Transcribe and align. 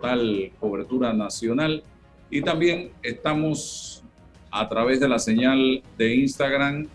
total 0.00 0.52
cobertura 0.60 1.12
nacional. 1.12 1.82
Y 2.30 2.40
también 2.40 2.92
estamos 3.02 4.04
a 4.48 4.68
través 4.68 5.00
de 5.00 5.08
la 5.08 5.18
señal 5.18 5.82
de 5.96 6.14
Instagram, 6.14 6.86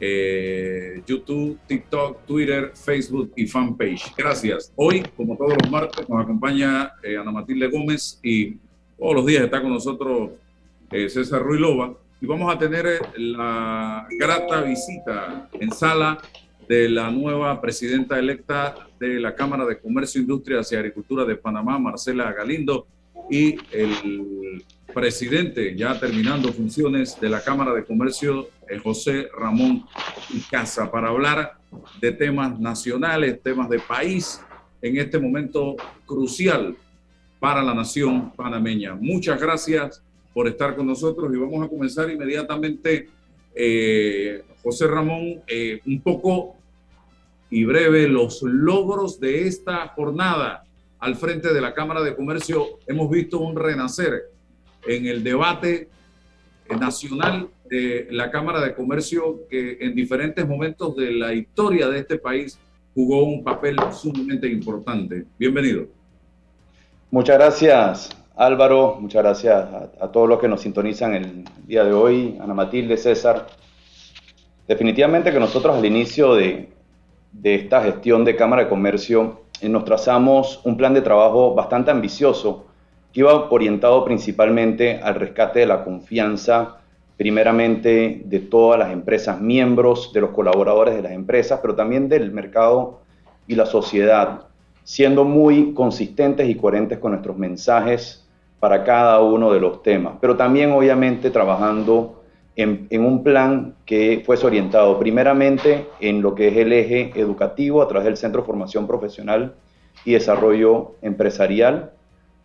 eh, 0.00 1.02
YouTube, 1.06 1.56
TikTok, 1.68 2.26
Twitter, 2.26 2.72
Facebook 2.74 3.32
y 3.36 3.46
fanpage. 3.46 4.12
Gracias. 4.16 4.72
Hoy, 4.74 5.04
como 5.16 5.36
todos 5.36 5.52
los 5.62 5.70
martes, 5.70 6.08
nos 6.08 6.20
acompaña 6.20 6.94
eh, 7.00 7.16
Ana 7.16 7.30
Matilde 7.30 7.68
Gómez 7.68 8.18
y 8.24 8.56
todos 8.98 9.14
los 9.14 9.26
días 9.26 9.44
está 9.44 9.62
con 9.62 9.70
nosotros 9.70 10.30
eh, 10.90 11.08
César 11.08 11.40
Ruilova. 11.40 11.94
Y 12.20 12.26
vamos 12.26 12.52
a 12.52 12.58
tener 12.58 12.86
la 13.18 14.08
grata 14.18 14.62
visita 14.62 15.48
en 15.52 15.70
sala 15.70 16.18
de 16.70 16.88
la 16.88 17.10
nueva 17.10 17.60
presidenta 17.60 18.16
electa 18.16 18.76
de 19.00 19.18
la 19.18 19.34
Cámara 19.34 19.66
de 19.66 19.80
Comercio, 19.80 20.20
Industrias 20.20 20.70
y 20.70 20.76
Agricultura 20.76 21.24
de 21.24 21.34
Panamá, 21.34 21.80
Marcela 21.80 22.32
Galindo, 22.32 22.86
y 23.28 23.56
el 23.72 24.62
presidente, 24.94 25.74
ya 25.74 25.98
terminando 25.98 26.52
funciones 26.52 27.20
de 27.20 27.28
la 27.28 27.42
Cámara 27.42 27.74
de 27.74 27.84
Comercio, 27.84 28.50
José 28.84 29.26
Ramón 29.36 29.84
Casa, 30.48 30.88
para 30.92 31.08
hablar 31.08 31.54
de 32.00 32.12
temas 32.12 32.56
nacionales, 32.60 33.42
temas 33.42 33.68
de 33.68 33.80
país, 33.80 34.40
en 34.80 34.96
este 34.96 35.18
momento 35.18 35.74
crucial 36.06 36.76
para 37.40 37.64
la 37.64 37.74
nación 37.74 38.30
panameña. 38.36 38.94
Muchas 38.94 39.40
gracias 39.40 40.04
por 40.32 40.46
estar 40.46 40.76
con 40.76 40.86
nosotros 40.86 41.34
y 41.34 41.36
vamos 41.36 41.66
a 41.66 41.68
comenzar 41.68 42.08
inmediatamente. 42.08 43.08
Eh, 43.56 44.44
José 44.62 44.86
Ramón, 44.86 45.42
eh, 45.48 45.80
un 45.84 46.00
poco 46.00 46.59
y 47.50 47.64
breve 47.64 48.08
los 48.08 48.42
logros 48.42 49.18
de 49.18 49.46
esta 49.46 49.88
jornada 49.88 50.62
al 51.00 51.16
frente 51.16 51.52
de 51.52 51.60
la 51.60 51.74
Cámara 51.74 52.02
de 52.02 52.14
Comercio. 52.14 52.78
Hemos 52.86 53.10
visto 53.10 53.40
un 53.40 53.56
renacer 53.56 54.30
en 54.86 55.06
el 55.06 55.24
debate 55.24 55.88
nacional 56.78 57.48
de 57.68 58.06
la 58.10 58.30
Cámara 58.30 58.60
de 58.60 58.74
Comercio 58.74 59.48
que 59.48 59.78
en 59.80 59.94
diferentes 59.94 60.46
momentos 60.46 60.96
de 60.96 61.12
la 61.12 61.34
historia 61.34 61.88
de 61.88 61.98
este 61.98 62.18
país 62.18 62.58
jugó 62.94 63.24
un 63.24 63.42
papel 63.42 63.76
sumamente 63.92 64.48
importante. 64.48 65.24
Bienvenido. 65.38 65.86
Muchas 67.10 67.38
gracias, 67.38 68.10
Álvaro. 68.36 68.98
Muchas 69.00 69.22
gracias 69.22 69.68
a, 70.00 70.12
todos 70.12 70.28
los 70.28 70.38
que 70.38 70.48
nos 70.48 70.60
sintonizan 70.60 71.14
el 71.14 71.44
día 71.66 71.84
de 71.84 71.92
hoy, 71.92 72.38
Ana 72.40 72.54
Matilde, 72.54 72.96
César. 72.96 73.48
Definitivamente 74.68 75.32
que 75.32 75.40
nosotros 75.40 75.76
al 75.76 75.84
inicio 75.84 76.34
de, 76.34 76.68
de 77.32 77.54
esta 77.54 77.82
gestión 77.82 78.24
de 78.24 78.36
Cámara 78.36 78.64
de 78.64 78.68
Comercio, 78.68 79.42
eh, 79.60 79.68
nos 79.68 79.84
trazamos 79.84 80.60
un 80.64 80.76
plan 80.76 80.94
de 80.94 81.02
trabajo 81.02 81.54
bastante 81.54 81.90
ambicioso 81.90 82.66
que 83.12 83.20
iba 83.20 83.50
orientado 83.50 84.04
principalmente 84.04 85.00
al 85.02 85.16
rescate 85.16 85.60
de 85.60 85.66
la 85.66 85.84
confianza, 85.84 86.78
primeramente 87.16 88.22
de 88.24 88.38
todas 88.38 88.78
las 88.78 88.92
empresas 88.92 89.40
miembros, 89.40 90.12
de 90.12 90.20
los 90.20 90.30
colaboradores 90.30 90.94
de 90.94 91.02
las 91.02 91.12
empresas, 91.12 91.58
pero 91.60 91.74
también 91.74 92.08
del 92.08 92.30
mercado 92.30 93.00
y 93.46 93.56
la 93.56 93.66
sociedad, 93.66 94.46
siendo 94.84 95.24
muy 95.24 95.74
consistentes 95.74 96.48
y 96.48 96.54
coherentes 96.54 96.98
con 96.98 97.12
nuestros 97.12 97.36
mensajes 97.36 98.26
para 98.58 98.84
cada 98.84 99.20
uno 99.20 99.52
de 99.52 99.60
los 99.60 99.82
temas, 99.82 100.14
pero 100.20 100.36
también 100.36 100.70
obviamente 100.72 101.30
trabajando 101.30 102.19
en, 102.56 103.04
un 103.04 103.22
plan 103.22 103.74
que 103.86 104.22
fuese 104.24 104.46
orientado 104.46 104.98
primeramente 104.98 105.86
en 106.00 106.22
lo 106.22 106.34
que 106.34 106.48
es 106.48 106.56
el 106.56 106.72
eje 106.72 107.12
educativo 107.14 107.82
a 107.82 107.88
través 107.88 108.04
del 108.06 108.16
Centro 108.16 108.42
de 108.42 108.46
Formación 108.46 108.86
Profesional 108.86 109.54
y 110.04 110.12
Desarrollo 110.12 110.96
Empresarial. 111.02 111.92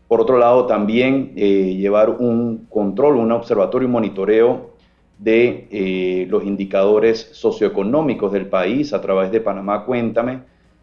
Por 0.07 0.21
otro 0.21 0.37
lado, 0.37 0.67
también 0.67 1.33
eh, 1.35 1.75
llevar 1.75 2.09
un 2.09 2.67
control, 2.69 3.17
un 3.17 3.31
observatorio 3.31 3.87
y 3.87 3.91
monitoreo 3.91 4.75
de 5.17 5.67
eh, 5.71 6.27
los 6.29 6.43
indicadores 6.43 7.29
socioeconómicos 7.31 8.31
del 8.31 8.47
país 8.47 8.93
a 8.93 9.01
través 9.01 9.31
de 9.31 9.41
Panamá 9.41 9.85
Cuéntame, 9.85 10.41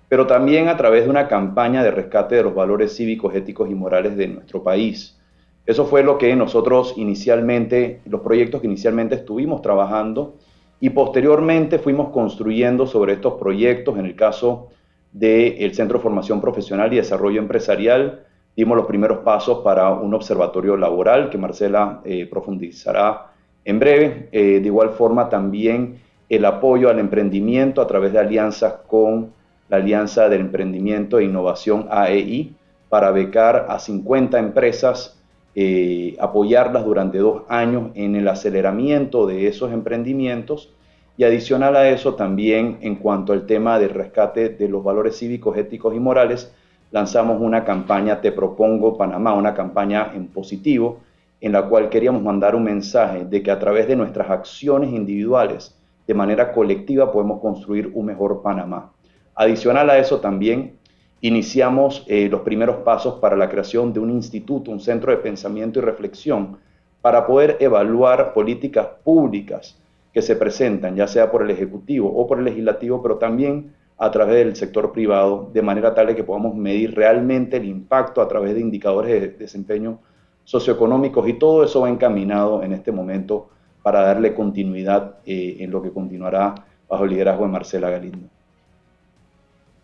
pero 0.08 0.26
también 0.26 0.68
a 0.68 0.76
través 0.76 1.04
de 1.04 1.10
una 1.10 1.28
campaña 1.28 1.82
de 1.82 1.90
rescate 1.90 2.34
de 2.34 2.42
los 2.42 2.54
valores 2.54 2.96
cívicos, 2.96 3.34
éticos 3.34 3.70
y 3.70 3.74
morales 3.74 4.16
de 4.16 4.28
nuestro 4.28 4.62
país. 4.62 5.18
Eso 5.64 5.84
fue 5.86 6.02
lo 6.02 6.18
que 6.18 6.34
nosotros 6.34 6.94
inicialmente, 6.96 8.00
los 8.06 8.20
proyectos 8.22 8.60
que 8.60 8.66
inicialmente 8.66 9.14
estuvimos 9.14 9.62
trabajando 9.62 10.34
y 10.80 10.90
posteriormente 10.90 11.78
fuimos 11.78 12.08
construyendo 12.08 12.86
sobre 12.86 13.12
estos 13.12 13.34
proyectos. 13.34 13.96
En 13.96 14.06
el 14.06 14.16
caso 14.16 14.70
del 15.12 15.72
Centro 15.74 15.98
de 15.98 16.02
Formación 16.02 16.40
Profesional 16.40 16.92
y 16.92 16.96
Desarrollo 16.96 17.40
Empresarial, 17.40 18.24
dimos 18.56 18.76
los 18.76 18.86
primeros 18.86 19.18
pasos 19.18 19.58
para 19.58 19.90
un 19.90 20.12
observatorio 20.14 20.76
laboral 20.76 21.30
que 21.30 21.38
Marcela 21.38 22.00
eh, 22.04 22.26
profundizará 22.26 23.32
en 23.64 23.78
breve. 23.78 24.28
Eh, 24.32 24.58
de 24.60 24.66
igual 24.66 24.90
forma, 24.90 25.28
también 25.28 26.00
el 26.28 26.44
apoyo 26.44 26.90
al 26.90 26.98
emprendimiento 26.98 27.80
a 27.80 27.86
través 27.86 28.12
de 28.12 28.18
alianzas 28.18 28.74
con 28.88 29.32
la 29.68 29.76
Alianza 29.76 30.28
del 30.28 30.40
Emprendimiento 30.40 31.18
e 31.18 31.24
Innovación 31.24 31.86
AEI 31.90 32.54
para 32.88 33.10
becar 33.10 33.66
a 33.68 33.78
50 33.78 34.38
empresas 34.38 35.21
eh, 35.54 36.16
apoyarlas 36.18 36.84
durante 36.84 37.18
dos 37.18 37.42
años 37.48 37.90
en 37.94 38.16
el 38.16 38.26
aceleramiento 38.28 39.26
de 39.26 39.48
esos 39.48 39.72
emprendimientos 39.72 40.72
y 41.16 41.24
adicional 41.24 41.76
a 41.76 41.88
eso 41.90 42.14
también 42.14 42.78
en 42.80 42.96
cuanto 42.96 43.32
al 43.34 43.44
tema 43.44 43.78
del 43.78 43.90
rescate 43.90 44.48
de 44.48 44.68
los 44.68 44.82
valores 44.82 45.18
cívicos, 45.18 45.56
éticos 45.58 45.94
y 45.94 46.00
morales, 46.00 46.52
lanzamos 46.90 47.40
una 47.40 47.64
campaña 47.64 48.20
Te 48.20 48.32
Propongo 48.32 48.96
Panamá, 48.96 49.34
una 49.34 49.54
campaña 49.54 50.10
en 50.14 50.28
positivo, 50.28 51.00
en 51.40 51.52
la 51.52 51.68
cual 51.68 51.90
queríamos 51.90 52.22
mandar 52.22 52.54
un 52.54 52.64
mensaje 52.64 53.24
de 53.24 53.42
que 53.42 53.50
a 53.50 53.58
través 53.58 53.88
de 53.88 53.96
nuestras 53.96 54.30
acciones 54.30 54.92
individuales, 54.92 55.76
de 56.06 56.14
manera 56.14 56.52
colectiva, 56.52 57.12
podemos 57.12 57.40
construir 57.40 57.90
un 57.94 58.06
mejor 58.06 58.42
Panamá. 58.42 58.92
Adicional 59.34 59.90
a 59.90 59.98
eso 59.98 60.20
también 60.20 60.78
iniciamos 61.22 62.04
eh, 62.08 62.28
los 62.28 62.42
primeros 62.42 62.78
pasos 62.78 63.14
para 63.20 63.36
la 63.36 63.48
creación 63.48 63.92
de 63.92 64.00
un 64.00 64.10
instituto, 64.10 64.70
un 64.70 64.80
centro 64.80 65.12
de 65.12 65.18
pensamiento 65.18 65.78
y 65.78 65.82
reflexión, 65.82 66.58
para 67.00 67.26
poder 67.26 67.56
evaluar 67.60 68.34
políticas 68.34 68.86
públicas 69.02 69.78
que 70.12 70.20
se 70.20 70.36
presentan, 70.36 70.94
ya 70.94 71.06
sea 71.06 71.30
por 71.30 71.42
el 71.42 71.50
Ejecutivo 71.50 72.12
o 72.14 72.26
por 72.26 72.38
el 72.38 72.44
Legislativo, 72.44 73.02
pero 73.02 73.16
también 73.16 73.72
a 73.98 74.10
través 74.10 74.44
del 74.44 74.56
sector 74.56 74.92
privado, 74.92 75.48
de 75.52 75.62
manera 75.62 75.94
tal 75.94 76.14
que 76.14 76.24
podamos 76.24 76.56
medir 76.56 76.94
realmente 76.94 77.56
el 77.56 77.66
impacto 77.66 78.20
a 78.20 78.26
través 78.26 78.54
de 78.54 78.60
indicadores 78.60 79.20
de 79.20 79.28
desempeño 79.28 80.00
socioeconómicos 80.44 81.28
y 81.28 81.34
todo 81.34 81.62
eso 81.62 81.82
va 81.82 81.88
encaminado 81.88 82.64
en 82.64 82.72
este 82.72 82.90
momento 82.90 83.48
para 83.80 84.02
darle 84.02 84.34
continuidad 84.34 85.18
eh, 85.24 85.58
en 85.60 85.70
lo 85.70 85.80
que 85.80 85.92
continuará 85.92 86.54
bajo 86.88 87.04
el 87.04 87.10
liderazgo 87.10 87.44
de 87.44 87.52
Marcela 87.52 87.90
Galindo. 87.90 88.28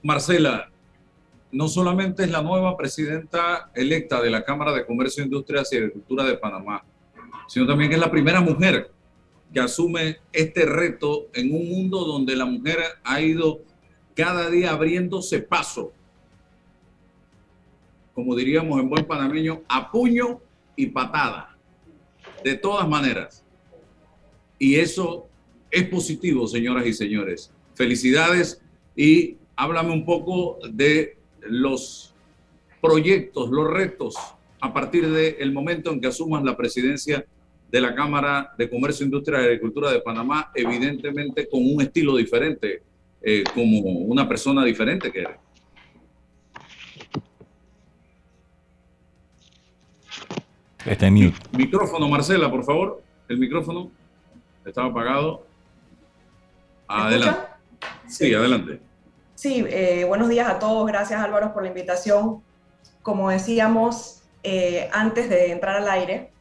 Marcela, 0.03 0.69
no 1.51 1.69
solamente 1.69 2.25
es 2.25 2.31
la 2.31 2.43
nueva 2.43 2.77
presidenta 2.77 3.71
electa 3.75 4.21
de 4.21 4.31
la 4.31 4.45
Cámara 4.45 4.73
de 4.73 4.85
Comercio, 4.85 5.25
Industrias 5.25 5.73
y 5.73 5.77
Agricultura 5.77 6.25
de 6.25 6.37
Panamá, 6.37 6.85
sino 7.47 7.67
también 7.67 7.93
es 7.93 7.99
la 7.99 8.11
primera 8.11 8.41
mujer 8.41 8.91
que 9.53 9.61
asume 9.61 10.19
este 10.33 10.67
reto 10.67 11.29
en 11.33 11.55
un 11.55 11.69
mundo 11.69 12.05
donde 12.05 12.37
la 12.37 12.45
mujer 12.45 12.79
ha 13.03 13.21
ido 13.21 13.61
cada 14.15 14.51
día 14.51 14.73
abriéndose 14.73 15.41
paso, 15.41 15.93
como 18.15 18.35
diríamos 18.35 18.81
en 18.81 18.91
buen 18.91 19.07
panameño, 19.07 19.63
a 19.69 19.91
puño 19.91 20.41
y 20.77 20.87
patada, 20.87 21.57
de 22.45 22.57
todas 22.57 22.87
maneras. 22.89 23.45
Y 24.59 24.75
eso 24.75 25.29
es 25.71 25.89
positivo, 25.89 26.47
señoras 26.47 26.87
y 26.87 26.93
señores. 26.93 27.53
Felicidades 27.75 28.61
y 28.97 29.37
háblame 29.57 29.93
un 29.93 30.05
poco 30.05 30.59
de 30.71 31.18
los 31.43 32.15
proyectos, 32.81 33.51
los 33.51 33.69
retos 33.69 34.17
a 34.61 34.73
partir 34.73 35.09
del 35.09 35.53
momento 35.53 35.93
en 35.93 36.01
que 36.01 36.09
asumas 36.09 36.43
la 36.43 36.57
presidencia 36.57 37.25
de 37.71 37.81
la 37.81 37.95
Cámara 37.95 38.53
de 38.57 38.69
Comercio, 38.69 39.05
Industria 39.05 39.43
y 39.43 39.45
Agricultura 39.47 39.93
de 39.93 40.01
Panamá, 40.01 40.51
evidentemente 40.55 41.49
con 41.49 41.61
un 41.63 41.83
estilo 41.83 42.17
diferente, 42.17 42.83
eh, 43.23 43.45
como 43.55 43.79
una 43.81 44.29
persona 44.29 44.65
diferente 44.65 45.13
que 45.13 45.21
eres. 45.21 45.37
Está 50.87 51.07
en 51.09 51.15
mute. 51.15 51.37
Micrófono, 51.53 52.09
Marcela, 52.09 52.51
por 52.51 52.65
favor. 52.65 53.03
El 53.29 53.39
micrófono 53.39 53.91
estaba 54.65 54.89
apagado. 54.89 55.47
Adelante. 56.87 57.41
Sí, 58.07 58.33
adelante. 58.33 58.81
Sí, 59.39 59.65
eh, 59.69 60.05
buenos 60.05 60.29
días 60.29 60.49
a 60.49 60.59
todos. 60.59 60.85
Gracias 60.89 61.21
Álvaro 61.23 61.55
por 61.55 61.63
la 61.63 61.69
invitación. 61.69 62.43
Como 63.03 63.31
decíamos 63.31 64.25
eh, 64.43 64.91
antes 64.93 65.31
de 65.31 65.53
entrar 65.53 65.77
al 65.77 65.89
aire, 65.89 66.33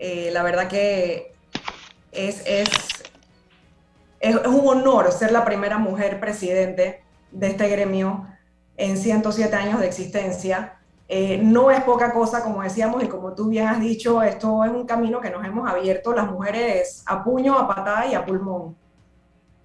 eh, 0.00 0.30
la 0.32 0.42
verdad 0.42 0.66
que 0.66 1.32
es, 2.10 2.42
es, 2.44 2.68
es, 4.18 4.34
un 4.48 4.66
honor 4.66 5.12
ser 5.12 5.30
la 5.30 5.44
primera 5.44 5.78
mujer 5.78 6.18
presidente 6.18 7.04
de 7.30 7.46
este 7.46 7.68
gremio 7.68 8.26
en 8.76 8.96
107 8.96 9.54
años 9.54 9.78
de 9.78 9.86
existencia. 9.86 10.80
No 11.40 11.70
es 11.70 11.84
poca 11.84 12.12
cosa, 12.12 12.42
como 12.42 12.64
decíamos, 12.64 13.00
y 13.04 13.06
como 13.06 13.32
tú 13.36 13.48
bien 13.48 13.68
has 13.68 13.78
dicho, 13.78 14.24
esto 14.24 14.64
es 14.64 14.72
un 14.72 14.86
camino 14.86 15.20
que 15.20 15.30
nos 15.30 15.46
hemos 15.46 15.70
abierto 15.70 16.12
las 16.12 16.28
mujeres 16.28 17.04
a 17.06 17.22
puño, 17.22 17.56
a 17.56 17.68
patada 17.68 18.06
y 18.06 18.14
a 18.16 18.26
pulmón, 18.26 18.76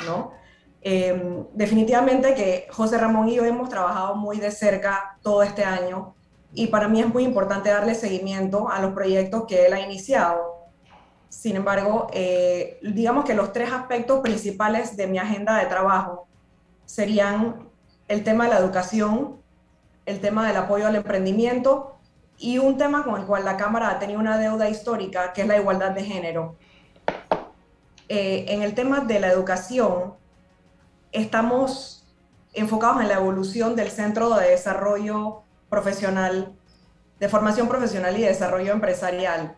¿no? 0.05 0.42
Em, 0.85 1.45
definitivamente 1.53 2.35
que 2.35 2.67
José 2.69 2.97
Ramón 2.97 3.29
y 3.29 3.35
yo 3.35 3.45
hemos 3.45 3.69
trabajado 3.69 4.15
muy 4.15 4.37
de 4.37 4.51
cerca 4.51 5.17
todo 5.21 5.41
este 5.41 5.63
año 5.63 6.13
y 6.53 6.67
para 6.67 6.89
mí 6.89 6.99
es 6.99 7.07
muy 7.07 7.23
importante 7.23 7.69
darle 7.69 7.95
seguimiento 7.95 8.69
a 8.69 8.81
los 8.81 8.91
proyectos 8.93 9.45
que 9.47 9.65
él 9.65 9.71
ha 9.73 9.79
iniciado. 9.79 10.67
Sin 11.29 11.55
embargo, 11.55 12.07
eh, 12.11 12.79
digamos 12.83 13.23
que 13.23 13.33
los 13.33 13.53
tres 13.53 13.71
aspectos 13.71 14.19
principales 14.19 14.97
de 14.97 15.07
mi 15.07 15.19
agenda 15.19 15.57
de 15.57 15.67
trabajo 15.67 16.27
serían 16.85 17.69
el 18.09 18.25
tema 18.25 18.43
de 18.43 18.49
la 18.49 18.59
educación, 18.59 19.37
el 20.05 20.19
tema 20.19 20.45
del 20.45 20.57
apoyo 20.57 20.85
al 20.85 20.97
emprendimiento 20.97 21.95
y 22.37 22.57
un 22.57 22.77
tema 22.77 23.05
con 23.05 23.21
el 23.21 23.25
cual 23.25 23.45
la 23.45 23.55
Cámara 23.55 23.89
ha 23.89 23.99
tenido 23.99 24.19
una 24.19 24.37
deuda 24.37 24.69
histórica, 24.69 25.31
que 25.31 25.43
es 25.43 25.47
la 25.47 25.57
igualdad 25.57 25.91
de 25.91 26.03
género. 26.03 26.57
Eh, 28.09 28.45
en 28.49 28.63
el 28.63 28.75
tema 28.75 28.99
de 28.99 29.21
la 29.21 29.29
educación, 29.29 30.15
estamos 31.13 32.05
enfocados 32.53 33.01
en 33.01 33.07
la 33.07 33.15
evolución 33.15 33.75
del 33.75 33.89
Centro 33.89 34.29
de 34.35 34.49
Desarrollo 34.49 35.43
Profesional, 35.69 36.53
de 37.19 37.29
Formación 37.29 37.67
Profesional 37.67 38.17
y 38.17 38.23
Desarrollo 38.23 38.73
Empresarial. 38.73 39.55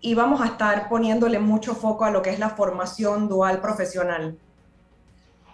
Y 0.00 0.14
vamos 0.14 0.40
a 0.40 0.46
estar 0.46 0.88
poniéndole 0.88 1.38
mucho 1.38 1.74
foco 1.74 2.04
a 2.04 2.10
lo 2.10 2.22
que 2.22 2.30
es 2.30 2.38
la 2.38 2.50
formación 2.50 3.28
dual 3.28 3.60
profesional 3.60 4.38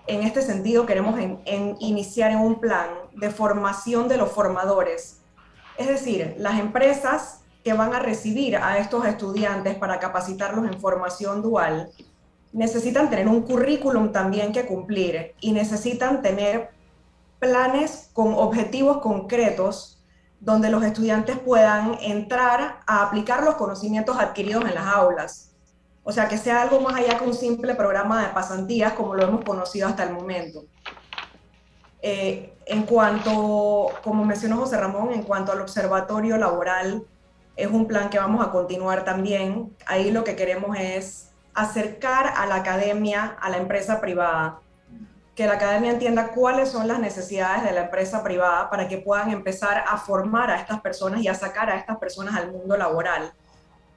en 0.06 0.22
este 0.22 0.42
sentido 0.42 0.86
queremos 0.86 1.18
iniciar 1.78 2.30
en 2.30 2.38
un 2.38 2.60
plan 2.60 2.88
de 3.14 3.30
formación 3.30 4.08
de 4.08 4.18
los 4.18 4.30
formadores. 4.30 5.20
Es 5.78 5.88
decir, 5.88 6.34
las 6.38 6.58
empresas 6.58 7.40
que 7.64 7.72
van 7.72 7.94
a 7.94 8.00
recibir 8.00 8.56
a 8.56 8.78
estos 8.78 9.06
estudiantes 9.06 9.76
para 9.76 9.98
capacitarlos 9.98 10.66
en 10.66 10.78
formación 10.78 11.40
dual 11.40 11.90
necesitan 12.54 13.10
tener 13.10 13.26
un 13.26 13.42
currículum 13.42 14.12
también 14.12 14.52
que 14.52 14.64
cumplir 14.64 15.34
y 15.40 15.52
necesitan 15.52 16.22
tener 16.22 16.70
planes 17.40 18.10
con 18.12 18.32
objetivos 18.32 18.98
concretos 18.98 20.00
donde 20.38 20.70
los 20.70 20.84
estudiantes 20.84 21.36
puedan 21.38 21.98
entrar 22.00 22.80
a 22.86 23.02
aplicar 23.02 23.42
los 23.42 23.56
conocimientos 23.56 24.16
adquiridos 24.18 24.64
en 24.66 24.74
las 24.74 24.86
aulas. 24.86 25.50
O 26.04 26.12
sea, 26.12 26.28
que 26.28 26.38
sea 26.38 26.62
algo 26.62 26.80
más 26.80 26.94
allá 26.94 27.18
que 27.18 27.24
un 27.24 27.34
simple 27.34 27.74
programa 27.74 28.22
de 28.22 28.32
pasantías 28.32 28.92
como 28.92 29.14
lo 29.14 29.24
hemos 29.24 29.44
conocido 29.44 29.88
hasta 29.88 30.04
el 30.04 30.12
momento. 30.12 30.64
Eh, 32.02 32.52
en 32.66 32.84
cuanto, 32.84 33.88
como 34.04 34.24
mencionó 34.24 34.58
José 34.58 34.76
Ramón, 34.76 35.12
en 35.12 35.22
cuanto 35.22 35.50
al 35.50 35.60
observatorio 35.60 36.36
laboral, 36.36 37.04
es 37.56 37.66
un 37.66 37.86
plan 37.86 38.10
que 38.10 38.18
vamos 38.18 38.46
a 38.46 38.50
continuar 38.52 39.04
también. 39.04 39.74
Ahí 39.86 40.12
lo 40.12 40.22
que 40.22 40.36
queremos 40.36 40.76
es 40.78 41.33
acercar 41.54 42.32
a 42.36 42.46
la 42.46 42.56
academia 42.56 43.36
a 43.40 43.48
la 43.48 43.58
empresa 43.58 44.00
privada, 44.00 44.60
que 45.34 45.46
la 45.46 45.54
academia 45.54 45.92
entienda 45.92 46.28
cuáles 46.28 46.70
son 46.70 46.86
las 46.86 46.98
necesidades 46.98 47.64
de 47.64 47.72
la 47.72 47.84
empresa 47.84 48.22
privada 48.22 48.70
para 48.70 48.86
que 48.88 48.98
puedan 48.98 49.30
empezar 49.30 49.84
a 49.88 49.96
formar 49.96 50.50
a 50.50 50.56
estas 50.56 50.80
personas 50.80 51.22
y 51.22 51.28
a 51.28 51.34
sacar 51.34 51.70
a 51.70 51.76
estas 51.76 51.98
personas 51.98 52.34
al 52.36 52.52
mundo 52.52 52.76
laboral. 52.76 53.32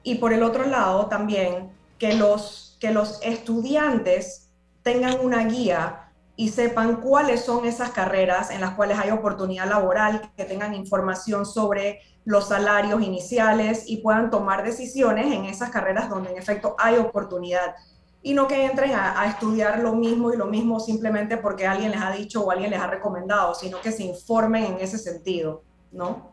Y 0.02 0.16
por 0.16 0.32
el 0.32 0.42
otro 0.42 0.64
lado, 0.64 1.06
también 1.06 1.70
que 1.98 2.14
los, 2.14 2.76
que 2.80 2.92
los 2.92 3.20
estudiantes 3.22 4.48
tengan 4.82 5.18
una 5.20 5.44
guía 5.44 6.07
y 6.38 6.50
sepan 6.50 7.00
cuáles 7.00 7.44
son 7.44 7.66
esas 7.66 7.90
carreras 7.90 8.52
en 8.52 8.60
las 8.60 8.74
cuales 8.74 8.96
hay 8.96 9.10
oportunidad 9.10 9.68
laboral, 9.68 10.30
que 10.36 10.44
tengan 10.44 10.72
información 10.72 11.44
sobre 11.44 11.98
los 12.24 12.46
salarios 12.46 13.02
iniciales 13.02 13.82
y 13.88 13.96
puedan 13.96 14.30
tomar 14.30 14.62
decisiones 14.62 15.34
en 15.34 15.46
esas 15.46 15.70
carreras 15.70 16.08
donde 16.08 16.30
en 16.30 16.38
efecto 16.38 16.76
hay 16.78 16.96
oportunidad. 16.96 17.74
Y 18.22 18.34
no 18.34 18.46
que 18.46 18.66
entren 18.66 18.92
a, 18.94 19.26
estudiar 19.26 19.80
lo 19.80 19.96
mismo 19.96 20.32
y 20.32 20.36
lo 20.36 20.46
mismo 20.46 20.78
simplemente 20.78 21.38
porque 21.38 21.66
alguien 21.66 21.90
les 21.90 22.00
ha 22.00 22.12
dicho 22.12 22.44
o 22.44 22.52
alguien 22.52 22.70
les 22.70 22.78
ha 22.78 22.86
recomendado, 22.86 23.52
sino 23.56 23.80
que 23.80 23.90
se 23.90 24.04
informen 24.04 24.64
en 24.64 24.80
ese 24.80 24.96
sentido, 24.96 25.64
¿no? 25.90 26.30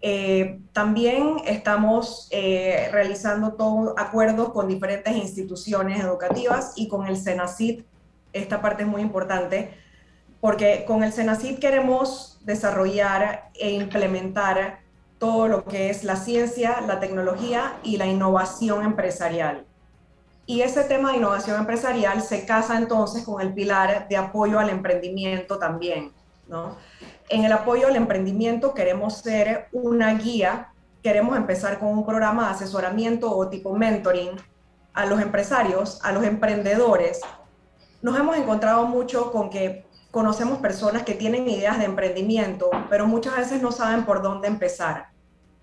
Eh, 0.00 0.62
también 0.72 1.36
estamos 1.46 2.26
eh, 2.32 2.88
realizando 2.90 3.52
todos 3.52 3.94
acuerdos 3.96 4.48
con 4.48 4.66
diferentes 4.66 5.14
instituciones 5.14 6.00
educativas 6.00 6.72
y 6.74 6.88
con 6.88 7.06
el 7.06 7.16
CENACIT. 7.16 7.86
Esta 8.32 8.60
parte 8.60 8.82
es 8.82 8.88
muy 8.88 9.02
importante 9.02 9.74
porque 10.40 10.84
con 10.86 11.02
el 11.02 11.12
CENACIT 11.12 11.58
queremos 11.58 12.38
desarrollar 12.42 13.50
e 13.54 13.70
implementar 13.70 14.80
todo 15.18 15.48
lo 15.48 15.64
que 15.64 15.90
es 15.90 16.04
la 16.04 16.16
ciencia, 16.16 16.80
la 16.80 17.00
tecnología 17.00 17.74
y 17.82 17.96
la 17.96 18.06
innovación 18.06 18.84
empresarial. 18.84 19.66
Y 20.46 20.62
ese 20.62 20.84
tema 20.84 21.10
de 21.10 21.18
innovación 21.18 21.58
empresarial 21.58 22.22
se 22.22 22.46
casa 22.46 22.78
entonces 22.78 23.24
con 23.24 23.42
el 23.42 23.52
pilar 23.52 24.08
de 24.08 24.16
apoyo 24.16 24.58
al 24.58 24.70
emprendimiento 24.70 25.58
también, 25.58 26.12
¿no? 26.46 26.76
En 27.28 27.44
el 27.44 27.52
apoyo 27.52 27.88
al 27.88 27.96
emprendimiento 27.96 28.72
queremos 28.72 29.18
ser 29.18 29.68
una 29.72 30.14
guía, 30.14 30.72
queremos 31.02 31.36
empezar 31.36 31.78
con 31.78 31.88
un 31.88 32.06
programa 32.06 32.46
de 32.46 32.54
asesoramiento 32.54 33.30
o 33.36 33.48
tipo 33.48 33.74
mentoring 33.74 34.30
a 34.94 35.04
los 35.04 35.20
empresarios, 35.20 36.00
a 36.02 36.12
los 36.12 36.24
emprendedores. 36.24 37.20
Nos 38.02 38.18
hemos 38.18 38.36
encontrado 38.36 38.86
mucho 38.86 39.30
con 39.32 39.50
que 39.50 39.86
conocemos 40.10 40.58
personas 40.58 41.02
que 41.02 41.14
tienen 41.14 41.48
ideas 41.48 41.78
de 41.78 41.84
emprendimiento, 41.84 42.70
pero 42.88 43.06
muchas 43.06 43.36
veces 43.36 43.60
no 43.60 43.72
saben 43.72 44.04
por 44.04 44.22
dónde 44.22 44.48
empezar. 44.48 45.08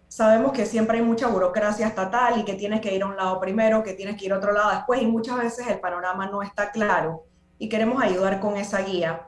Sabemos 0.07 0.51
que 0.51 0.65
siempre 0.65 0.99
hay 0.99 1.03
mucha 1.03 1.27
burocracia 1.27 1.87
estatal 1.87 2.39
y 2.39 2.45
que 2.45 2.53
tienes 2.53 2.81
que 2.81 2.93
ir 2.93 3.03
a 3.03 3.07
un 3.07 3.17
lado 3.17 3.39
primero, 3.39 3.83
que 3.83 3.93
tienes 3.93 4.17
que 4.17 4.25
ir 4.25 4.33
a 4.33 4.37
otro 4.37 4.53
lado 4.53 4.71
después 4.71 5.01
y 5.01 5.07
muchas 5.07 5.37
veces 5.37 5.67
el 5.67 5.79
panorama 5.79 6.27
no 6.27 6.41
está 6.41 6.71
claro 6.71 7.23
y 7.57 7.69
queremos 7.69 8.01
ayudar 8.01 8.39
con 8.39 8.57
esa 8.57 8.81
guía 8.81 9.27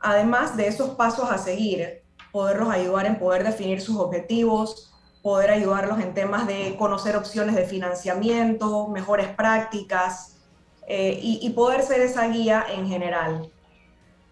además 0.00 0.56
de 0.56 0.68
esos 0.68 0.90
pasos 0.90 1.30
a 1.30 1.38
seguir, 1.38 2.02
poderlos 2.32 2.70
ayudar 2.70 3.06
en 3.06 3.18
poder 3.18 3.44
definir 3.44 3.80
sus 3.80 3.96
objetivos, 3.96 4.92
poder 5.22 5.50
ayudarlos 5.50 6.00
en 6.00 6.14
temas 6.14 6.46
de 6.46 6.76
conocer 6.78 7.16
opciones 7.16 7.56
de 7.56 7.64
financiamiento, 7.64 8.88
mejores 8.88 9.28
prácticas 9.28 10.35
eh, 10.86 11.18
y, 11.20 11.50
poder 11.50 11.82
ser 11.82 12.00
esa 12.00 12.28
guía 12.28 12.64
en 12.68 12.86
general. 12.86 13.50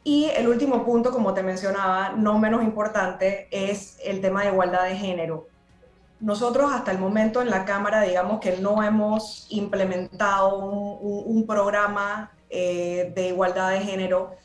Y 0.05 0.27
el 0.37 0.49
último 0.49 0.85
punto, 0.85 1.11
como 1.11 1.35
te 1.35 1.43
mencionaba, 1.43 2.11
no 2.17 2.39
menos 2.39 2.63
importante, 2.63 3.49
es 3.51 3.99
el 4.05 4.21
tema 4.21 4.43
de 4.43 4.51
igualdad 4.51 4.85
de 4.85 4.97
género. 4.97 5.49
Nosotros 6.21 6.73
hasta 6.73 6.93
el 6.93 6.99
momento 6.99 7.43
en 7.43 7.51
la 7.51 7.65
Cámara, 7.65 8.03
digamos 8.03 8.41
que 8.41 8.57
no 8.59 8.83
hemos 8.83 9.47
implementado 9.51 10.59
un, 10.59 11.47
programa 11.47 12.33
eh, 12.51 13.13
de 13.15 13.29
igualdad 13.29 13.71
de 13.71 13.81
género 13.81 14.37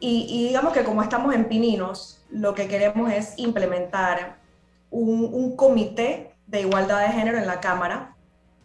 y, 0.00 0.46
digamos 0.46 0.72
que 0.72 0.82
como 0.82 1.02
estamos 1.02 1.34
en 1.34 1.44
Pininos, 1.44 2.24
lo 2.30 2.54
que 2.54 2.66
queremos 2.68 3.12
es 3.12 3.34
implementar 3.36 4.38
un, 4.90 5.54
comité 5.56 6.32
de 6.46 6.62
igualdad 6.62 7.02
de 7.02 7.12
género 7.12 7.36
en 7.36 7.46
la 7.46 7.60
Cámara, 7.60 8.16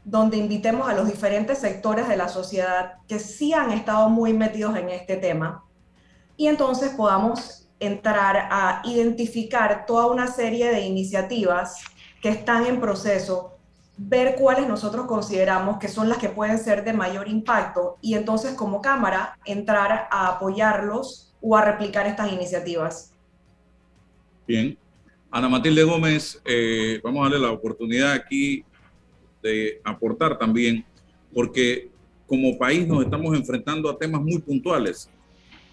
donde 0.05 0.37
invitemos 0.37 0.87
a 0.87 0.93
los 0.93 1.07
diferentes 1.07 1.57
sectores 1.57 2.07
de 2.07 2.15
la 2.15 2.29
sociedad 2.29 2.93
que 3.07 3.19
sí 3.19 3.53
han 3.53 3.71
estado 3.71 4.07
muy 4.07 4.33
metidos 4.33 4.77
en 4.77 4.89
este 4.89 5.17
tema 5.17 5.65
y 6.37 6.47
entonces 6.47 6.91
podamos 6.91 7.67
entrar 7.79 8.47
a 8.51 8.81
identificar 8.85 9.85
toda 9.85 10.07
una 10.07 10.27
serie 10.27 10.69
de 10.69 10.81
iniciativas 10.81 11.83
que 12.21 12.29
están 12.29 12.65
en 12.65 12.79
proceso, 12.79 13.57
ver 13.97 14.35
cuáles 14.35 14.67
nosotros 14.67 15.07
consideramos 15.07 15.77
que 15.79 15.87
son 15.87 16.07
las 16.07 16.19
que 16.19 16.29
pueden 16.29 16.57
ser 16.59 16.83
de 16.83 16.93
mayor 16.93 17.27
impacto 17.27 17.97
y 18.01 18.13
entonces 18.13 18.53
como 18.53 18.81
Cámara 18.81 19.37
entrar 19.43 20.07
a 20.11 20.27
apoyarlos 20.27 21.33
o 21.41 21.57
a 21.57 21.63
replicar 21.63 22.05
estas 22.05 22.31
iniciativas. 22.31 23.11
Bien. 24.47 24.77
Ana 25.31 25.49
Matilde 25.49 25.83
Gómez, 25.83 26.41
eh, 26.45 27.01
vamos 27.03 27.21
a 27.21 27.29
darle 27.29 27.45
la 27.45 27.51
oportunidad 27.51 28.13
aquí 28.13 28.63
de 29.49 29.81
aportar 29.83 30.37
también, 30.37 30.85
porque 31.33 31.89
como 32.27 32.57
país 32.57 32.87
nos 32.87 33.03
estamos 33.03 33.35
enfrentando 33.35 33.89
a 33.89 33.97
temas 33.97 34.21
muy 34.21 34.39
puntuales 34.39 35.09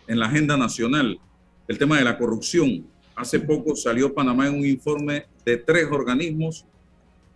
en 0.06 0.18
la 0.18 0.26
agenda 0.26 0.56
nacional. 0.56 1.18
El 1.66 1.78
tema 1.78 1.98
de 1.98 2.04
la 2.04 2.18
corrupción. 2.18 2.86
Hace 3.14 3.40
poco 3.40 3.76
salió 3.76 4.12
Panamá 4.12 4.48
en 4.48 4.54
un 4.54 4.66
informe 4.66 5.26
de 5.44 5.56
tres 5.56 5.86
organismos 5.90 6.64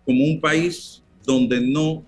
como 0.05 0.25
un 0.25 0.41
país 0.41 1.03
donde 1.25 1.61
no 1.61 2.05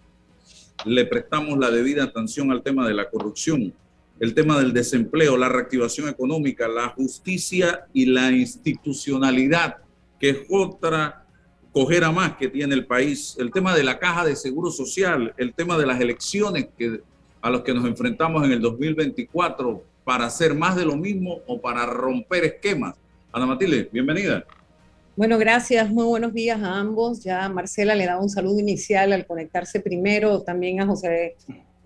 le 0.85 1.05
prestamos 1.05 1.59
la 1.59 1.71
debida 1.71 2.05
atención 2.05 2.51
al 2.51 2.63
tema 2.63 2.87
de 2.87 2.95
la 2.95 3.11
corrupción 3.11 3.73
el 4.21 4.35
tema 4.35 4.59
del 4.59 4.73
desempleo, 4.73 5.37
la 5.37 5.49
reactivación 5.49 6.09
económica, 6.09 6.67
la 6.69 6.89
justicia 6.89 7.87
y 7.93 8.07
la 8.07 8.33
institucionalidad, 8.33 9.77
que 10.19 10.31
es 10.31 10.39
otra 10.51 11.25
cojera 11.73 12.11
más 12.11 12.37
que 12.37 12.49
tiene 12.49 12.75
el 12.75 12.87
país, 12.87 13.37
el 13.39 13.51
tema 13.51 13.75
de 13.75 13.85
la 13.85 13.99
caja 13.99 14.25
de 14.25 14.37
seguro 14.37 14.71
social, 14.71 15.35
el 15.37 15.55
tema 15.55 15.79
de 15.79 15.87
las 15.87 16.01
elecciones 16.01 16.69
que, 16.77 17.01
a 17.41 17.51
los 17.51 17.63
que 17.63 17.75
nos 17.75 17.85
enfrentamos 17.85 18.45
en 18.45 18.53
el 18.53 18.61
2024 18.61 19.83
para 20.05 20.27
hacer 20.27 20.55
más 20.55 20.77
de 20.77 20.85
lo 20.85 20.97
mismo 20.97 21.41
o 21.47 21.61
para 21.61 21.85
romper 21.87 22.45
esquemas. 22.45 22.95
Ana 23.33 23.47
Matilde, 23.47 23.89
bienvenida. 23.93 24.45
Bueno, 25.17 25.37
gracias, 25.37 25.91
muy 25.91 26.05
buenos 26.05 26.33
días 26.33 26.63
a 26.63 26.79
ambos. 26.79 27.23
Ya 27.23 27.49
Marcela 27.49 27.95
le 27.95 28.07
daba 28.07 28.23
un 28.23 28.31
saludo 28.31 28.61
inicial 28.61 29.13
al 29.13 29.27
conectarse 29.27 29.81
primero, 29.81 30.43
también 30.43 30.81
a 30.81 30.87
José 30.87 31.37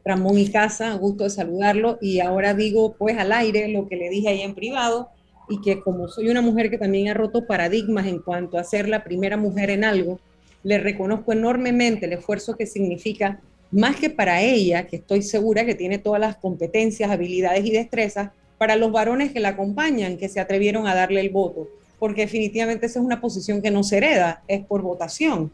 Ramón 0.04 0.38
y 0.38 0.50
Casa, 0.50 0.94
gusto 0.94 1.24
de 1.24 1.30
saludarlo. 1.30 1.98
Y 2.00 2.20
ahora 2.20 2.54
digo 2.54 2.94
pues 2.98 3.18
al 3.18 3.32
aire 3.32 3.68
lo 3.68 3.88
que 3.88 3.96
le 3.96 4.10
dije 4.10 4.28
ahí 4.28 4.42
en 4.42 4.54
privado 4.54 5.08
y 5.52 5.60
que 5.60 5.80
como 5.80 6.08
soy 6.08 6.28
una 6.28 6.40
mujer 6.40 6.70
que 6.70 6.78
también 6.78 7.08
ha 7.08 7.14
roto 7.14 7.46
paradigmas 7.46 8.06
en 8.06 8.18
cuanto 8.18 8.58
a 8.58 8.64
ser 8.64 8.88
la 8.88 9.04
primera 9.04 9.36
mujer 9.36 9.70
en 9.70 9.84
algo, 9.84 10.20
le 10.62 10.78
reconozco 10.78 11.32
enormemente 11.32 12.06
el 12.06 12.14
esfuerzo 12.14 12.56
que 12.56 12.66
significa, 12.66 13.40
más 13.70 13.96
que 13.96 14.10
para 14.10 14.42
ella, 14.42 14.86
que 14.86 14.96
estoy 14.96 15.22
segura 15.22 15.64
que 15.64 15.74
tiene 15.74 15.98
todas 15.98 16.20
las 16.20 16.36
competencias, 16.36 17.10
habilidades 17.10 17.64
y 17.64 17.70
destrezas, 17.70 18.30
para 18.58 18.76
los 18.76 18.92
varones 18.92 19.32
que 19.32 19.40
la 19.40 19.50
acompañan, 19.50 20.16
que 20.16 20.28
se 20.28 20.40
atrevieron 20.40 20.86
a 20.86 20.94
darle 20.94 21.20
el 21.20 21.30
voto 21.30 21.68
porque 22.02 22.22
definitivamente 22.22 22.86
esa 22.86 22.98
es 22.98 23.06
una 23.06 23.20
posición 23.20 23.62
que 23.62 23.70
no 23.70 23.84
se 23.84 23.98
hereda, 23.98 24.42
es 24.48 24.66
por 24.66 24.82
votación. 24.82 25.52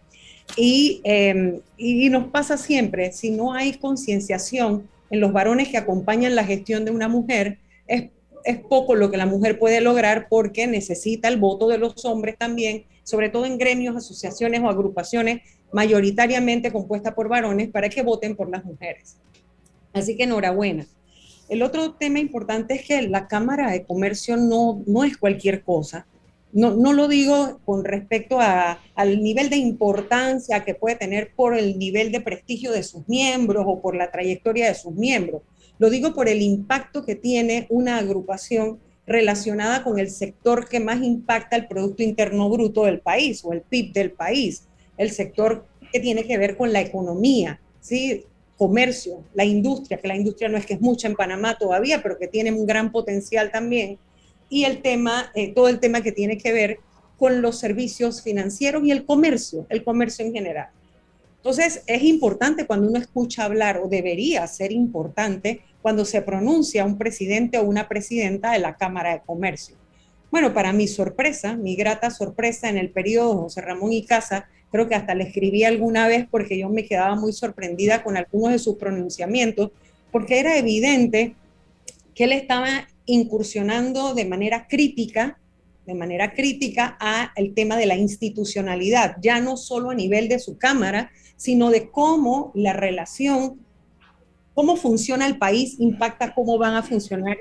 Y, 0.57 1.02
em, 1.05 1.61
y 1.76 2.09
nos 2.09 2.28
pasa 2.28 2.57
siempre, 2.57 3.12
si 3.12 3.31
no 3.31 3.52
hay 3.52 3.75
concienciación 3.75 4.88
en 5.11 5.21
los 5.21 5.31
varones 5.35 5.69
que 5.69 5.76
acompañan 5.76 6.35
la 6.35 6.45
gestión 6.45 6.87
de 6.87 6.90
una 6.90 7.07
mujer, 7.07 7.59
es, 7.87 8.05
es 8.45 8.59
poco 8.59 8.95
lo 8.95 9.11
que 9.11 9.16
la 9.16 9.26
mujer 9.26 9.59
puede 9.59 9.80
lograr 9.80 10.28
porque 10.28 10.66
necesita 10.66 11.28
el 11.28 11.37
voto 11.37 11.68
de 11.68 11.78
los 11.78 12.04
hombres 12.04 12.37
también, 12.38 12.85
sobre 13.04 13.28
todo 13.28 13.47
en 13.47 13.59
gremios, 13.59 13.97
asociaciones 13.97 14.61
o 14.61 14.68
agrupaciones 14.68 15.42
mayoritariamente 15.73 16.73
compuestas 16.73 17.14
por 17.14 17.28
varones 17.28 17.68
para 17.68 17.88
que 17.88 18.02
voten 18.02 18.37
por 18.37 18.50
las 18.50 18.64
mujeres. 18.64 19.16
Así 19.92 20.16
que 20.16 20.25
enhorabuena. 20.25 20.87
El 21.49 21.62
otro 21.62 21.92
tema 21.95 22.18
importante 22.18 22.75
es 22.75 22.85
que 22.85 23.02
la 23.02 23.26
Cámara 23.26 23.71
de 23.71 23.85
Comercio 23.85 24.37
no, 24.37 24.83
no 24.87 25.04
es 25.04 25.16
cualquier 25.16 25.62
cosa. 25.62 26.07
No, 26.52 26.75
no, 26.75 26.92
lo 26.92 27.09
digo 27.09 27.61
con 27.64 27.85
respecto 27.85 28.40
a, 28.40 28.80
al 28.95 29.23
nivel 29.23 29.50
de 29.50 29.57
importancia 29.57 30.64
que 30.64 30.75
puede 30.75 30.97
tener 30.97 31.33
por 31.35 31.57
el 31.57 31.78
nivel 31.78 32.11
de 32.11 32.21
prestigio 32.21 32.73
de 32.73 32.83
sus 32.83 33.07
miembros 33.09 33.64
o 33.66 33.80
por 33.80 33.95
la 33.97 34.11
trayectoria 34.11 34.68
de 34.68 34.75
sus 34.75 34.95
miembros. 34.95 35.42
Lo 35.78 35.90
digo 35.90 36.14
por 36.14 36.28
el 36.28 36.42
impacto 36.42 37.04
que 37.04 37.14
tiene 37.14 37.66
una 37.70 37.99
agrupación 37.99 38.78
relacionada 39.06 39.82
con 39.85 39.99
el 39.99 40.11
sector 40.11 40.68
que 40.68 40.80
más 40.80 41.02
impacta 41.02 41.56
el 41.56 41.66
Producto 41.66 42.02
Interno 42.02 42.50
Bruto 42.50 42.85
del 42.85 43.00
país 43.00 43.42
o 43.44 43.52
el 43.52 43.62
PIB 43.62 43.92
del 43.92 44.12
país, 44.12 44.64
el 44.97 45.11
sector 45.11 45.66
que 45.92 46.00
tiene 46.00 46.25
que 46.25 46.37
ver 46.37 46.56
con 46.56 46.73
la 46.73 46.80
economía, 46.80 47.61
¿sí? 47.80 48.25
comercio, 48.58 49.23
la 49.35 49.44
industria, 49.44 49.99
que 49.99 50.08
la 50.08 50.16
industria 50.16 50.49
no 50.49 50.58
es 50.58 50.66
que 50.66 50.75
es 50.75 50.80
mucha 50.80 51.06
en 51.06 51.14
Panamá 51.14 51.56
todavía, 51.56 52.02
pero 52.02 52.18
que 52.18 52.26
tiene 52.26 52.50
un 52.50 52.66
gran 52.66 52.90
potencial 52.90 53.52
también 53.52 53.99
y 54.50 54.64
el 54.64 54.82
tema, 54.82 55.30
eh, 55.35 55.52
todo 55.54 55.68
el 55.68 55.80
tema 55.80 56.00
que 56.00 56.12
tiene 56.12 56.38
que 56.38 56.52
ver 56.52 56.80
con 57.18 57.42
los 57.42 57.58
servicios 57.58 58.23
financieros 58.23 58.82
y 58.85 58.90
el 58.90 59.04
comercio, 59.04 59.66
el 59.68 59.85
comercio 59.85 60.25
en 60.25 60.32
general. 60.32 60.68
Entonces, 61.38 61.83
es 61.87 62.02
importante 62.02 62.66
cuando 62.66 62.88
uno 62.88 62.99
escucha 62.99 63.45
hablar, 63.45 63.80
o 63.83 63.88
debería 63.88 64.47
ser 64.47 64.73
importante, 64.73 65.62
cuando 65.80 66.04
se 66.04 66.21
pronuncia 66.23 66.85
un 66.85 66.99
presidente 66.99 67.59
o 67.59 67.62
una 67.62 67.88
presidenta 67.88 68.52
de 68.52 68.59
la 68.59 68.76
Cámara 68.76 69.12
de 69.12 69.23
Comercio. 69.25 69.76
Bueno, 70.30 70.52
para 70.52 70.73
mi 70.73 70.87
sorpresa, 70.88 71.57
mi 71.57 71.75
grata 71.76 72.11
sorpresa 72.11 72.68
en 72.68 72.76
el 72.76 72.90
periodo 72.90 73.42
José 73.42 73.62
Ramón 73.62 73.92
y 73.92 74.04
Casa, 74.04 74.47
creo 74.71 74.88
que 74.88 74.95
hasta 74.95 75.14
le 75.14 75.25
escribí 75.25 75.64
alguna 75.64 76.07
vez 76.07 76.26
porque 76.30 76.59
yo 76.59 76.68
me 76.68 76.85
quedaba 76.85 77.14
muy 77.14 77.33
sorprendida 77.33 78.02
con 78.02 78.16
algunos 78.16 78.52
de 78.52 78.59
sus 78.59 78.76
pronunciamientos, 78.76 79.71
porque 80.12 80.40
era 80.40 80.59
evidente 80.59 81.35
que 82.14 82.25
él 82.25 82.33
estaba 82.33 82.88
incursionando 83.07 84.14
de 84.14 84.26
manera 84.26 84.66
crítica, 84.68 85.38
de 85.87 85.95
manera 85.95 86.35
crítica 86.35 86.99
a 87.00 87.33
el 87.37 87.54
tema 87.54 87.78
de 87.78 87.87
la 87.87 87.97
institucionalidad, 87.97 89.16
ya 89.23 89.40
no 89.40 89.57
solo 89.57 89.90
a 89.90 89.95
nivel 89.95 90.28
de 90.28 90.38
su 90.38 90.59
Cámara, 90.59 91.11
sino 91.38 91.71
de 91.71 91.88
cómo 91.88 92.52
la 92.54 92.75
relación, 92.75 93.61
cómo 94.52 94.76
funciona 94.76 95.26
el 95.26 95.38
país, 95.38 95.76
impacta 95.78 96.35
cómo 96.35 96.59
van 96.59 96.75
a 96.75 96.83
funcionar 96.83 97.38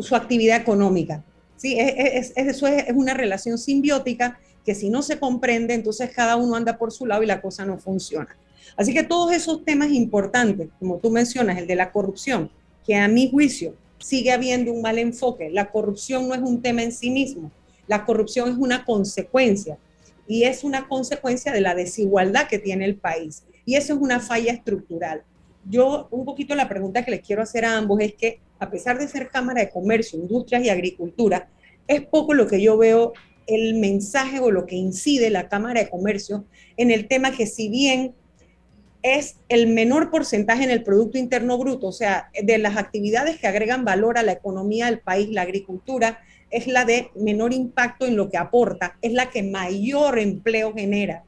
su, 0.00 0.14
actividad 0.14 0.60
económica. 0.60 1.24
¿Sí? 1.56 1.78
Es, 1.78 2.32
eso 2.36 2.66
es, 2.66 2.88
es 2.88 2.94
una 2.94 3.14
relación 3.14 3.56
simbiótica 3.56 4.38
que 4.66 4.74
si 4.74 4.90
no 4.90 5.00
se 5.02 5.18
comprende, 5.18 5.74
entonces 5.74 6.10
cada 6.10 6.36
uno 6.36 6.56
anda 6.56 6.76
por 6.76 6.90
su 6.92 7.06
lado 7.06 7.22
y 7.22 7.26
la 7.26 7.40
cosa 7.40 7.64
no 7.64 7.78
funciona. 7.78 8.36
Así 8.76 8.92
que 8.92 9.04
todos 9.04 9.32
esos 9.32 9.64
temas 9.64 9.92
importantes, 9.92 10.68
como 10.80 10.98
tú 10.98 11.10
mencionas, 11.10 11.58
el 11.58 11.66
de 11.66 11.76
la 11.76 11.92
corrupción, 11.92 12.50
que 12.84 12.96
a 12.96 13.06
mi 13.06 13.30
juicio 13.30 13.76
sigue 13.98 14.32
habiendo 14.32 14.72
un 14.72 14.82
mal 14.82 14.98
enfoque. 14.98 15.50
La 15.50 15.70
corrupción 15.70 16.28
no 16.28 16.34
es 16.34 16.40
un 16.40 16.60
tema 16.60 16.82
en 16.82 16.92
sí 16.92 17.10
mismo, 17.10 17.52
la 17.86 18.04
corrupción 18.04 18.50
es 18.50 18.56
una 18.56 18.84
consecuencia 18.84 19.78
y 20.26 20.44
es 20.44 20.64
una 20.64 20.88
consecuencia 20.88 21.52
de 21.52 21.60
la 21.60 21.74
desigualdad 21.74 22.48
que 22.48 22.58
tiene 22.58 22.84
el 22.84 22.96
país. 22.96 23.44
Y 23.64 23.76
eso 23.76 23.94
es 23.94 24.00
una 24.00 24.20
falla 24.20 24.52
estructural. 24.52 25.22
Yo, 25.68 26.08
un 26.10 26.24
poquito 26.24 26.54
la 26.54 26.68
pregunta 26.68 27.04
que 27.04 27.10
les 27.10 27.20
quiero 27.20 27.42
hacer 27.42 27.64
a 27.64 27.76
ambos 27.76 28.00
es 28.00 28.14
que, 28.14 28.40
a 28.58 28.70
pesar 28.70 28.98
de 28.98 29.08
ser 29.08 29.28
Cámara 29.28 29.62
de 29.62 29.70
Comercio, 29.70 30.18
Industrias 30.18 30.64
y 30.64 30.68
Agricultura, 30.68 31.48
es 31.86 32.02
poco 32.02 32.34
lo 32.34 32.46
que 32.46 32.60
yo 32.60 32.76
veo 32.76 33.12
el 33.46 33.74
mensaje 33.74 34.40
o 34.40 34.50
lo 34.50 34.66
que 34.66 34.76
incide 34.76 35.30
la 35.30 35.48
Cámara 35.48 35.80
de 35.80 35.90
Comercio 35.90 36.44
en 36.76 36.90
el 36.90 37.08
tema 37.08 37.32
que 37.32 37.46
si 37.46 37.68
bien 37.68 38.14
es 39.02 39.36
el 39.50 39.66
menor 39.66 40.10
porcentaje 40.10 40.64
en 40.64 40.70
el 40.70 40.82
Producto 40.82 41.18
Interno 41.18 41.58
Bruto, 41.58 41.88
o 41.88 41.92
sea, 41.92 42.30
de 42.42 42.56
las 42.56 42.78
actividades 42.78 43.38
que 43.38 43.46
agregan 43.46 43.84
valor 43.84 44.16
a 44.16 44.22
la 44.22 44.32
economía 44.32 44.86
del 44.86 44.98
país, 44.98 45.28
la 45.28 45.42
agricultura 45.42 46.20
es 46.54 46.68
la 46.68 46.84
de 46.84 47.10
menor 47.16 47.52
impacto 47.52 48.06
en 48.06 48.16
lo 48.16 48.30
que 48.30 48.36
aporta, 48.36 48.96
es 49.02 49.12
la 49.12 49.28
que 49.28 49.42
mayor 49.42 50.20
empleo 50.20 50.72
genera. 50.72 51.24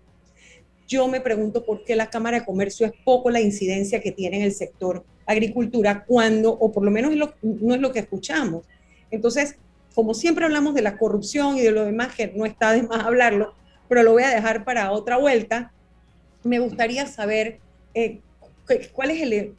Yo 0.86 1.08
me 1.08 1.20
pregunto 1.20 1.64
por 1.64 1.82
qué 1.84 1.96
la 1.96 2.10
Cámara 2.10 2.38
de 2.38 2.46
Comercio 2.46 2.86
es 2.86 2.92
poco 3.04 3.28
la 3.30 3.40
incidencia 3.40 4.00
que 4.00 4.12
tiene 4.12 4.36
en 4.36 4.44
el 4.44 4.52
sector 4.52 5.04
agricultura 5.26 6.04
cuando, 6.06 6.52
o 6.52 6.70
por 6.70 6.84
lo 6.84 6.92
menos 6.92 7.12
no 7.42 7.74
es 7.74 7.80
lo 7.80 7.90
que 7.90 7.98
escuchamos. 7.98 8.64
Entonces, 9.10 9.56
como 9.96 10.14
siempre 10.14 10.44
hablamos 10.44 10.74
de 10.74 10.82
la 10.82 10.96
corrupción 10.96 11.56
y 11.56 11.62
de 11.62 11.72
lo 11.72 11.84
demás, 11.84 12.14
que 12.14 12.28
no 12.28 12.46
está 12.46 12.72
de 12.72 12.84
más 12.84 13.04
hablarlo, 13.04 13.52
pero 13.88 14.04
lo 14.04 14.12
voy 14.12 14.22
a 14.22 14.30
dejar 14.30 14.64
para 14.64 14.92
otra 14.92 15.16
vuelta, 15.16 15.72
me 16.44 16.60
gustaría 16.60 17.06
saber 17.06 17.58
eh, 17.94 18.20
cuál 18.92 19.10
es 19.10 19.22
el, 19.22 19.56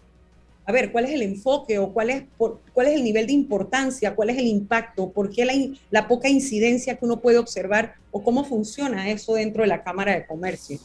a 0.67 0.71
ver, 0.73 0.91
cuál 0.91 1.05
es 1.05 1.11
el 1.11 1.21
enfoque 1.21 1.79
o 1.79 1.93
cuál 1.93 2.09
es, 2.09 2.25
cuál 2.37 2.87
es 2.87 2.95
el 2.95 3.03
nivel 3.05 3.25
de 3.25 3.31
importancia, 3.31 4.13
cuál 4.13 4.31
es 4.31 4.37
el 4.37 4.47
impacto, 4.47 5.09
por 5.13 5.29
qué 5.29 5.45
la, 5.45 5.53
la, 5.89 6.09
poca 6.09 6.27
incidencia 6.27 6.97
que 6.97 7.05
uno 7.05 7.21
puede 7.21 7.37
observar 7.37 7.95
o 8.11 8.21
cómo 8.21 8.43
funciona 8.43 9.09
eso 9.09 9.35
dentro 9.35 9.63
de 9.63 9.69
la 9.69 9.81
Cámara 9.81 10.11
de 10.11 10.27
Comercio. 10.27 10.77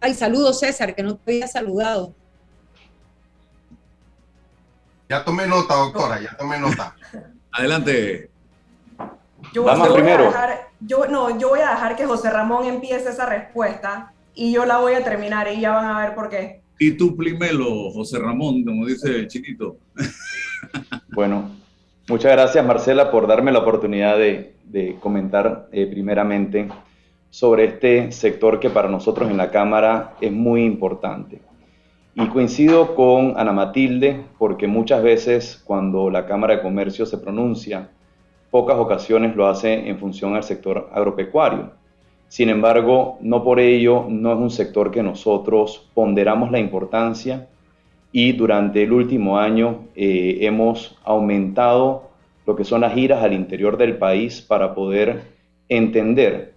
Ay, 0.00 0.14
saludos 0.14 0.60
César, 0.60 0.94
que 0.94 1.02
no 1.02 1.16
te 1.16 1.32
había 1.32 1.48
saludado. 1.48 2.14
Ya 5.08 5.24
tomé 5.24 5.48
nota, 5.48 5.74
doctora, 5.74 6.20
ya 6.20 6.36
tomé 6.36 6.60
nota. 6.60 6.94
Adelante. 7.52 8.30
Yo, 9.52 9.66
yo 9.66 9.94
primero. 9.94 10.26
dejar, 10.26 10.68
yo, 10.78 11.06
no, 11.06 11.36
yo 11.40 11.48
voy 11.48 11.60
a 11.60 11.70
dejar 11.70 11.96
que 11.96 12.06
José 12.06 12.30
Ramón 12.30 12.64
empiece 12.66 13.10
esa 13.10 13.26
respuesta 13.26 14.12
y 14.32 14.52
yo 14.52 14.64
la 14.64 14.78
voy 14.78 14.94
a 14.94 15.02
terminar 15.02 15.48
y 15.48 15.60
ya 15.60 15.72
van 15.72 15.86
a 15.86 15.98
ver 15.98 16.14
por 16.14 16.28
qué. 16.28 16.62
Y 16.82 16.92
tú 16.92 17.14
primero, 17.14 17.90
José 17.90 18.18
Ramón, 18.18 18.64
como 18.64 18.86
dice 18.86 19.14
el 19.14 19.28
chiquito. 19.28 19.76
bueno, 21.12 21.50
muchas 22.08 22.32
gracias 22.32 22.64
Marcela 22.64 23.10
por 23.10 23.26
darme 23.26 23.52
la 23.52 23.58
oportunidad 23.58 24.16
de, 24.16 24.54
de 24.64 24.96
comentar 24.98 25.68
eh, 25.72 25.86
primeramente 25.86 26.68
sobre 27.28 27.64
este 27.64 28.10
sector 28.12 28.60
que 28.60 28.70
para 28.70 28.88
nosotros 28.88 29.30
en 29.30 29.36
la 29.36 29.50
Cámara 29.50 30.14
es 30.22 30.32
muy 30.32 30.64
importante. 30.64 31.42
Y 32.14 32.26
coincido 32.28 32.94
con 32.94 33.34
Ana 33.36 33.52
Matilde 33.52 34.24
porque 34.38 34.66
muchas 34.66 35.02
veces 35.02 35.60
cuando 35.62 36.08
la 36.08 36.24
Cámara 36.24 36.56
de 36.56 36.62
Comercio 36.62 37.04
se 37.04 37.18
pronuncia, 37.18 37.90
pocas 38.50 38.78
ocasiones 38.78 39.36
lo 39.36 39.46
hace 39.46 39.86
en 39.86 39.98
función 39.98 40.34
al 40.34 40.44
sector 40.44 40.88
agropecuario. 40.94 41.72
Sin 42.30 42.48
embargo, 42.48 43.18
no 43.22 43.42
por 43.42 43.58
ello 43.58 44.06
no 44.08 44.32
es 44.32 44.38
un 44.38 44.50
sector 44.50 44.92
que 44.92 45.02
nosotros 45.02 45.90
ponderamos 45.94 46.52
la 46.52 46.60
importancia 46.60 47.48
y 48.12 48.30
durante 48.34 48.84
el 48.84 48.92
último 48.92 49.36
año 49.36 49.86
eh, 49.96 50.38
hemos 50.42 50.96
aumentado 51.02 52.10
lo 52.46 52.54
que 52.54 52.62
son 52.62 52.82
las 52.82 52.94
giras 52.94 53.24
al 53.24 53.32
interior 53.32 53.76
del 53.76 53.98
país 53.98 54.42
para 54.42 54.76
poder 54.76 55.22
entender 55.68 56.54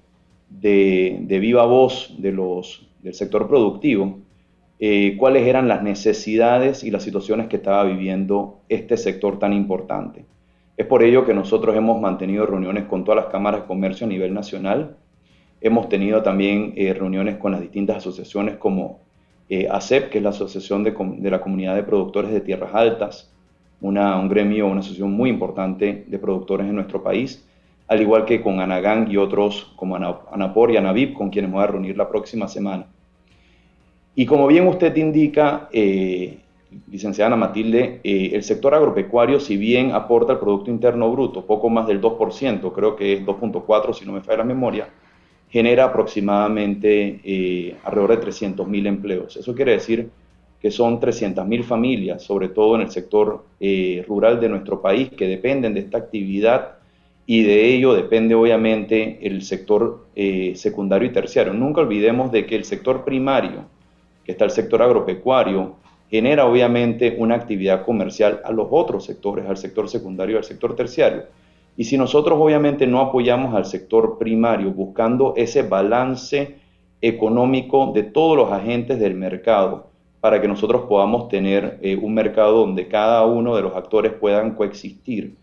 de, 0.47 1.25
viva 1.41 1.65
voz 1.65 2.13
de 2.19 2.31
los, 2.31 2.87
del 3.01 3.15
sector 3.15 3.47
productivo 3.47 4.19
eh, 4.79 5.15
cuáles 5.17 5.47
eran 5.47 5.67
las 5.67 5.81
necesidades 5.81 6.83
y 6.83 6.91
las 6.91 7.01
situaciones 7.01 7.47
que 7.47 7.55
estaba 7.55 7.83
viviendo 7.83 8.59
este 8.69 8.95
sector 8.95 9.39
tan 9.39 9.53
importante. 9.53 10.23
Es 10.77 10.85
por 10.85 11.01
ello 11.01 11.25
que 11.25 11.33
nosotros 11.33 11.75
hemos 11.75 11.99
mantenido 11.99 12.45
reuniones 12.45 12.83
con 12.83 13.03
todas 13.03 13.23
las 13.23 13.31
cámaras 13.31 13.61
de 13.61 13.67
comercio 13.67 14.05
a 14.05 14.09
nivel 14.09 14.35
nacional 14.35 14.97
Hemos 15.63 15.87
tenido 15.87 16.21
también 16.21 16.73
eh, 16.75 16.93
reuniones 16.93 17.37
con 17.37 17.53
las 17.53 17.61
distintas 17.61 17.97
asociaciones 17.97 18.57
como 18.57 18.99
eh, 19.47 19.69
ACEP, 19.71 20.09
que 20.09 20.17
es 20.17 20.23
la 20.23 20.31
Asociación 20.31 20.83
de, 20.83 20.91
la 21.31 21.39
Comunidad 21.39 21.73
de 21.73 21.83
Productores 21.83 22.31
de 22.31 22.41
Tierras 22.41 22.75
Altas, 22.75 23.31
una, 23.79 24.19
un 24.19 24.27
gremio, 24.27 24.67
una 24.67 24.81
asociación 24.81 25.13
muy 25.13 25.29
importante 25.29 26.03
de 26.05 26.19
productores 26.19 26.67
en 26.67 26.75
nuestro 26.75 27.01
país. 27.01 27.47
al 27.87 28.01
igual 28.01 28.25
que 28.25 28.41
con 28.41 28.59
Anagán 28.59 29.09
y 29.09 29.15
otros 29.15 29.71
como 29.77 29.95
Anapor 29.95 30.71
y 30.71 30.77
Anavip, 30.77 31.13
con 31.13 31.29
quienes 31.29 31.49
me 31.49 31.55
voy 31.55 31.63
a 31.63 31.67
reunir 31.67 31.95
la 31.95 32.09
próxima 32.09 32.49
semana. 32.49 32.87
Y 34.15 34.25
como 34.25 34.47
bien 34.47 34.67
usted 34.67 34.93
indica, 34.97 35.69
eh, 35.71 36.39
licenciada 36.91 37.27
Ana 37.27 37.37
Matilde, 37.37 38.01
eh, 38.03 38.31
el 38.33 38.43
sector 38.43 38.73
agropecuario, 38.75 39.39
si 39.39 39.55
bien 39.55 39.91
aporta 39.91 40.33
el 40.33 40.39
Producto 40.39 40.69
Interno 40.69 41.09
Bruto, 41.09 41.45
poco 41.45 41.69
más 41.69 41.87
del 41.87 42.01
2%, 42.01 42.73
creo 42.73 42.97
que 42.97 43.13
es 43.13 43.25
2.4% 43.25 43.93
si 43.93 44.05
no 44.05 44.11
me 44.11 44.21
falla 44.21 44.39
la 44.39 44.43
memoria, 44.43 44.89
genera 45.53 45.83
aproximadamente 45.83 47.19
eh, 47.23 47.75
alrededor 47.83 48.19
de 48.19 48.27
300.000 48.27 48.87
empleos. 48.87 49.37
Eso 49.37 49.53
quiere 49.53 49.73
decir 49.73 50.09
que 50.59 50.71
son 50.71 50.99
300.000 50.99 51.63
familias, 51.63 52.23
sobre 52.23 52.49
todo 52.49 52.73
en 52.73 52.81
el 52.81 52.89
sector 52.89 53.45
eh, 53.59 54.03
rural 54.07 54.41
de 54.41 54.49
nuestro 54.49 54.81
país, 54.81 55.09
que 55.09 55.27
dependen 55.27 55.75
de 55.75 55.81
esta 55.81 55.99
actividad 55.99 56.77
y 57.27 57.43
de 57.43 57.75
ello 57.75 57.93
depende 57.93 58.33
obviamente 58.33 59.19
el 59.21 59.43
sector 59.43 60.07
secundario 60.55 61.07
y 61.07 61.13
terciario. 61.13 61.53
Nunca 61.53 61.81
olvidemos 61.81 62.31
de 62.31 62.47
que 62.47 62.55
el 62.55 62.65
sector 62.65 63.05
primario, 63.05 63.65
que 64.25 64.31
está 64.31 64.45
el 64.45 64.51
sector 64.51 64.81
agropecuario, 64.81 65.75
genera 66.09 66.45
obviamente 66.45 67.15
una 67.17 67.35
actividad 67.35 67.85
comercial 67.85 68.41
a 68.43 68.51
los 68.51 68.67
otros 68.71 69.05
sectores, 69.05 69.45
al 69.47 69.57
sector 69.57 69.87
secundario, 69.87 70.37
al 70.37 70.43
sector 70.43 70.75
terciario. 70.75 71.23
Y 71.75 71.85
si 71.85 71.97
nosotros 71.97 72.37
obviamente 72.39 72.85
no 72.85 73.01
apoyamos 73.01 73.55
al 73.55 73.65
sector 73.65 74.17
primario 74.17 74.71
buscando 74.71 75.33
ese 75.35 75.63
balance 75.63 76.57
económico 77.01 77.91
de 77.93 78.03
todos 78.03 78.37
los 78.37 78.51
agentes 78.51 78.99
del 78.99 79.15
mercado 79.15 79.87
para 80.21 80.39
que 80.39 80.47
nosotros 80.47 80.83
podamos 80.87 81.27
tener 81.27 81.79
eh, 81.81 81.97
un 82.01 82.13
mercado 82.13 82.59
donde 82.59 82.87
cada 82.87 83.25
uno 83.25 83.57
de 83.57 83.61
los 83.61 83.75
actores 83.75 84.13
puedan 84.13 84.55
coexistir, 84.55 85.35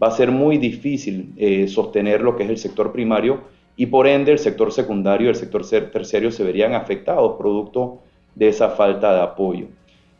va 0.00 0.08
a 0.08 0.12
ser 0.12 0.30
muy 0.30 0.58
difícil 0.58 1.32
eh, 1.36 1.66
sostener 1.66 2.20
lo 2.20 2.36
que 2.36 2.44
es 2.44 2.50
el 2.50 2.58
sector 2.58 2.92
primario 2.92 3.40
y 3.76 3.86
por 3.86 4.06
ende 4.06 4.30
el 4.30 4.38
sector 4.38 4.70
secundario 4.72 5.26
y 5.26 5.30
el 5.30 5.34
sector 5.34 5.66
terciario 5.68 6.30
se 6.30 6.44
verían 6.44 6.74
afectados 6.74 7.36
producto 7.36 7.98
de 8.36 8.46
esa 8.46 8.70
falta 8.70 9.12
de 9.12 9.22
apoyo. 9.22 9.66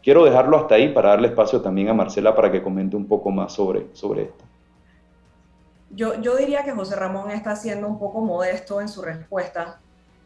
Quiero 0.03 0.25
dejarlo 0.25 0.57
hasta 0.57 0.75
ahí 0.75 0.89
para 0.89 1.11
darle 1.11 1.29
espacio 1.29 1.61
también 1.61 1.89
a 1.89 1.95
Marcela 1.95 2.35
para 2.35 2.51
que 2.51 2.63
comente 2.63 2.97
un 2.97 3.07
poco 3.07 3.31
más 3.31 3.53
sobre, 3.53 3.87
sobre 3.93 4.23
esto. 4.23 4.48
Yo, 5.91 6.13
diría 6.37 6.65
que 6.65 6.73
José 6.73 6.97
Ramón 6.97 7.31
está 7.31 7.57
siendo 7.57 7.89
un 7.89 7.99
poco 7.99 8.21
modesto 8.21 8.81
en 8.81 8.89
su 8.89 9.03
respuesta, 9.03 9.81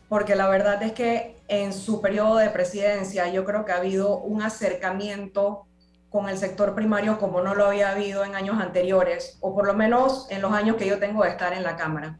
porque 0.08 0.34
la 0.34 0.48
verdad 0.48 0.82
es 0.82 0.92
que 0.92 1.36
en 1.48 1.72
su 1.72 2.00
periodo 2.00 2.36
de 2.36 2.50
presidencia 2.50 3.28
yo 3.28 3.44
creo 3.44 3.64
que 3.64 3.72
ha 3.72 3.76
habido 3.76 4.18
un 4.18 4.42
acercamiento 4.42 5.66
con 6.10 6.28
el 6.28 6.36
sector 6.36 6.74
primario 6.74 7.18
como 7.18 7.40
no 7.40 7.54
lo 7.54 7.66
había 7.66 7.92
habido 7.92 8.24
en 8.24 8.34
años 8.34 8.60
anteriores, 8.60 9.38
o 9.40 9.54
por 9.54 9.66
lo 9.66 9.74
menos 9.74 10.26
en 10.30 10.42
los 10.42 10.52
años 10.52 10.76
que 10.76 10.86
yo 10.86 10.98
tengo 10.98 11.22
de 11.22 11.30
estar 11.30 11.52
en 11.52 11.62
la 11.62 11.76
Cámara. 11.76 12.18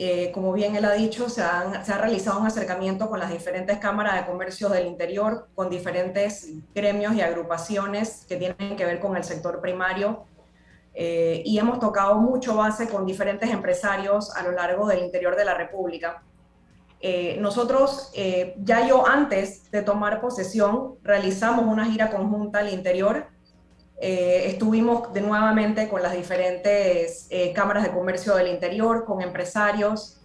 Eh, 0.00 0.30
como 0.32 0.52
bien 0.52 0.76
él 0.76 0.84
ha 0.84 0.92
dicho, 0.92 1.28
se, 1.28 1.42
se, 1.42 1.92
ha 1.92 1.98
realizado 1.98 2.38
un 2.38 2.46
acercamiento 2.46 3.10
con 3.10 3.18
las 3.18 3.30
diferentes 3.30 3.78
cámaras 3.78 4.14
de 4.14 4.26
comercio 4.26 4.68
del 4.68 4.86
interior, 4.86 5.48
con 5.56 5.68
diferentes 5.68 6.48
gremios 6.72 7.14
y 7.14 7.20
agrupaciones 7.20 8.24
que 8.28 8.36
tienen 8.36 8.76
que 8.76 8.84
ver 8.84 9.00
con 9.00 9.16
el 9.16 9.24
sector 9.24 9.60
primario. 9.60 10.24
Eh, 11.00 11.42
y 11.44 11.58
hemos 11.58 11.78
tocado 11.78 12.16
mucho 12.16 12.56
base 12.56 12.88
con 12.88 13.06
diferentes 13.06 13.48
empresarios 13.50 14.34
a 14.34 14.42
lo 14.42 14.50
largo 14.50 14.88
del 14.88 15.04
interior 15.04 15.36
de 15.36 15.44
la 15.44 15.54
República. 15.54 16.22
Eh, 17.00 17.36
nosotros, 17.40 18.10
ya 18.64 18.88
yo 18.88 19.06
antes 19.06 19.70
de 19.70 19.82
tomar 19.82 20.20
posesión, 20.20 20.96
realizamos 21.04 21.64
una 21.64 21.84
gira 21.84 22.10
conjunta 22.10 22.58
al 22.58 22.70
interior 22.70 23.28
eh, 24.00 24.44
estuvimos 24.46 25.12
de 25.12 25.20
nuevamente 25.20 25.88
con 25.88 26.02
las 26.02 26.12
diferentes 26.12 27.26
eh, 27.30 27.52
cámaras 27.52 27.82
de 27.82 27.90
comercio 27.90 28.36
del 28.36 28.46
interior, 28.46 29.04
con 29.04 29.22
empresarios, 29.22 30.20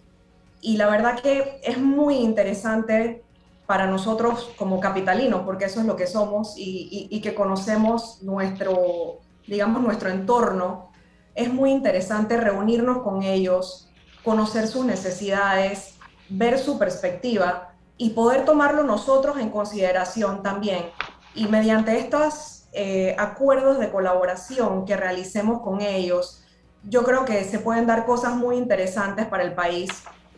y 0.60 0.76
la 0.76 0.88
verdad 0.88 1.20
que 1.20 1.60
es 1.62 1.78
muy 1.78 2.16
interesante 2.16 3.24
para 3.66 3.86
nosotros 3.86 4.52
como 4.56 4.78
capitalinos, 4.78 5.42
porque 5.44 5.64
eso 5.64 5.80
es 5.80 5.86
lo 5.86 5.96
que 5.96 6.06
somos 6.06 6.54
y, 6.56 7.08
y 7.10 7.20
que 7.20 7.34
conocemos 7.34 8.22
nuestro, 8.22 9.20
digamos, 9.46 9.82
nuestro 9.82 10.10
entorno. 10.10 10.90
Es 11.34 11.52
muy 11.52 11.70
interesante 11.70 12.36
reunirnos 12.36 13.02
con 13.02 13.22
ellos, 13.22 13.90
conocer 14.22 14.68
sus 14.68 14.84
necesidades, 14.84 15.94
ver 16.28 16.58
su 16.58 16.78
perspectiva 16.78 17.74
y 17.96 18.10
poder 18.10 18.44
tomarlo 18.44 18.82
nosotros 18.82 19.38
en 19.38 19.50
consideración 19.50 20.42
también. 20.42 20.86
Y 21.34 21.46
mediante 21.46 21.98
estas 21.98 22.68
eh, 22.72 23.14
acuerdos 23.18 23.78
de 23.78 23.90
colaboración 23.90 24.84
que 24.84 24.96
realicemos 24.96 25.60
con 25.62 25.80
ellos, 25.80 26.44
yo 26.82 27.02
creo 27.02 27.24
que 27.24 27.44
se 27.44 27.58
pueden 27.58 27.86
dar 27.86 28.04
cosas 28.04 28.34
muy 28.34 28.56
interesantes 28.56 29.26
para 29.26 29.42
el 29.42 29.54
país. 29.54 29.90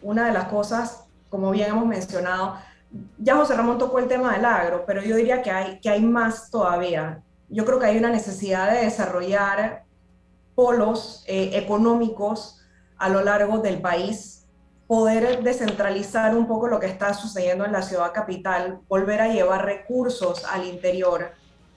Una 0.03 0.27
de 0.27 0.33
las 0.33 0.49
cosas, 0.49 1.05
como 1.29 1.51
bien 1.51 1.71
hemos 1.71 1.87
mencionado, 1.87 2.57
ya 3.19 3.37
José 3.37 3.55
Ramón 3.55 3.79
tocó 3.79 3.99
el 3.99 4.07
tema 4.07 4.33
del 4.35 4.45
agro, 4.45 4.85
pero 4.87 5.03
yo 5.03 5.17
diría 5.17 5.43
que 5.43 5.51
hay, 5.51 5.81
que 5.81 5.91
hay 5.91 6.03
más 6.03 6.51
todavía. 6.51 7.23
Yo 7.49 7.65
creo 7.65 7.79
que 7.79 7.87
hay 7.87 7.99
una 7.99 8.11
necesidad 8.11 8.73
de 8.73 8.85
desarrollar 8.85 9.85
polos 10.55 11.25
eh, 11.27 11.51
económicos 11.55 12.61
a 12.99 13.09
lo 13.09 13.23
largo 13.23 13.59
del 13.59 13.81
país, 13.81 14.47
poder 14.87 15.43
descentralizar 15.43 16.37
un 16.37 16.47
poco 16.47 16.69
lo 16.69 16.81
que 16.81 16.87
está 16.87 17.13
sucediendo 17.15 17.65
en 17.65 17.73
la 17.73 17.83
ciudad 17.83 18.13
capital, 18.13 18.81
volver 18.89 19.21
a 19.21 19.29
llevar 19.29 19.65
recursos 19.65 20.45
al 20.45 20.65
interior 20.65 21.33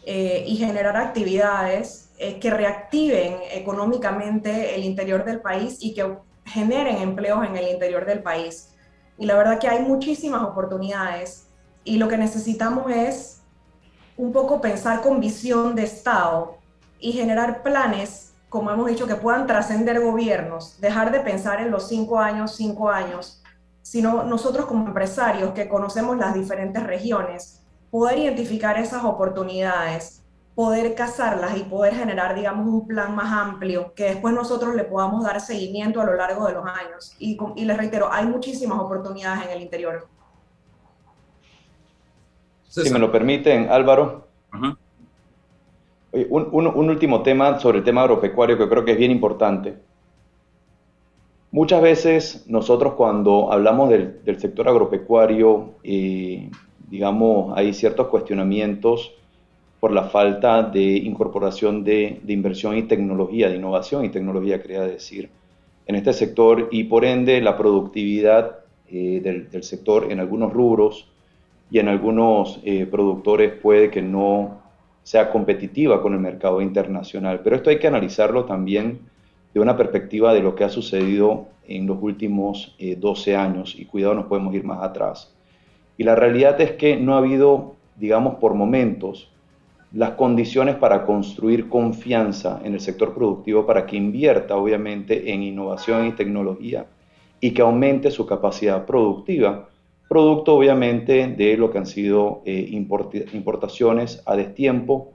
eh, 0.06 0.44
y 0.48 0.56
generar 0.56 0.96
actividades 0.96 2.10
eh, 2.18 2.40
que 2.40 2.50
reactiven 2.50 3.38
económicamente 3.52 4.76
el 4.76 4.84
interior 4.84 5.26
del 5.26 5.42
país 5.42 5.78
y 5.82 5.94
que 5.94 6.18
generen 6.46 6.98
empleos 6.98 7.46
en 7.46 7.58
el 7.58 7.68
interior 7.68 8.06
del 8.06 8.24
país. 8.24 8.76
Y 9.18 9.26
la 9.26 9.36
verdad 9.36 9.60
que 9.60 9.68
hay 9.68 9.82
muchísimas 9.82 10.44
oportunidades 10.44 11.48
y 11.84 11.98
lo 11.98 12.08
que 12.08 12.18
necesitamos 12.18 12.92
es 12.92 13.39
un 14.20 14.34
poco 14.34 14.60
pensar 14.60 15.00
con 15.02 15.22
visión 15.22 15.76
de 15.76 15.84
Estado 15.84 16.58
y 17.00 17.14
generar 17.14 17.64
planes, 17.64 18.34
como 18.50 18.70
hemos 18.70 18.88
dicho, 18.88 19.08
que 19.08 19.16
puedan 19.16 19.48
trascender 19.48 20.02
gobiernos, 20.02 20.80
dejar 20.82 21.14
de 21.14 21.22
pensar 21.22 21.62
en 21.62 21.72
los 21.72 21.88
cinco 21.88 22.20
años, 22.20 22.54
cinco 22.58 22.90
años, 22.90 23.42
sino 23.82 24.24
nosotros 24.24 24.66
como 24.66 24.88
empresarios 24.88 25.54
que 25.54 25.70
conocemos 25.70 26.18
las 26.18 26.34
diferentes 26.34 26.84
regiones, 26.84 27.62
poder 27.90 28.20
identificar 28.20 28.78
esas 28.78 29.06
oportunidades, 29.06 30.22
poder 30.54 30.96
cazarlas 30.96 31.56
y 31.56 31.64
poder 31.64 31.96
generar, 31.96 32.36
digamos, 32.36 32.68
un 32.68 32.86
plan 32.86 33.16
más 33.16 33.32
amplio 33.32 33.94
que 33.94 34.04
después 34.04 34.34
nosotros 34.34 34.76
le 34.76 34.84
podamos 34.84 35.24
dar 35.24 35.40
seguimiento 35.40 36.02
a 36.02 36.06
lo 36.06 36.16
largo 36.16 36.46
de 36.46 36.56
los 36.56 36.66
años. 36.66 37.16
Y, 37.20 37.38
y 37.56 37.64
les 37.64 37.78
reitero, 37.78 38.12
hay 38.12 38.26
muchísimas 38.26 38.80
oportunidades 38.80 39.46
en 39.46 39.52
el 39.52 39.62
interior. 39.62 40.10
Si 42.70 42.90
me 42.92 43.00
lo 43.00 43.12
permiten, 43.12 43.70
Álvaro. 43.70 44.28
un, 46.12 46.90
último 46.90 47.22
tema 47.24 47.60
sobre 47.60 47.80
el 47.80 47.84
tema 47.84 48.02
agropecuario 48.02 48.58
que 48.58 48.70
creo 48.70 48.86
que 48.86 48.94
es 48.94 48.98
bien 48.98 49.12
importante. 49.12 49.76
Muchas 51.52 51.82
veces 51.82 52.46
nosotros 52.48 52.94
cuando 52.94 53.52
hablamos 53.52 53.90
del, 53.90 54.24
del 54.24 54.40
sector 54.40 54.70
agropecuario, 54.70 55.72
eh, 55.84 56.50
digamos, 56.90 57.58
hay 57.58 57.74
ciertos 57.74 58.08
cuestionamientos 58.08 59.14
por 59.80 59.92
la 59.92 60.04
falta 60.04 60.64
de 60.64 60.82
incorporación 60.82 61.84
de, 61.84 62.22
inversión 62.28 62.78
y 62.78 62.84
tecnología, 62.84 63.50
de 63.50 63.56
innovación 63.56 64.06
y 64.06 64.10
tecnología, 64.10 64.62
quería 64.62 64.82
decir, 64.82 65.30
en 65.86 65.96
este 65.96 66.14
sector 66.14 66.68
y 66.72 66.84
por 66.84 67.06
ende 67.06 67.42
la 67.42 67.58
productividad 67.58 68.60
eh, 68.90 69.22
del, 69.24 69.64
sector 69.64 70.12
en 70.12 70.20
algunos 70.20 70.52
rubros 70.52 71.08
y 71.72 71.80
en 71.80 71.88
algunos 71.88 72.60
eh, 72.64 72.86
productores 72.86 73.54
puede 73.54 73.90
que 73.90 74.02
no 74.02 74.60
sea 75.04 75.32
competitiva 75.32 76.02
con 76.02 76.14
el 76.14 76.20
mercado 76.20 76.62
internacional. 76.62 77.42
Pero 77.44 77.56
esto 77.56 77.70
hay 77.70 77.80
que 77.80 77.88
analizarlo 77.88 78.46
también 78.46 79.00
de 79.54 79.60
una 79.60 79.78
perspectiva 79.78 80.34
de 80.34 80.42
lo 80.42 80.56
que 80.56 80.64
ha 80.64 80.70
sucedido 80.70 81.48
en 81.68 81.88
los 81.88 81.98
últimos 82.02 82.76
12 82.80 83.32
eh, 83.32 83.36
años 83.36 83.76
y 83.78 83.86
cuidado, 83.86 84.16
nos 84.16 84.26
podemos 84.26 84.54
ir 84.56 84.64
más 84.64 84.84
atrás. 84.84 85.34
Y 85.98 86.04
la 86.04 86.16
realidad 86.16 86.60
es 86.62 86.72
que 86.72 86.98
no 86.98 87.16
ha 87.16 87.20
habido, 87.20 87.76
digamos, 87.98 88.36
por 88.36 88.54
momentos, 88.54 89.32
las 89.92 90.12
condiciones 90.12 90.76
para 90.76 91.06
construir 91.06 91.68
confianza 91.68 92.62
en 92.64 92.74
el 92.74 92.80
sector 92.80 93.14
productivo 93.14 93.66
para 93.66 93.86
que 93.86 93.98
invierta, 93.98 94.56
obviamente, 94.56 95.34
en 95.34 95.42
innovación 95.42 96.08
y 96.08 96.12
tecnología 96.12 96.86
y 97.42 97.52
que 97.52 97.62
aumente 97.62 98.12
su 98.12 98.26
capacidad 98.26 98.86
productiva, 98.86 99.70
producto, 100.10 100.56
obviamente, 100.56 101.28
de 101.28 101.56
lo 101.56 101.72
que 101.72 101.78
han 101.78 101.86
sido 101.86 102.42
eh, 102.44 102.68
importaciones 103.32 104.22
a 104.26 104.36
destiempo 104.36 105.14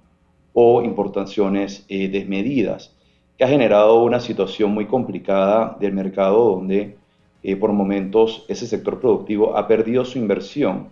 o 0.55 0.83
importaciones 0.83 1.85
eh, 1.89 2.09
desmedidas, 2.09 2.97
que 3.37 3.45
ha 3.45 3.49
generado 3.49 4.05
una 4.05 4.21
situación 4.21 4.73
muy 4.73 4.87
complicada 4.87 5.77
del 5.81 5.93
mercado 5.93 6.45
donde 6.45 6.97
eh, 7.43 7.57
por 7.57 7.73
momentos 7.73 8.47
ese 8.49 8.69
sector 8.69 9.01
productivo 9.01 9.57
ha 9.57 9.67
perdido 9.67 10.05
su 10.05 10.19
inversión. 10.19 10.91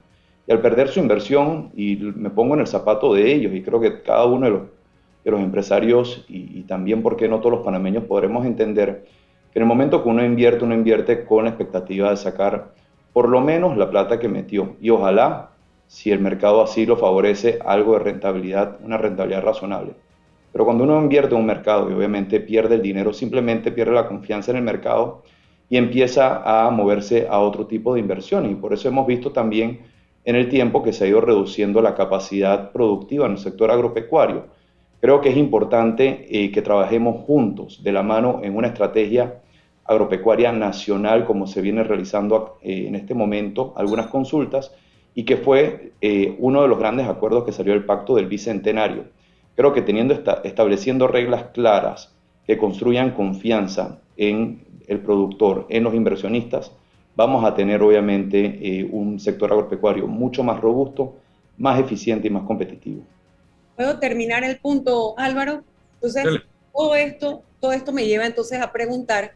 Y 0.48 0.52
al 0.52 0.60
perder 0.60 0.88
su 0.88 0.98
inversión, 0.98 1.70
y 1.76 1.94
me 1.96 2.30
pongo 2.30 2.54
en 2.54 2.60
el 2.60 2.66
zapato 2.66 3.14
de 3.14 3.32
ellos, 3.32 3.54
y 3.54 3.62
creo 3.62 3.80
que 3.80 4.02
cada 4.02 4.26
uno 4.26 4.46
de 4.46 5.30
los, 5.30 5.40
empresarios, 5.40 6.24
y, 6.28 6.62
también 6.62 7.00
porque 7.04 7.28
no 7.28 7.38
todos 7.38 7.52
los 7.52 7.64
panameños 7.64 8.02
podremos 8.04 8.44
entender, 8.44 9.06
que 9.52 9.60
en 9.60 9.62
el 9.62 9.68
momento 9.68 10.02
que 10.02 10.08
uno 10.08 10.24
invierte, 10.24 10.64
uno 10.64 10.74
invierte 10.74 11.24
con 11.24 11.44
la 11.44 11.50
expectativa 11.50 12.10
de 12.10 12.16
sacar 12.16 12.72
por 13.12 13.28
lo 13.28 13.40
menos 13.40 13.76
la 13.76 13.90
plata 13.90 14.18
que 14.18 14.28
metió. 14.28 14.76
Y 14.80 14.90
ojalá, 14.90 15.50
si 15.86 16.10
el 16.10 16.20
mercado 16.20 16.62
así 16.62 16.86
lo 16.86 16.96
favorece, 16.96 17.58
algo 17.64 17.94
de 17.94 18.00
rentabilidad, 18.00 18.78
una 18.82 18.96
rentabilidad 18.96 19.42
razonable. 19.42 19.92
Pero 20.52 20.64
cuando 20.64 20.84
uno 20.84 21.00
invierte 21.00 21.34
en 21.34 21.40
un 21.40 21.46
mercado 21.46 21.90
y 21.90 21.94
obviamente 21.94 22.40
pierde 22.40 22.76
el 22.76 22.82
dinero, 22.82 23.12
simplemente 23.12 23.72
pierde 23.72 23.92
la 23.92 24.06
confianza 24.06 24.50
en 24.50 24.58
el 24.58 24.62
mercado 24.62 25.22
y 25.68 25.78
empieza 25.78 26.42
a 26.44 26.70
moverse 26.70 27.26
a 27.30 27.38
otro 27.38 27.66
tipo 27.66 27.94
de 27.94 28.00
inversiones. 28.00 28.52
Y 28.52 28.56
por 28.56 28.72
eso 28.72 28.88
hemos 28.88 29.06
visto 29.06 29.32
también 29.32 29.80
en 30.24 30.36
el 30.36 30.48
tiempo 30.48 30.82
que 30.82 30.92
se 30.92 31.04
ha 31.04 31.08
ido 31.08 31.20
reduciendo 31.20 31.80
la 31.80 31.94
capacidad 31.94 32.70
productiva 32.72 33.26
en 33.26 33.32
el 33.32 33.38
sector 33.38 33.70
agropecuario. 33.70 34.46
Creo 35.00 35.20
que 35.20 35.30
es 35.30 35.36
importante 35.36 36.26
eh, 36.30 36.52
que 36.52 36.62
trabajemos 36.62 37.24
juntos, 37.24 37.82
de 37.82 37.92
la 37.92 38.02
mano, 38.02 38.40
en 38.42 38.54
una 38.54 38.68
estrategia 38.68 39.40
agropecuaria 39.92 40.52
nacional, 40.52 41.24
como 41.24 41.46
se 41.46 41.60
viene 41.60 41.84
realizando 41.84 42.58
eh, 42.62 42.86
en 42.88 42.94
este 42.94 43.14
momento, 43.14 43.72
algunas 43.76 44.08
consultas, 44.08 44.72
y 45.14 45.24
que 45.24 45.36
fue 45.36 45.92
eh, 46.00 46.36
uno 46.38 46.62
de 46.62 46.68
los 46.68 46.78
grandes 46.78 47.06
acuerdos 47.06 47.44
que 47.44 47.52
salió 47.52 47.72
del 47.72 47.84
pacto 47.84 48.14
del 48.16 48.26
Bicentenario. 48.26 49.04
Creo 49.54 49.72
que 49.72 49.82
teniendo 49.82 50.14
estableciendo 50.44 51.06
reglas 51.06 51.44
claras 51.52 52.14
que 52.46 52.58
construyan 52.58 53.12
confianza 53.12 54.00
en 54.16 54.64
el 54.88 55.00
productor, 55.00 55.66
en 55.68 55.84
los 55.84 55.94
inversionistas, 55.94 56.72
vamos 57.14 57.44
a 57.44 57.54
tener 57.54 57.82
obviamente 57.82 58.58
eh, 58.62 58.88
un 58.90 59.20
sector 59.20 59.52
agropecuario 59.52 60.06
mucho 60.06 60.42
más 60.42 60.60
robusto, 60.60 61.16
más 61.58 61.78
eficiente 61.78 62.28
y 62.28 62.30
más 62.30 62.44
competitivo. 62.44 63.02
¿Puedo 63.76 63.98
terminar 63.98 64.44
el 64.44 64.58
punto, 64.58 65.14
Álvaro? 65.18 65.62
Entonces, 65.94 66.40
todo 66.72 66.94
esto, 66.94 67.42
todo 67.60 67.72
esto 67.72 67.92
me 67.92 68.06
lleva 68.06 68.26
entonces 68.26 68.60
a 68.60 68.72
preguntar 68.72 69.32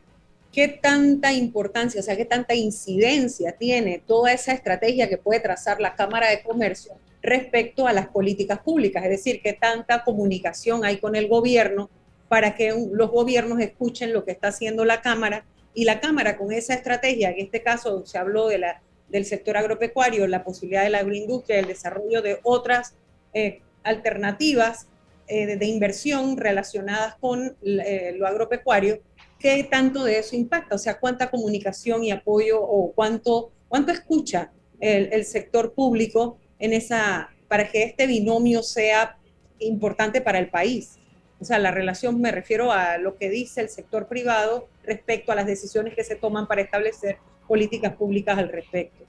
qué 0.57 0.69
tanta 0.69 1.35
importancia, 1.35 2.01
o 2.01 2.03
sea, 2.03 2.17
qué 2.17 2.25
tanta 2.25 2.55
incidencia 2.55 3.53
tiene 3.53 4.03
toda 4.07 4.33
esa 4.33 4.55
estrategia 4.55 5.07
que 5.07 5.19
puede 5.19 5.41
trazar 5.41 5.83
la 5.83 5.95
Cámara 5.95 6.31
de 6.31 6.43
Comercio 6.43 6.95
respecto 7.21 7.87
a 7.87 7.93
las 7.93 8.09
políticas 8.09 8.61
públicas, 8.61 9.05
es 9.05 9.11
decir, 9.11 9.43
qué 9.43 9.53
tanta 9.53 10.03
comunicación 10.03 10.83
hay 10.83 10.97
con 10.97 11.15
el 11.15 11.29
gobierno 11.29 11.91
para 12.29 12.55
que 12.55 12.75
los 12.91 13.11
gobiernos 13.11 13.61
escuchen 13.61 14.15
lo 14.15 14.25
que 14.25 14.31
está 14.31 14.49
haciendo 14.49 14.87
la 14.87 15.03
Cámara 15.03 15.45
y 15.75 15.85
la 15.85 16.01
Cámara 16.01 16.39
con 16.39 16.51
esa 16.51 16.73
estrategia, 16.73 17.33
en 17.33 17.41
este 17.41 17.63
caso 17.63 18.07
se 18.07 18.17
habló 18.17 18.49
del 18.49 19.25
sector 19.27 19.59
agropecuario, 19.59 20.27
la 20.27 20.43
posibilidad 20.43 20.85
de 20.85 20.91
la 20.91 21.01
agroindustria, 21.01 21.59
el 21.59 21.67
desarrollo 21.67 22.23
de 22.23 22.41
otras 22.45 22.95
eh, 23.35 23.61
alternativas 23.83 24.89
eh, 25.29 25.59
de, 25.59 25.67
inversión 25.67 26.39
relacionadas 26.39 27.17
con 27.17 27.57
eh, 27.63 28.15
lo 28.17 28.27
agropecuario, 28.27 29.01
¿qué 29.39 29.65
tanto 29.65 30.05
de 30.05 30.19
eso 30.19 30.37
impacta? 30.37 30.75
O 30.75 30.79
sea, 30.79 30.99
¿cuánta 30.99 31.31
comunicación 31.31 32.05
y 32.05 32.11
apoyo 32.11 32.61
o 32.61 32.93
cuánto, 32.93 33.51
cuánto 33.69 33.93
escucha 33.93 34.53
el, 34.81 35.13
el 35.13 35.25
sector 35.25 35.73
público 35.73 36.39
en 36.59 36.73
esa, 36.73 37.31
para 37.49 37.71
que 37.71 37.85
este 37.85 38.07
binomio 38.07 38.63
sea 38.63 39.19
importante 39.59 40.21
para 40.21 40.39
el 40.39 40.49
país? 40.51 40.99
O 41.41 41.45
sea, 41.45 41.59
la 41.59 41.71
relación 41.71 42.21
me 42.21 42.33
refiero 42.33 42.73
a 42.73 42.97
lo 42.99 43.17
que 43.17 43.29
dice 43.29 43.61
el 43.61 43.69
sector 43.69 44.09
privado 44.09 44.69
respecto 44.85 45.33
a 45.33 45.35
las 45.35 45.47
decisiones 45.47 45.95
que 45.95 46.05
se 46.05 46.17
toman 46.17 46.47
para 46.47 46.63
establecer 46.63 47.19
políticas 47.47 47.95
públicas 47.95 48.39
al 48.39 48.49
respecto. 48.49 49.05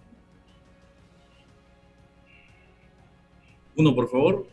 Uno, 3.77 3.95
por 3.95 4.09
favor. 4.09 4.47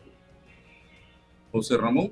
José 1.51 1.77
Ramón. 1.77 2.11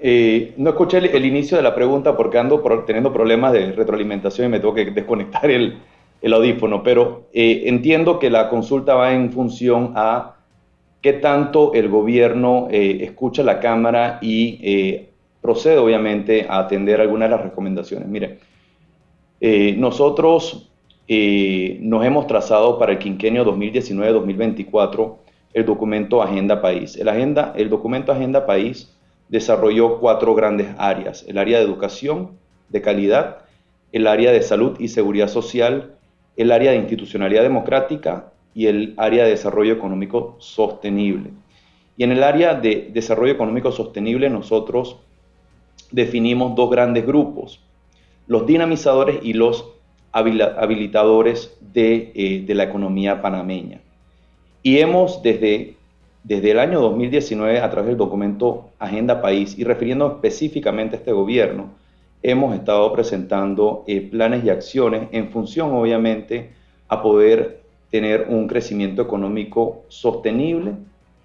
Eh, 0.00 0.54
no 0.56 0.70
escuché 0.70 0.98
el, 0.98 1.24
inicio 1.24 1.56
de 1.56 1.62
la 1.62 1.74
pregunta 1.74 2.16
porque 2.16 2.38
ando 2.38 2.62
teniendo 2.86 3.12
problemas 3.12 3.52
de 3.52 3.72
retroalimentación 3.72 4.48
y 4.48 4.50
me 4.50 4.60
tengo 4.60 4.74
que 4.74 4.90
desconectar 4.90 5.50
el, 5.50 5.78
audífono, 6.32 6.82
pero 6.82 7.26
eh, 7.34 7.64
entiendo 7.66 8.18
que 8.18 8.30
la 8.30 8.48
consulta 8.48 8.94
va 8.94 9.12
en 9.12 9.30
función 9.30 9.92
a 9.94 10.34
qué 11.04 11.12
tanto 11.12 11.74
el 11.74 11.90
gobierno 11.90 12.68
eh, 12.70 13.00
escucha 13.02 13.42
la 13.42 13.60
Cámara 13.60 14.18
y 14.22 14.58
eh, 14.62 15.10
procede 15.42 15.76
obviamente 15.76 16.46
a 16.48 16.60
atender 16.60 16.98
algunas 16.98 17.28
de 17.28 17.36
las 17.36 17.44
recomendaciones. 17.44 18.08
Mire, 18.08 18.38
eh, 19.38 19.74
nosotros 19.76 20.70
nos 21.06 22.06
hemos 22.06 22.26
trazado 22.26 22.78
para 22.78 22.92
el 22.92 22.98
quinquenio 22.98 23.44
2019-2024 23.44 25.16
el 25.52 25.66
documento 25.66 26.22
Agenda 26.22 26.62
País. 26.62 26.96
El, 26.96 27.10
agenda, 27.10 27.52
el 27.54 27.68
documento 27.68 28.10
Agenda 28.10 28.46
País 28.46 28.93
desarrolló 29.34 29.98
cuatro 29.98 30.32
grandes 30.36 30.68
áreas, 30.78 31.24
el 31.26 31.38
área 31.38 31.58
de 31.58 31.64
educación 31.64 32.38
de 32.68 32.80
calidad, 32.80 33.38
el 33.90 34.06
área 34.06 34.30
de 34.30 34.40
salud 34.42 34.76
y 34.78 34.86
seguridad 34.86 35.26
social, 35.26 35.96
el 36.36 36.52
área 36.52 36.70
de 36.70 36.76
institucionalidad 36.76 37.42
democrática 37.42 38.32
y 38.54 38.66
el 38.66 38.94
área 38.96 39.24
de 39.24 39.30
desarrollo 39.30 39.72
económico 39.72 40.36
sostenible. 40.38 41.30
Y 41.96 42.04
en 42.04 42.12
el 42.12 42.22
área 42.22 42.54
de 42.54 42.90
desarrollo 42.92 43.32
económico 43.32 43.72
sostenible 43.72 44.30
nosotros 44.30 44.98
definimos 45.90 46.54
dos 46.54 46.70
grandes 46.70 47.04
grupos, 47.04 47.60
los 48.28 48.46
dinamizadores 48.46 49.18
y 49.20 49.32
los 49.32 49.64
habilitadores 50.12 51.58
de, 51.72 52.12
eh, 52.14 52.44
de 52.46 52.54
la 52.54 52.62
economía 52.62 53.20
panameña. 53.20 53.80
Y 54.62 54.78
hemos 54.78 55.24
desde, 55.24 55.74
desde 56.24 56.52
el 56.52 56.58
año 56.58 56.80
2019, 56.80 57.60
a 57.60 57.70
través 57.70 57.88
del 57.88 57.98
documento 57.98 58.70
Agenda 58.78 59.20
País, 59.20 59.58
y 59.58 59.64
refiriendo 59.64 60.06
específicamente 60.06 60.96
a 60.96 60.98
este 60.98 61.12
gobierno, 61.12 61.74
hemos 62.22 62.54
estado 62.54 62.90
presentando 62.94 63.84
eh, 63.86 64.00
planes 64.00 64.42
y 64.42 64.48
acciones 64.48 65.08
en 65.12 65.28
función, 65.28 65.72
obviamente, 65.72 66.52
a 66.88 67.02
poder 67.02 67.60
tener 67.90 68.26
un 68.30 68.48
crecimiento 68.48 69.02
económico 69.02 69.82
sostenible, 69.88 70.72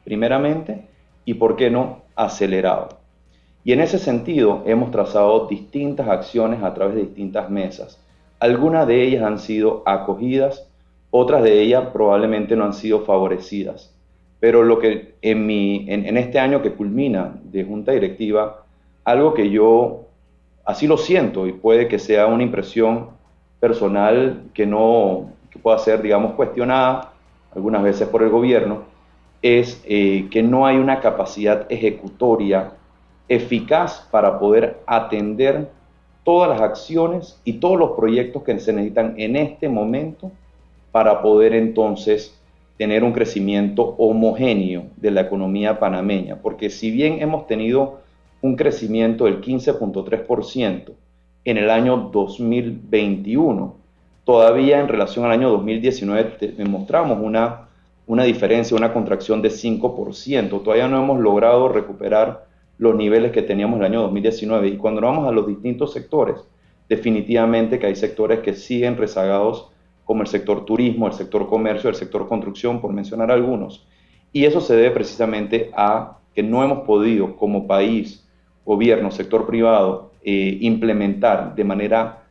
primeramente, 0.04 0.90
y, 1.24 1.36
¿por 1.36 1.56
qué 1.56 1.70
no?, 1.70 2.02
acelerado. 2.18 2.90
Y 3.64 3.72
en 3.72 3.80
ese 3.80 4.00
sentido 4.00 4.64
hemos 4.66 4.92
trazado 4.92 5.48
distintas 5.48 6.10
acciones 6.10 6.62
a 6.62 6.74
través 6.74 6.96
de 6.96 7.04
distintas 7.04 7.50
mesas. 7.50 8.04
Algunas 8.40 8.86
de 8.86 9.02
ellas 9.02 9.24
han 9.24 9.40
sido 9.40 9.82
acogidas, 9.86 10.70
otras 11.10 11.42
de 11.42 11.62
ellas 11.62 11.86
probablemente 11.94 12.58
no 12.58 12.66
han 12.66 12.74
sido 12.74 13.06
favorecidas. 13.06 13.89
Pero 14.40 14.64
lo 14.64 14.80
que 14.80 15.16
en, 15.22 15.46
mi, 15.46 15.86
en, 15.90 16.18
este 16.18 16.40
año 16.40 16.62
que 16.62 16.72
culmina 16.72 17.36
de 17.44 17.64
junta 17.66 17.92
directiva, 17.92 18.64
algo 19.04 19.34
que 19.34 19.50
yo 19.50 20.06
así 20.66 20.88
lo 20.88 20.98
siento 20.98 21.46
y 21.48 21.52
puede 21.52 21.88
que 21.88 22.00
sea 22.00 22.28
una 22.28 22.44
impresión 22.44 23.10
personal 23.60 24.44
que 24.54 24.66
no, 24.66 25.32
que 25.50 25.60
pueda 25.60 25.78
ser, 25.80 26.02
digamos, 26.02 26.34
cuestionada 26.34 27.14
algunas 27.54 27.84
veces 27.84 28.08
por 28.08 28.24
el 28.24 28.30
gobierno, 28.30 28.84
es 29.42 29.82
eh, 29.86 30.28
que 30.32 30.44
no 30.44 30.66
hay 30.66 30.78
una 30.78 31.00
capacidad 31.00 31.66
ejecutoria 31.70 32.72
eficaz 33.28 34.08
para 34.12 34.40
poder 34.40 34.80
atender 34.86 35.70
todas 36.24 36.50
las 36.50 36.62
acciones 36.62 37.40
y 37.44 37.54
todos 37.54 37.78
los 37.78 37.92
proyectos 37.92 38.44
que 38.44 38.60
se 38.60 38.74
necesitan 38.74 39.16
en 39.18 39.36
este 39.36 39.70
momento 39.70 40.32
para 40.92 41.22
poder 41.22 41.54
entonces 41.54 42.39
tener 42.80 43.04
un 43.04 43.12
crecimiento 43.12 43.94
homogéneo 43.98 44.86
de 44.96 45.12
la 45.12 45.20
economía 45.20 45.80
panameña. 45.80 46.38
Porque 46.42 46.70
si 46.70 46.92
bien 46.92 47.22
hemos 47.22 47.46
tenido 47.46 48.00
un 48.42 48.56
crecimiento 48.56 49.26
del 49.26 49.42
15.3% 49.42 50.94
en 51.44 51.58
el 51.58 51.70
año 51.70 52.10
2021, 52.14 53.76
todavía 54.24 54.80
en 54.80 54.88
relación 54.88 55.26
al 55.26 55.32
año 55.32 55.50
2019 55.50 56.54
demostramos 56.56 57.20
una, 57.22 57.68
una 58.08 58.24
diferencia, 58.24 58.78
una 58.78 58.94
contracción 58.94 59.42
de 59.42 59.50
5%. 59.50 60.64
Todavía 60.64 60.88
no 60.88 61.04
hemos 61.04 61.20
logrado 61.20 61.68
recuperar 61.68 62.48
los 62.78 62.96
niveles 62.96 63.34
que 63.34 63.42
teníamos 63.42 63.76
en 63.76 63.88
el 63.88 63.92
año 63.92 64.02
2019. 64.04 64.70
Y 64.70 64.78
cuando 64.78 65.02
vamos 65.02 65.28
a 65.28 65.34
los 65.34 65.46
distintos 65.46 65.92
sectores, 65.92 66.38
definitivamente 66.88 67.78
que 67.78 67.88
hay 67.88 67.96
sectores 67.98 68.40
que 68.40 68.54
siguen 68.54 68.96
rezagados, 68.96 69.68
como 70.10 70.24
el 70.24 70.28
sector 70.28 70.66
turismo, 70.66 71.06
el 71.06 71.14
sector 71.14 71.48
comercio, 71.48 71.88
el 71.88 71.96
sector 71.96 72.28
construcción, 72.28 72.82
por 72.82 72.92
mencionar 72.92 73.30
algunos. 73.30 73.86
Y 74.34 74.46
eso 74.46 74.60
se 74.60 74.76
debe 74.76 74.90
precisamente 74.90 75.70
a 75.78 76.18
que 76.34 76.42
no 76.42 76.64
hemos 76.64 76.80
podido 76.80 77.36
como 77.36 77.68
país, 77.68 78.28
gobierno, 78.66 79.12
sector 79.12 79.46
privado, 79.46 80.10
eh, 80.24 80.58
implementar 80.62 81.54
de 81.54 81.64
manera 81.64 82.24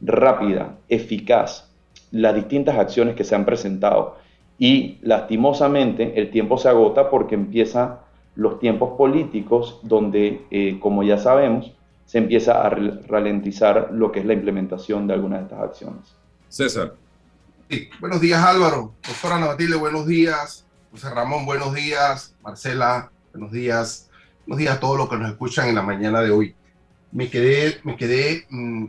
rápida, 0.00 0.78
eficaz, 0.88 1.70
las 2.10 2.34
distintas 2.34 2.78
acciones 2.78 3.14
que 3.14 3.24
se 3.24 3.34
han 3.34 3.44
presentado. 3.44 4.16
Y 4.58 4.96
lastimosamente 5.02 6.18
el 6.18 6.30
tiempo 6.30 6.56
se 6.56 6.70
agota 6.70 7.10
porque 7.10 7.34
empiezan 7.34 7.96
los 8.34 8.58
tiempos 8.60 8.96
políticos 8.96 9.78
donde, 9.82 10.40
eh, 10.50 10.78
como 10.80 11.02
ya 11.02 11.18
sabemos, 11.18 11.70
se 12.06 12.16
empieza 12.16 12.62
a 12.62 12.70
ralentizar 12.70 13.90
lo 13.92 14.10
que 14.10 14.20
es 14.20 14.24
la 14.24 14.32
implementación 14.32 15.06
de 15.06 15.12
algunas 15.12 15.40
de 15.40 15.44
estas 15.44 15.60
acciones. 15.60 16.16
César. 16.48 16.94
Buenos 17.98 18.20
días 18.20 18.44
Álvaro, 18.44 18.94
doctora 19.04 19.36
Ana 19.36 19.56
buenos 19.78 20.06
días, 20.06 20.64
José 20.92 21.10
Ramón, 21.10 21.44
buenos 21.44 21.74
días, 21.74 22.36
Marcela, 22.40 23.10
buenos 23.32 23.50
días, 23.50 24.08
buenos 24.46 24.58
días 24.60 24.76
a 24.76 24.80
todos 24.80 24.96
los 24.96 25.08
que 25.08 25.16
nos 25.16 25.32
escuchan 25.32 25.68
en 25.68 25.74
la 25.74 25.82
mañana 25.82 26.20
de 26.20 26.30
hoy. 26.30 26.54
me 27.10 27.28
quedé, 27.28 27.80
me 27.82 27.96
quedé 27.96 28.46
mm, 28.50 28.86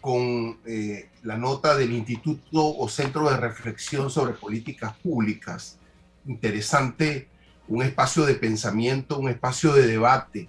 con 0.00 0.56
eh, 0.66 1.10
la 1.24 1.36
nota 1.36 1.76
del 1.76 1.92
Instituto 1.92 2.76
o 2.76 2.88
Centro 2.88 3.28
de 3.28 3.36
Reflexión 3.36 4.08
sobre 4.08 4.34
Políticas 4.34 4.96
Públicas. 4.98 5.78
Interesante, 6.24 7.28
un 7.66 7.82
espacio 7.82 8.24
de 8.24 8.36
pensamiento, 8.36 9.18
un 9.18 9.30
espacio 9.30 9.72
de 9.72 9.86
debate. 9.88 10.48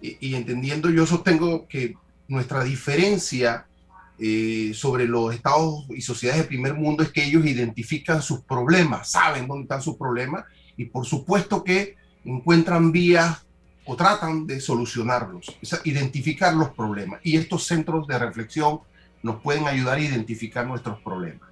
Y, 0.00 0.34
entendiendo, 0.34 0.90
yo 0.90 1.06
sostengo 1.06 1.68
que 1.68 1.94
nuestra 2.26 2.64
diferencia 2.64 3.66
eh, 4.18 4.72
sobre 4.74 5.06
los 5.06 5.34
estados 5.34 5.84
y 5.90 6.00
sociedades 6.00 6.42
de 6.42 6.48
primer 6.48 6.74
mundo 6.74 7.02
es 7.02 7.12
que 7.12 7.24
ellos 7.24 7.44
identifican 7.44 8.22
sus 8.22 8.40
problemas, 8.40 9.10
saben 9.10 9.46
dónde 9.46 9.64
están 9.64 9.82
sus 9.82 9.96
problemas 9.96 10.44
y 10.76 10.86
por 10.86 11.04
supuesto 11.04 11.62
que 11.62 11.96
encuentran 12.24 12.92
vías 12.92 13.46
o 13.84 13.94
tratan 13.94 14.46
de 14.46 14.60
solucionarlos, 14.60 15.56
identificar 15.84 16.54
los 16.54 16.70
problemas. 16.70 17.20
Y 17.22 17.36
estos 17.36 17.66
centros 17.66 18.06
de 18.08 18.18
reflexión 18.18 18.80
nos 19.22 19.40
pueden 19.40 19.66
ayudar 19.66 19.98
a 19.98 20.00
identificar 20.00 20.66
nuestros 20.66 21.00
problemas. 21.02 21.48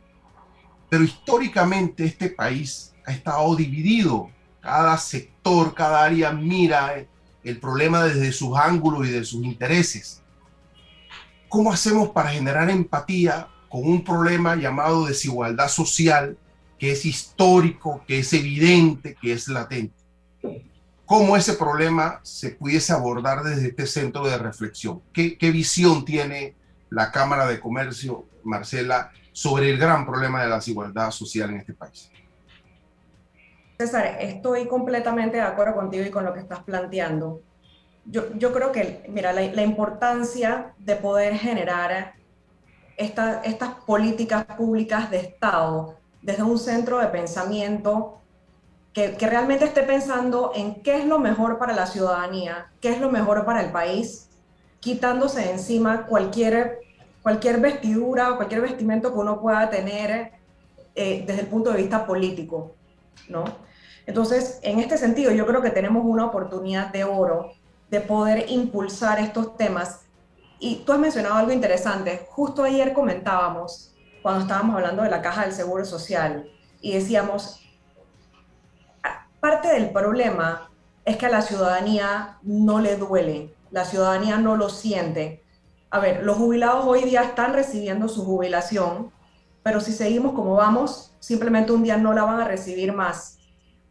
Pero 0.89 1.05
históricamente 1.05 2.05
este 2.05 2.31
país 2.31 2.93
ha 3.07 3.13
estado 3.13 3.55
dividido. 3.55 4.31
Cada 4.61 4.97
sector, 4.99 5.75
cada 5.75 6.05
área 6.05 6.33
mira 6.33 7.07
el 7.45 7.61
problema 7.61 8.05
desde 8.05 8.33
sus 8.33 8.57
ángulos 8.57 9.07
y 9.07 9.13
de 9.13 9.25
sus 9.25 9.45
intereses. 9.45 10.23
¿Cómo 11.55 11.73
hacemos 11.73 12.09
para 12.09 12.31
generar 12.31 12.69
empatía 12.69 13.47
con 13.69 13.87
un 13.87 14.03
problema 14.03 14.57
llamado 14.57 15.07
desigualdad 15.07 15.69
social 15.69 16.37
que 16.81 16.91
es 16.91 17.07
histórico, 17.07 18.03
que 18.09 18.19
es 18.19 18.33
evidente, 18.33 19.15
que 19.15 19.35
es 19.35 19.47
latente? 19.47 19.95
cómo 21.07 21.37
ese 21.37 21.53
problema 21.53 22.19
se 22.25 22.51
pudiese 22.51 22.93
abordar 22.93 23.45
desde 23.45 23.69
este 23.69 23.87
centro 23.87 24.27
de 24.27 24.37
reflexión. 24.37 25.01
¿Qué, 25.13 25.37
visión 25.53 26.05
tiene 26.05 26.57
la 26.91 27.13
Cámara 27.13 27.47
de 27.47 27.61
Comercio, 27.61 28.27
Marcela, 28.43 29.13
sobre 29.31 29.71
el 29.71 29.79
gran 29.79 30.05
problema 30.07 30.43
de 30.43 30.49
la 30.49 30.57
desigualdad 30.57 31.13
social 31.13 31.51
en 31.51 31.59
este 31.59 31.73
país? 31.73 32.11
César, 33.79 34.17
estoy 34.19 34.67
completamente 34.67 35.37
de 35.37 35.45
acuerdo 35.45 35.77
contigo 35.77 36.05
y 36.05 36.11
con 36.11 36.25
lo 36.25 36.35
que 36.35 36.41
estás 36.41 36.65
planteando. 36.65 37.43
Yo, 38.07 38.33
yo 38.37 38.53
creo 38.53 38.71
que, 38.71 39.05
mira, 39.09 39.33
la, 39.33 39.43
la, 39.43 39.63
importancia 39.63 40.75
de 40.79 40.97
poder 40.97 41.35
generar 41.37 42.15
esta, 42.97 43.43
estas 43.43 43.71
políticas 43.87 44.45
públicas 44.45 45.11
de 45.11 45.19
Estado 45.19 45.97
desde 46.21 46.43
un 46.43 46.59
centro 46.59 46.99
de 46.99 47.07
pensamiento 47.09 48.21
que, 48.95 49.17
realmente 49.19 49.65
esté 49.65 49.83
pensando 49.83 50.53
en 50.55 50.83
qué 50.83 50.99
es 50.99 51.05
lo 51.05 51.19
mejor 51.19 51.59
para 51.59 51.75
la 51.75 51.87
ciudadanía, 51.87 52.71
qué 52.81 52.91
es 52.91 53.01
lo 53.01 53.11
mejor 53.11 53.45
para 53.45 53.61
el 53.61 53.73
país, 53.73 54.31
quitándose 54.81 55.41
de 55.41 55.51
encima 55.51 56.07
cualquier, 56.07 56.79
cualquier 57.23 57.61
vestidura 57.61 58.31
o 58.31 58.37
cualquier 58.37 58.61
vestimento 58.61 59.13
que 59.13 59.19
uno 59.19 59.41
pueda 59.41 59.69
tener 59.69 60.33
eh, 60.95 61.25
desde 61.27 61.41
el 61.41 61.47
punto 61.49 61.73
de 61.73 61.79
vista 61.79 62.07
político, 62.07 62.77
¿no? 63.29 63.45
Entonces, 64.07 64.61
en 64.63 64.79
este 64.79 64.97
sentido, 64.97 65.33
yo 65.33 65.47
creo 65.47 65.61
que 65.61 65.71
tenemos 65.71 66.05
una 66.05 66.27
oportunidad 66.27 66.93
de 66.93 67.05
oro 67.05 67.53
de 67.91 68.01
poder 68.01 68.51
impulsar 68.51 69.19
estos 69.19 69.57
temas. 69.57 70.01
Y 70.59 70.77
tú 70.85 70.93
has 70.93 70.99
mencionado 70.99 71.37
algo 71.37 71.53
interesante. 71.53 72.27
Justo 72.31 72.63
ayer 72.63 72.93
comentábamos, 72.93 73.95
cuando 74.23 74.43
estábamos 74.43 74.77
hablando 74.77 75.03
de 75.03 75.11
la 75.11 75.23
caja 75.23 75.43
del 75.43 75.53
Seguro 75.53 75.85
Social, 75.85 76.49
y 76.81 76.95
decíamos, 76.95 77.61
parte 79.41 79.69
del 79.69 79.91
problema 79.91 80.71
es 81.05 81.17
que 81.17 81.27
a 81.27 81.31
la 81.31 81.43
ciudadanía 81.43 82.39
no 82.43 82.81
le 82.81 82.97
duele, 82.97 83.55
la 83.71 83.85
ciudadanía 83.85 84.39
no 84.39 84.57
lo 84.57 84.69
siente. 84.71 85.43
A 85.91 85.99
ver, 85.99 86.25
los 86.25 86.37
jubilados 86.37 86.85
hoy 86.87 87.03
día 87.05 87.23
están 87.23 87.53
recibiendo 87.53 88.09
su 88.09 88.25
jubilación, 88.25 89.13
pero 89.63 89.81
si 89.81 89.93
seguimos 89.93 90.35
como 90.35 90.55
vamos, 90.55 91.15
simplemente 91.21 91.73
un 91.73 91.83
día 91.83 91.97
no 91.97 92.13
la 92.13 92.25
van 92.25 92.41
a 92.41 92.49
recibir 92.49 92.93
más. 92.93 93.39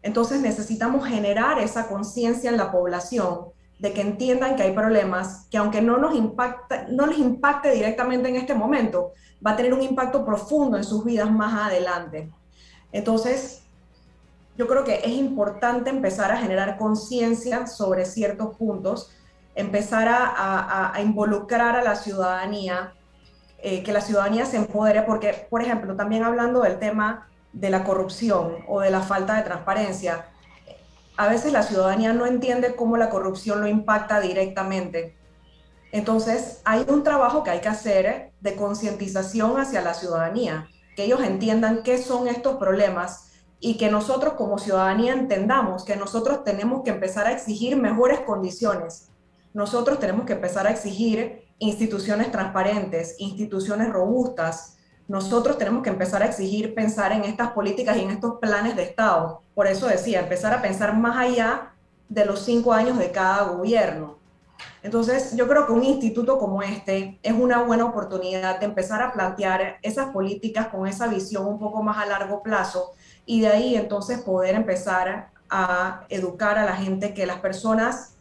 Entonces 0.01 0.41
necesitamos 0.41 1.07
generar 1.07 1.59
esa 1.59 1.87
conciencia 1.87 2.49
en 2.49 2.57
la 2.57 2.71
población 2.71 3.53
de 3.83 3.91
que 3.91 3.99
entiendan 3.99 4.55
que 4.55 4.63
hay 4.63 4.71
problemas 4.71 5.45
que 5.51 5.57
aunque 5.57 5.81
no, 5.81 5.97
nos 5.97 6.15
impacta, 6.15 6.85
no 6.89 7.05
les 7.05 7.17
impacte 7.17 7.69
directamente 7.71 8.29
en 8.29 8.37
este 8.37 8.53
momento, 8.53 9.11
va 9.45 9.51
a 9.51 9.55
tener 9.57 9.73
un 9.73 9.81
impacto 9.81 10.23
profundo 10.23 10.77
en 10.77 10.85
sus 10.85 11.03
vidas 11.03 11.29
más 11.29 11.67
adelante. 11.67 12.31
Entonces, 12.93 13.63
yo 14.57 14.67
creo 14.67 14.85
que 14.85 15.01
es 15.03 15.11
importante 15.11 15.89
empezar 15.89 16.31
a 16.31 16.37
generar 16.37 16.77
conciencia 16.77 17.67
sobre 17.67 18.05
ciertos 18.05 18.55
puntos, 18.55 19.11
empezar 19.53 20.07
a, 20.09 20.93
involucrar 21.01 21.75
a 21.75 21.83
la 21.83 21.97
ciudadanía, 21.97 22.93
eh, 23.57 23.83
que 23.83 23.91
la 23.91 23.99
ciudadanía 23.99 24.45
se 24.45 24.55
empodere, 24.55 25.01
porque, 25.01 25.45
por 25.49 25.61
ejemplo, 25.61 25.93
también 25.97 26.23
hablando 26.23 26.61
del 26.61 26.79
tema 26.79 27.27
de 27.51 27.69
la 27.69 27.83
corrupción 27.83 28.59
o 28.65 28.79
de 28.79 28.91
la 28.91 29.01
falta 29.01 29.35
de 29.35 29.41
transparencia, 29.41 30.27
a 31.17 31.27
veces 31.27 31.53
la 31.53 31.63
ciudadanía 31.63 32.13
no 32.13 32.25
entiende 32.25 32.75
cómo 32.75 32.97
la 32.97 33.09
corrupción 33.09 33.61
lo 33.61 33.67
impacta 33.67 34.19
directamente. 34.19 35.15
Entonces, 35.91 36.61
hay 36.65 36.85
un 36.87 37.03
trabajo 37.03 37.43
que 37.43 37.51
hay 37.51 37.61
que 37.61 37.69
hacer 37.69 38.31
de 38.41 38.55
concientización 38.55 39.59
hacia 39.59 39.81
la 39.81 39.93
ciudadanía, 39.93 40.67
que 40.95 41.05
ellos 41.05 41.21
entiendan 41.21 41.83
qué 41.83 41.99
son 41.99 42.27
estos 42.27 42.55
problemas 42.57 43.31
y 43.59 43.77
que 43.77 43.91
nosotros 43.91 44.33
como 44.33 44.57
ciudadanía 44.57 45.13
entendamos 45.13 45.85
que 45.85 45.95
nosotros 45.95 46.43
tenemos 46.43 46.81
que 46.83 46.89
empezar 46.89 47.27
a 47.27 47.31
exigir 47.31 47.77
mejores 47.77 48.21
condiciones. 48.21 49.09
Nosotros 49.53 49.99
tenemos 49.99 50.25
que 50.25 50.33
empezar 50.33 50.65
a 50.67 50.71
exigir 50.71 51.43
instituciones 51.59 52.31
transparentes, 52.31 53.15
instituciones 53.19 53.89
robustas. 53.89 54.77
Nosotros 55.07 55.57
tenemos 55.57 55.83
que 55.83 55.89
empezar 55.89 56.23
a 56.23 56.27
exigir 56.27 56.73
pensar 56.73 57.11
en 57.11 57.23
estas 57.25 57.51
políticas 57.51 57.97
y 57.97 58.01
en 58.01 58.11
estos 58.11 58.39
planes 58.39 58.75
de 58.75 58.83
Estado. 58.83 59.41
Por 59.53 59.67
eso 59.67 59.87
decía, 59.87 60.21
empezar 60.21 60.53
a 60.53 60.61
pensar 60.61 60.95
más 60.97 61.17
allá 61.17 61.73
de 62.07 62.25
los 62.25 62.39
cinco 62.39 62.71
años 62.71 62.97
de 62.97 63.11
cada 63.11 63.43
gobierno. 63.43 64.17
Entonces, 64.81 65.35
yo 65.35 65.47
creo 65.47 65.65
que 65.65 65.73
un 65.73 65.83
instituto 65.83 66.37
como 66.37 66.61
este 66.61 67.19
es 67.23 67.33
una 67.33 67.63
buena 67.63 67.85
oportunidad 67.85 68.59
de 68.59 68.65
empezar 68.65 69.01
a 69.01 69.13
plantear 69.13 69.77
esas 69.81 70.09
políticas 70.11 70.67
con 70.67 70.87
esa 70.87 71.07
visión 71.07 71.45
un 71.45 71.59
poco 71.59 71.81
más 71.81 71.97
a 71.97 72.05
largo 72.05 72.43
plazo 72.43 72.91
y 73.25 73.41
de 73.41 73.47
ahí 73.47 73.75
entonces 73.75 74.19
poder 74.19 74.55
empezar 74.55 75.31
a 75.49 76.05
educar 76.09 76.57
a 76.57 76.65
la 76.65 76.75
gente 76.75 77.13
que 77.13 77.25
las 77.25 77.39
personas 77.39 78.15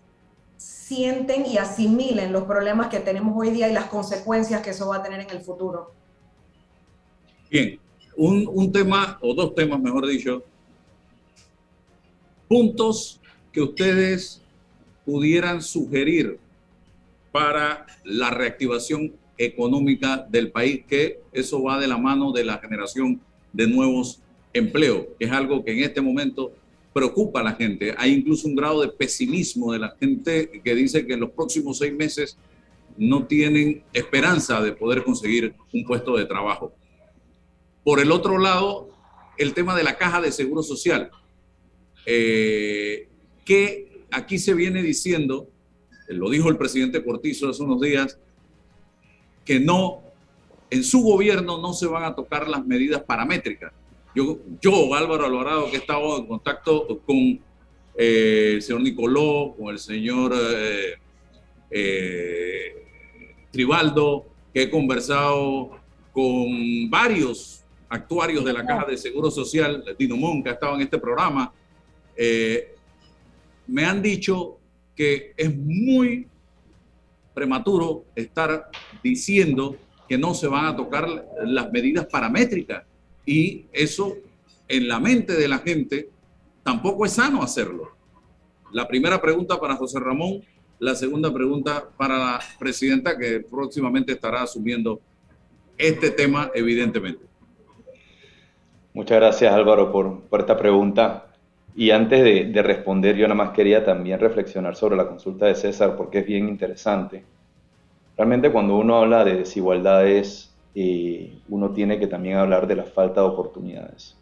sienten 0.57 1.47
y 1.47 1.59
asimilen 1.59 2.33
los 2.33 2.45
problemas 2.45 2.89
que 2.89 3.01
tenemos 3.01 3.35
hoy 3.37 3.51
día 3.51 3.69
y 3.69 3.73
las 3.73 3.87
consecuencias 3.87 4.63
que 4.63 4.71
eso 4.71 4.89
va 4.89 4.97
a 4.97 5.03
tener 5.03 5.21
en 5.21 5.31
el 5.31 5.41
futuro. 5.41 5.93
Bien, 7.53 7.79
un, 8.17 8.73
tema, 8.73 9.19
o 9.21 9.35
dos 9.35 9.55
temas 9.55 9.79
mejor 9.79 10.07
dicho, 10.07 10.43
puntos 12.49 13.21
que 13.53 13.61
ustedes 13.61 14.41
pudieran 15.05 15.61
sugerir 15.61 16.39
para 17.31 17.87
la 18.05 18.31
reactivación 18.31 19.13
económica 19.37 20.27
del 20.31 20.51
país, 20.51 20.87
que 20.89 21.21
eso 21.31 21.63
va 21.63 21.79
de 21.79 21.89
la 21.89 21.99
mano 21.99 22.33
de 22.33 22.47
la 22.47 22.57
generación 22.57 23.21
de 23.53 23.67
nuevos 23.67 24.23
empleo, 24.55 25.15
que 25.19 25.27
es 25.27 25.31
algo 25.31 25.63
que 25.63 25.73
en 25.73 25.81
este 25.81 26.01
momento 26.01 26.53
preocupa 26.95 27.41
a 27.41 27.45
la 27.45 27.53
gente. 27.53 27.95
Hay 27.99 28.15
incluso 28.15 28.49
un 28.49 28.57
grado 28.57 28.81
de 28.81 28.89
pesimismo 28.89 29.75
de 29.75 29.79
la 29.79 29.95
gente 30.01 30.63
que 30.65 30.75
dice 30.75 31.05
que 31.05 31.13
en 31.13 31.21
los 31.21 31.33
próximos 31.33 31.77
seis 31.77 31.93
meses 31.93 32.39
no 32.97 33.27
tienen 33.27 33.83
esperanza 33.93 34.63
de 34.63 34.73
poder 34.73 35.05
conseguir 35.05 35.55
un 35.71 35.85
puesto 35.85 36.17
de 36.17 36.25
trabajo. 36.25 36.73
Por 37.85 38.01
el 38.01 38.13
otro 38.13 38.39
lado, 38.39 38.89
el 39.39 39.55
tema 39.55 39.77
de 39.77 39.83
la 39.83 39.97
caja 39.97 40.21
de 40.21 40.33
seguro 40.33 40.63
social, 40.63 41.11
eh, 42.07 43.09
que 43.45 44.05
aquí 44.11 44.39
se 44.39 44.55
viene 44.55 44.83
diciendo, 44.83 45.49
lo 46.09 46.31
dijo 46.31 46.49
el 46.49 46.57
presidente 46.57 47.05
Cortizo 47.05 47.49
hace 47.49 47.63
unos 47.63 47.81
días, 47.81 48.19
que 49.45 49.59
no, 49.59 50.03
en 50.71 50.85
su 50.85 51.03
gobierno 51.03 51.59
no 51.59 51.73
se 51.73 51.87
van 51.87 52.05
a 52.05 52.15
tocar 52.15 52.49
las 52.49 52.65
medidas 52.65 53.03
paramétricas. 53.03 53.73
Yo, 54.15 54.39
yo 54.61 54.95
Álvaro 54.95 55.25
Alvarado, 55.25 55.71
que 55.71 55.77
he 55.77 55.81
estado 55.81 56.19
en 56.19 56.27
contacto 56.27 57.01
con 57.07 57.41
eh, 57.97 58.53
el 58.55 58.63
señor 58.63 58.83
Nicoló, 58.83 59.55
con 59.59 59.73
el 59.73 59.79
señor 59.79 60.35
eh, 60.35 60.95
eh, 61.71 62.85
Tribaldo, 63.51 64.27
que 64.53 64.63
he 64.63 64.71
conversado 64.71 65.71
con 66.13 66.91
varios 66.91 67.62
actuarios 67.93 68.45
de 68.45 68.53
la 68.53 68.65
Caja 68.65 68.87
de 68.87 68.97
Seguro 68.97 69.31
Social, 69.31 69.85
Dino 69.99 70.17
Mon, 70.17 70.43
que 70.43 70.49
ha 70.49 70.53
estado 70.55 70.75
en 70.77 70.81
este 70.81 70.99
programa, 70.99 71.53
me 73.67 73.85
han 73.85 74.03
dicho 74.03 74.59
que 74.97 75.35
es 75.37 75.55
muy 75.55 76.27
prematuro 77.35 78.05
estar 78.15 78.71
diciendo 79.03 79.77
que 80.09 80.19
no 80.19 80.35
se 80.35 80.47
van 80.47 80.67
a 80.67 80.77
tocar 80.77 81.07
las 81.45 81.71
medidas 81.71 82.07
paramétricas 82.07 82.85
y 83.25 83.67
eso 83.73 84.17
en 84.69 84.89
la 84.89 84.99
mente 84.99 85.35
de 85.35 85.49
la 85.49 85.59
gente 85.59 86.09
tampoco 86.63 87.07
es 87.07 87.13
sano 87.13 87.43
hacerlo. 87.43 87.97
La 88.73 88.89
primera 88.89 89.21
pregunta 89.21 89.59
para 89.61 89.77
José 89.77 90.01
Ramón, 90.01 90.43
la 90.79 90.95
segunda 90.95 91.33
pregunta 91.33 91.89
para 91.97 92.19
la 92.19 92.41
presidenta 92.59 93.17
que 93.17 93.41
próximamente 93.41 94.13
estará 94.13 94.43
asumiendo 94.43 95.01
este 95.79 96.11
tema, 96.11 96.51
evidentemente. 96.55 97.32
Muchas 98.95 99.19
gracias 99.19 99.53
Álvaro 99.53 99.91
por, 99.91 100.41
esta 100.41 100.57
pregunta. 100.57 101.27
Y 101.75 101.91
antes 101.91 102.23
de, 102.23 102.45
de, 102.45 102.63
responder, 102.63 103.17
yo 103.17 103.27
nada 103.27 103.35
más 103.35 103.51
quería 103.51 103.83
también 103.85 104.21
reflexionar 104.21 104.77
sobre 104.77 104.97
la 104.97 105.09
consulta 105.09 105.47
de 105.47 105.55
César 105.55 105.97
porque 105.97 106.19
es 106.19 106.27
bien 106.27 106.49
interesante. 106.49 107.25
Realmente 108.19 108.53
cuando 108.53 108.77
uno 108.77 108.97
habla 108.99 109.25
de 109.25 109.37
desigualdades, 109.37 110.55
eh, 110.75 111.39
uno 111.49 111.71
tiene 111.71 111.99
que 111.99 112.07
también 112.07 112.37
hablar 112.37 112.67
de 112.67 112.77
la 112.77 112.85
falta 112.85 113.23
de 113.23 113.29
oportunidades. 113.29 114.19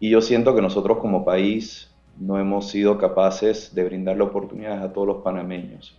Y 0.00 0.08
yo 0.08 0.22
siento 0.22 0.54
que 0.54 0.62
nosotros 0.62 0.96
como 0.98 1.24
país 1.24 1.94
no 2.18 2.38
hemos 2.38 2.68
sido 2.68 2.96
capaces 2.96 3.74
de 3.74 3.84
brindarle 3.84 4.22
oportunidades 4.22 4.82
a 4.82 4.92
todos 4.92 5.06
los 5.06 5.22
panameños. 5.22 5.94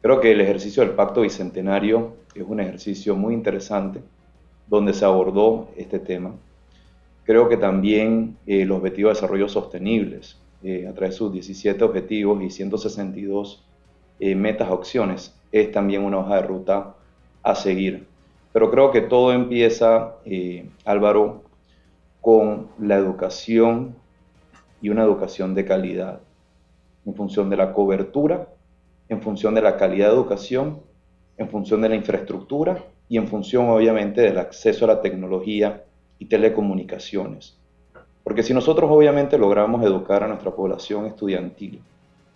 Creo 0.00 0.20
que 0.20 0.32
el 0.32 0.40
ejercicio 0.40 0.82
del 0.82 0.94
Pacto 0.94 1.20
Bicentenario 1.20 2.14
es 2.34 2.44
un 2.46 2.60
ejercicio 2.60 3.14
muy 3.14 3.34
interesante 3.34 4.00
donde 4.66 4.94
se 4.94 5.04
abordó 5.04 5.68
este 5.76 5.98
tema 5.98 6.32
Creo 7.24 7.48
que 7.48 7.56
también 7.56 8.36
eh, 8.46 8.66
los 8.66 8.78
objetivos 8.78 9.10
de 9.10 9.14
desarrollo 9.14 9.48
sostenibles, 9.48 10.38
eh, 10.62 10.86
a 10.86 10.92
través 10.92 11.14
de 11.14 11.18
sus 11.18 11.32
17 11.32 11.82
objetivos 11.82 12.42
y 12.42 12.50
162 12.50 13.64
eh, 14.20 14.34
metas, 14.34 14.70
opciones, 14.70 15.34
es 15.50 15.72
también 15.72 16.02
una 16.02 16.18
hoja 16.18 16.36
de 16.36 16.42
ruta 16.42 16.94
a 17.42 17.54
seguir. 17.54 18.06
Pero 18.52 18.70
creo 18.70 18.90
que 18.90 19.00
todo 19.00 19.32
empieza, 19.32 20.16
Álvaro, 20.84 21.42
con 22.20 22.68
la 22.78 22.96
educación 22.96 23.96
y 24.80 24.90
una 24.90 25.02
educación 25.02 25.54
de 25.54 25.64
calidad, 25.64 26.20
en 27.04 27.14
función 27.14 27.50
de 27.50 27.56
la 27.56 27.72
cobertura, 27.72 28.48
en 29.08 29.22
función 29.22 29.54
de 29.54 29.62
la 29.62 29.76
calidad 29.76 30.08
de 30.08 30.14
educación, 30.14 30.80
en 31.36 31.48
función 31.48 31.80
de 31.80 31.88
la 31.88 31.96
infraestructura 31.96 32.84
y 33.08 33.16
en 33.16 33.26
función 33.26 33.68
obviamente 33.68 34.20
del 34.20 34.38
acceso 34.38 34.84
a 34.84 34.88
la 34.88 35.02
tecnología 35.02 35.83
y 36.18 36.26
telecomunicaciones. 36.26 37.56
Porque 38.22 38.42
si 38.42 38.54
nosotros 38.54 38.90
obviamente 38.90 39.38
logramos 39.38 39.84
educar 39.84 40.22
a 40.22 40.28
nuestra 40.28 40.50
población 40.50 41.06
estudiantil, 41.06 41.80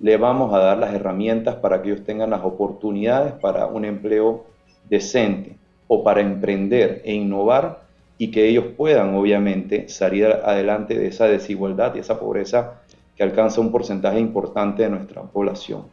le 0.01 0.17
vamos 0.17 0.55
a 0.55 0.59
dar 0.59 0.79
las 0.79 0.95
herramientas 0.95 1.57
para 1.57 1.83
que 1.83 1.91
ellos 1.91 2.05
tengan 2.05 2.31
las 2.31 2.45
oportunidades 2.45 3.33
para 3.33 3.67
un 3.67 3.85
empleo 3.85 4.45
decente 4.89 5.57
o 5.89 6.05
para 6.05 6.21
emprender 6.21 7.03
e 7.05 7.15
innovar 7.15 7.83
y 8.19 8.31
que 8.31 8.49
ellos 8.49 8.67
puedan 8.77 9.15
obviamente 9.15 9.89
salir 9.89 10.27
adelante 10.27 10.99
de 10.99 11.07
esa 11.07 11.27
desigualdad 11.27 11.95
y 11.95 12.01
esa 12.01 12.21
pobreza 12.21 12.83
que 13.17 13.23
alcanza 13.23 13.61
un 13.61 13.73
porcentaje 13.73 14.21
importante 14.21 14.83
de 14.83 14.91
nuestra 14.91 15.23
población. 15.23 15.85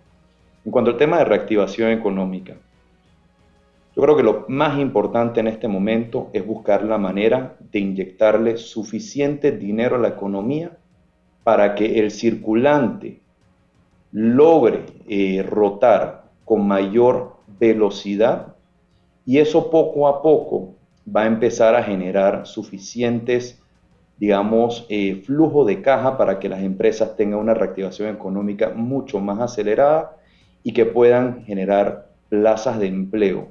En 0.63 0.71
cuanto 0.71 0.91
al 0.91 0.97
tema 0.97 1.19
de 1.19 1.25
reactivación 1.25 1.91
económica, 1.91 2.55
yo 3.95 4.01
creo 4.01 4.17
que 4.17 4.23
lo 4.23 4.45
más 4.49 4.77
importante 4.77 5.39
en 5.39 5.47
este 5.47 5.67
momento 5.67 6.29
es 6.33 6.45
buscar 6.45 6.83
la 6.83 6.97
manera 6.97 7.55
de 7.75 7.81
inyectarle 7.81 8.55
suficiente 8.55 9.51
dinero 9.51 9.97
a 9.97 9.99
la 9.99 10.07
economía 10.07 10.77
para 11.43 11.75
que 11.75 11.99
el 11.99 12.09
circulante 12.09 13.19
logre 14.13 14.85
eh, 15.09 15.45
rotar 15.45 16.23
con 16.45 16.65
mayor 16.65 17.35
velocidad 17.59 18.55
y 19.25 19.39
eso 19.39 19.69
poco 19.69 20.07
a 20.07 20.21
poco 20.21 20.75
va 21.05 21.23
a 21.23 21.27
empezar 21.27 21.75
a 21.75 21.83
generar 21.83 22.47
suficientes, 22.47 23.61
digamos, 24.19 24.85
eh, 24.88 25.21
flujo 25.25 25.65
de 25.65 25.81
caja 25.81 26.17
para 26.17 26.39
que 26.39 26.47
las 26.47 26.63
empresas 26.63 27.17
tengan 27.17 27.39
una 27.39 27.53
reactivación 27.53 28.07
económica 28.07 28.69
mucho 28.69 29.19
más 29.19 29.41
acelerada 29.41 30.15
y 30.63 30.71
que 30.71 30.85
puedan 30.85 31.43
generar 31.43 32.07
plazas 32.29 32.79
de 32.79 32.88
empleo 32.88 33.49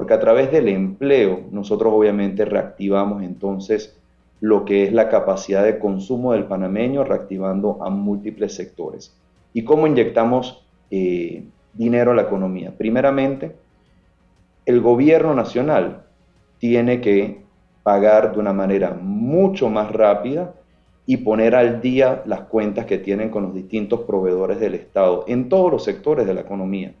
porque 0.00 0.14
a 0.14 0.18
través 0.18 0.50
del 0.50 0.68
empleo 0.68 1.42
nosotros 1.50 1.92
obviamente 1.94 2.46
reactivamos 2.46 3.22
entonces 3.22 3.94
lo 4.40 4.64
que 4.64 4.84
es 4.84 4.94
la 4.94 5.10
capacidad 5.10 5.62
de 5.62 5.78
consumo 5.78 6.32
del 6.32 6.44
panameño, 6.44 7.04
reactivando 7.04 7.76
a 7.84 7.90
múltiples 7.90 8.54
sectores. 8.54 9.14
¿Y 9.52 9.62
cómo 9.62 9.86
inyectamos 9.86 10.64
eh, 10.90 11.44
dinero 11.74 12.12
a 12.12 12.14
la 12.14 12.22
economía? 12.22 12.72
Primeramente, 12.78 13.54
el 14.64 14.80
gobierno 14.80 15.34
nacional 15.34 16.04
tiene 16.56 17.02
que 17.02 17.42
pagar 17.82 18.32
de 18.32 18.38
una 18.38 18.54
manera 18.54 18.96
mucho 18.98 19.68
más 19.68 19.92
rápida 19.92 20.54
y 21.04 21.18
poner 21.18 21.54
al 21.54 21.82
día 21.82 22.22
las 22.24 22.40
cuentas 22.40 22.86
que 22.86 22.96
tienen 22.96 23.28
con 23.28 23.42
los 23.42 23.54
distintos 23.54 24.00
proveedores 24.04 24.60
del 24.60 24.76
Estado 24.76 25.26
en 25.28 25.50
todos 25.50 25.70
los 25.70 25.84
sectores 25.84 26.26
de 26.26 26.32
la 26.32 26.40
economía 26.40 26.94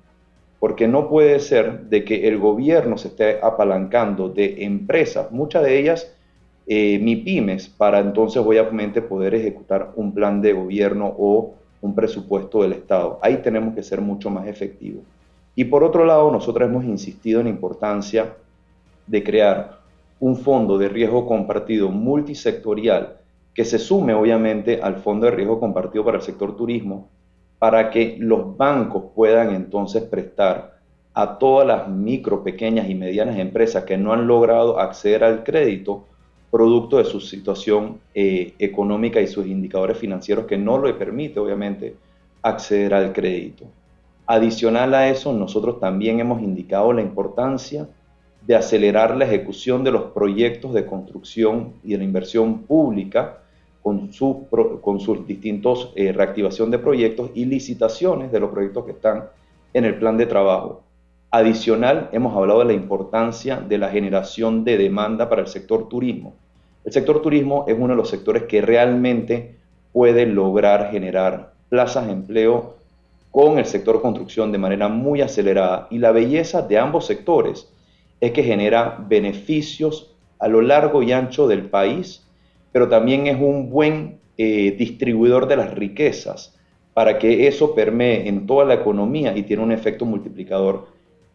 porque 0.60 0.86
no 0.86 1.08
puede 1.08 1.40
ser 1.40 1.86
de 1.88 2.04
que 2.04 2.28
el 2.28 2.38
gobierno 2.38 2.98
se 2.98 3.08
esté 3.08 3.40
apalancando 3.42 4.28
de 4.28 4.62
empresas, 4.64 5.32
muchas 5.32 5.64
de 5.64 5.78
ellas 5.78 6.14
eh, 6.66 6.98
MIPIMES, 6.98 7.68
para 7.70 7.98
entonces 7.98 8.42
obviamente 8.42 9.00
poder 9.00 9.34
ejecutar 9.34 9.92
un 9.96 10.12
plan 10.12 10.42
de 10.42 10.52
gobierno 10.52 11.12
o 11.18 11.54
un 11.80 11.94
presupuesto 11.94 12.62
del 12.62 12.74
Estado. 12.74 13.18
Ahí 13.22 13.38
tenemos 13.38 13.74
que 13.74 13.82
ser 13.82 14.02
mucho 14.02 14.28
más 14.28 14.46
efectivos. 14.46 15.02
Y 15.56 15.64
por 15.64 15.82
otro 15.82 16.04
lado, 16.04 16.30
nosotros 16.30 16.68
hemos 16.68 16.84
insistido 16.84 17.40
en 17.40 17.46
la 17.46 17.50
importancia 17.50 18.34
de 19.06 19.24
crear 19.24 19.80
un 20.20 20.36
fondo 20.36 20.76
de 20.76 20.90
riesgo 20.90 21.26
compartido 21.26 21.88
multisectorial 21.88 23.16
que 23.54 23.64
se 23.64 23.78
sume 23.78 24.14
obviamente 24.14 24.80
al 24.82 24.96
fondo 24.96 25.26
de 25.26 25.32
riesgo 25.32 25.58
compartido 25.58 26.04
para 26.04 26.18
el 26.18 26.22
sector 26.22 26.54
turismo, 26.54 27.08
para 27.60 27.90
que 27.90 28.16
los 28.18 28.56
bancos 28.56 29.04
puedan 29.14 29.54
entonces 29.54 30.02
prestar 30.02 30.80
a 31.12 31.38
todas 31.38 31.66
las 31.66 31.88
micro, 31.88 32.42
pequeñas 32.42 32.88
y 32.88 32.94
medianas 32.94 33.38
empresas 33.38 33.84
que 33.84 33.98
no 33.98 34.14
han 34.14 34.26
logrado 34.26 34.80
acceder 34.80 35.22
al 35.22 35.44
crédito 35.44 36.06
producto 36.50 36.96
de 36.96 37.04
su 37.04 37.20
situación 37.20 38.00
eh, 38.14 38.54
económica 38.58 39.20
y 39.20 39.26
sus 39.26 39.46
indicadores 39.46 39.98
financieros 39.98 40.46
que 40.46 40.56
no 40.56 40.82
le 40.82 40.94
permite 40.94 41.38
obviamente 41.38 41.94
acceder 42.42 42.94
al 42.94 43.12
crédito. 43.12 43.66
Adicional 44.26 44.94
a 44.94 45.10
eso, 45.10 45.34
nosotros 45.34 45.78
también 45.80 46.18
hemos 46.18 46.40
indicado 46.40 46.94
la 46.94 47.02
importancia 47.02 47.88
de 48.46 48.56
acelerar 48.56 49.16
la 49.16 49.26
ejecución 49.26 49.84
de 49.84 49.90
los 49.90 50.04
proyectos 50.12 50.72
de 50.72 50.86
construcción 50.86 51.74
y 51.84 51.92
de 51.92 51.98
la 51.98 52.04
inversión 52.04 52.62
pública 52.62 53.39
con, 53.82 54.12
su, 54.12 54.46
con 54.82 55.00
sus 55.00 55.26
distintos 55.26 55.92
eh, 55.96 56.12
reactivación 56.12 56.70
de 56.70 56.78
proyectos 56.78 57.30
y 57.34 57.44
licitaciones 57.46 58.30
de 58.30 58.40
los 58.40 58.50
proyectos 58.50 58.84
que 58.84 58.92
están 58.92 59.24
en 59.72 59.84
el 59.84 59.98
plan 59.98 60.16
de 60.16 60.26
trabajo. 60.26 60.82
Adicional, 61.30 62.08
hemos 62.12 62.36
hablado 62.36 62.60
de 62.60 62.66
la 62.66 62.72
importancia 62.72 63.56
de 63.56 63.78
la 63.78 63.88
generación 63.88 64.64
de 64.64 64.76
demanda 64.76 65.28
para 65.28 65.42
el 65.42 65.48
sector 65.48 65.88
turismo. 65.88 66.34
El 66.84 66.92
sector 66.92 67.22
turismo 67.22 67.64
es 67.68 67.76
uno 67.78 67.88
de 67.88 67.96
los 67.96 68.08
sectores 68.08 68.44
que 68.44 68.60
realmente 68.60 69.54
puede 69.92 70.26
lograr 70.26 70.90
generar 70.90 71.52
plazas 71.68 72.06
de 72.06 72.12
empleo 72.12 72.76
con 73.30 73.58
el 73.58 73.64
sector 73.64 74.02
construcción 74.02 74.50
de 74.50 74.58
manera 74.58 74.88
muy 74.88 75.20
acelerada 75.20 75.86
y 75.90 75.98
la 75.98 76.10
belleza 76.10 76.62
de 76.62 76.78
ambos 76.78 77.06
sectores 77.06 77.68
es 78.20 78.32
que 78.32 78.42
genera 78.42 78.98
beneficios 79.08 80.10
a 80.38 80.48
lo 80.48 80.62
largo 80.62 81.02
y 81.02 81.12
ancho 81.12 81.46
del 81.46 81.66
país 81.66 82.26
pero 82.72 82.88
también 82.88 83.26
es 83.26 83.40
un 83.40 83.70
buen 83.70 84.20
eh, 84.36 84.74
distribuidor 84.78 85.46
de 85.48 85.56
las 85.56 85.74
riquezas 85.74 86.56
para 86.94 87.18
que 87.18 87.46
eso 87.46 87.74
permee 87.74 88.28
en 88.28 88.46
toda 88.46 88.64
la 88.64 88.74
economía 88.74 89.36
y 89.36 89.42
tiene 89.42 89.62
un 89.62 89.72
efecto 89.72 90.04
multiplicador 90.04 90.88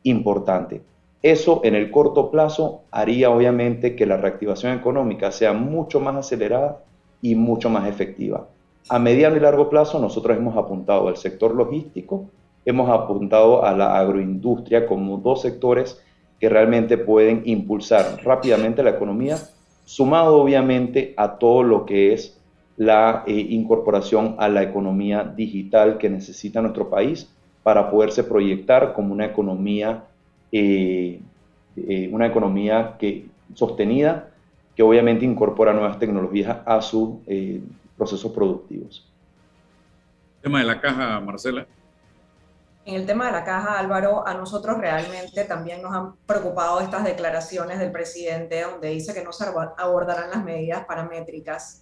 importante. 0.03 0.81
Eso 1.21 1.61
en 1.63 1.75
el 1.75 1.89
corto 1.89 2.29
plazo 2.29 2.83
haría 2.91 3.31
obviamente 3.31 3.95
que 3.95 4.05
la 4.05 4.17
reactivación 4.17 4.77
económica 4.77 5.31
sea 5.31 5.53
mucho 5.53 5.99
más 5.99 6.15
acelerada 6.15 6.83
y 7.21 7.35
mucho 7.35 7.69
más 7.69 7.87
efectiva. 7.87 8.47
A 8.89 8.99
mediano 8.99 9.35
y 9.35 9.39
largo 9.39 9.69
plazo 9.69 9.99
nosotros 9.99 10.37
hemos 10.37 10.55
apuntado 10.55 11.07
al 11.07 11.17
sector 11.17 11.55
logístico, 11.55 12.25
hemos 12.65 12.89
apuntado 12.89 13.65
a 13.65 13.75
la 13.75 13.97
agroindustria 13.97 14.85
como 14.85 15.17
dos 15.17 15.41
sectores 15.41 15.99
que 16.39 16.49
realmente 16.49 16.97
pueden 16.97 17.41
impulsar 17.45 18.19
rápidamente 18.23 18.83
la 18.83 18.91
economía 18.91 19.37
sumado 19.85 20.37
obviamente 20.37 21.13
a 21.15 21.37
todo 21.37 21.63
lo 21.63 21.85
que 21.85 22.13
es 22.13 22.37
la 22.77 23.23
eh, 23.25 23.33
incorporación 23.33 24.35
a 24.37 24.49
la 24.49 24.63
economía 24.63 25.23
digital 25.23 25.97
que 25.97 26.09
necesita 26.09 26.61
nuestro 26.61 26.89
país 26.89 27.31
para 27.63 27.89
poderse 27.89 28.23
proyectar 28.23 28.93
como 28.93 29.13
una 29.13 29.25
economía, 29.25 30.03
eh, 30.51 31.21
eh, 31.77 32.09
una 32.11 32.27
economía 32.27 32.95
que, 32.99 33.27
sostenida 33.53 34.29
que 34.75 34.83
obviamente 34.83 35.23
incorpora 35.23 35.71
nuevas 35.71 35.97
tecnologías 35.99 36.57
a 36.65 36.81
sus 36.81 37.19
procesos 37.97 38.29
productivos. 38.33 39.09
Tema 40.41 40.59
de 40.59 40.65
la 40.65 40.81
caja, 40.81 41.21
Marcela. 41.21 41.65
En 42.85 42.93
el 42.93 43.07
tema 43.07 43.25
de 43.25 43.31
la 43.31 43.43
caja, 43.43 43.79
Álvaro, 43.79 44.27
a 44.27 44.35
nosotros 44.35 44.77
realmente 44.77 45.43
también 45.45 45.81
nos 45.81 45.91
han 45.91 46.15
preocupado 46.27 46.79
estas 46.81 47.03
declaraciones 47.03 47.79
del 47.79 47.91
presidente 47.91 48.61
donde 48.61 48.89
dice 48.89 49.11
que 49.11 49.23
no 49.23 49.33
se 49.33 49.45
abordarán 49.77 50.29
las 50.29 50.43
medidas 50.43 50.85
paramétricas. 50.85 51.81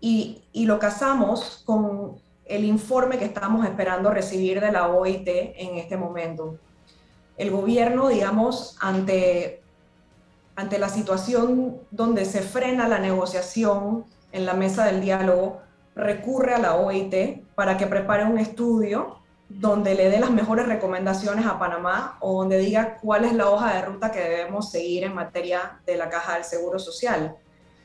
Y, 0.00 0.42
y 0.50 0.66
lo 0.66 0.80
casamos 0.80 1.62
con 1.64 2.20
el 2.44 2.64
informe 2.64 3.18
que 3.18 3.24
estamos 3.24 3.64
esperando 3.64 4.10
recibir 4.10 4.60
de 4.60 4.72
la 4.72 4.88
OIT 4.88 5.28
en 5.28 5.76
este 5.76 5.96
momento. 5.96 6.58
El 7.36 7.52
gobierno, 7.52 8.08
digamos, 8.08 8.76
ante, 8.80 9.62
ante 10.56 10.80
la 10.80 10.88
situación 10.88 11.78
donde 11.92 12.24
se 12.24 12.40
frena 12.40 12.88
la 12.88 12.98
negociación 12.98 14.06
en 14.32 14.44
la 14.44 14.54
mesa 14.54 14.86
del 14.86 15.02
diálogo, 15.02 15.60
recurre 15.94 16.54
a 16.54 16.58
la 16.58 16.74
OIT 16.74 17.44
para 17.54 17.76
que 17.76 17.86
prepare 17.86 18.24
un 18.24 18.38
estudio 18.38 19.19
donde 19.50 19.96
le 19.96 20.08
dé 20.08 20.20
las 20.20 20.30
mejores 20.30 20.66
recomendaciones 20.66 21.44
a 21.44 21.58
Panamá 21.58 22.16
o 22.20 22.38
donde 22.38 22.58
diga 22.58 22.98
cuál 23.02 23.24
es 23.24 23.34
la 23.34 23.50
hoja 23.50 23.74
de 23.74 23.82
ruta 23.82 24.12
que 24.12 24.20
debemos 24.20 24.70
seguir 24.70 25.02
en 25.02 25.14
materia 25.14 25.80
de 25.84 25.96
la 25.96 26.08
caja 26.08 26.34
del 26.34 26.44
Seguro 26.44 26.78
Social. 26.78 27.36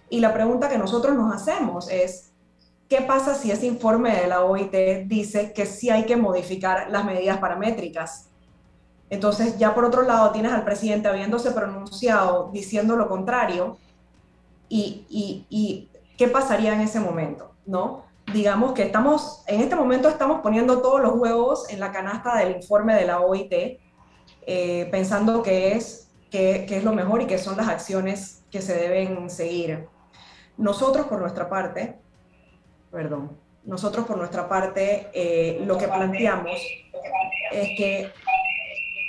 Y 0.10 0.20
la 0.20 0.32
pregunta 0.32 0.70
que 0.70 0.78
nosotros 0.78 1.16
nos 1.16 1.34
hacemos 1.34 1.90
es, 1.90 2.32
¿qué 2.88 3.02
pasa 3.02 3.34
si 3.34 3.50
ese 3.50 3.66
informe 3.66 4.16
de 4.16 4.28
la 4.28 4.44
OIT 4.44 5.08
dice 5.08 5.54
que 5.54 5.66
sí 5.66 5.90
hay 5.90 6.06
que 6.06 6.16
modificar 6.16 6.92
las 6.92 7.04
medidas 7.04 7.40
paramétricas? 7.40 8.28
Entonces, 9.10 9.58
ya 9.58 9.74
por 9.74 9.86
otro 9.86 10.04
lado, 10.04 10.32
tienes 10.32 10.52
al 10.52 10.64
presidente 10.64 11.08
habiéndose 11.08 11.50
pronunciado 11.50 12.52
diciendo 12.54 12.96
lo 12.96 13.10
contrario, 13.10 13.78
y, 14.70 15.06
y, 15.10 15.46
y 15.50 15.90
¿qué 16.16 16.28
pasaría 16.28 16.74
en 16.74 16.82
ese 16.82 17.00
momento? 17.00 17.52
¿No? 17.66 18.04
Digamos 18.34 18.74
que 18.74 18.84
estamos, 18.84 19.44
en 19.48 19.62
este 19.62 19.76
momento 19.76 20.10
estamos 20.10 20.42
poniendo 20.42 20.82
todos 20.82 21.02
los 21.02 21.14
huevos 21.16 21.70
en 21.70 21.80
la 21.80 21.92
canasta 21.92 22.38
del 22.38 22.56
informe 22.56 22.96
de 22.96 23.06
la 23.06 23.20
OIT, 23.22 23.80
eh, 24.48 24.88
pensando 24.92 25.44
que 25.44 25.74
es, 25.74 26.12
que, 26.32 26.66
es 26.70 26.84
lo 26.84 26.94
mejor 26.94 27.22
y 27.22 27.28
que 27.28 27.38
son 27.38 27.56
las 27.58 27.68
acciones 27.68 28.44
que 28.52 28.62
se 28.62 28.76
deben 28.76 29.30
seguir. 29.30 29.88
Nosotros 30.58 31.08
por 31.08 31.20
nuestra 31.20 31.50
parte, 31.50 32.00
perdón, 32.92 33.38
nosotros 33.64 34.06
por 34.06 34.18
nuestra 34.18 34.48
parte 34.48 35.08
eh, 35.14 35.62
lo 35.66 35.78
que 35.78 35.88
planteamos 35.88 36.62
es 37.52 37.70
que 37.78 38.12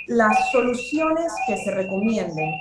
las 0.07 0.51
soluciones 0.51 1.33
que 1.47 1.57
se 1.57 1.71
recomienden, 1.71 2.53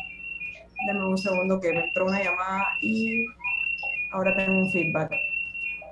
denme 0.87 1.07
un 1.07 1.19
segundo 1.19 1.61
que 1.61 1.73
me 1.73 1.87
entró 1.87 2.07
una 2.07 2.23
llamada 2.23 2.67
y 2.81 3.27
ahora 4.13 4.35
tengo 4.37 4.59
un 4.59 4.71
feedback 4.71 5.13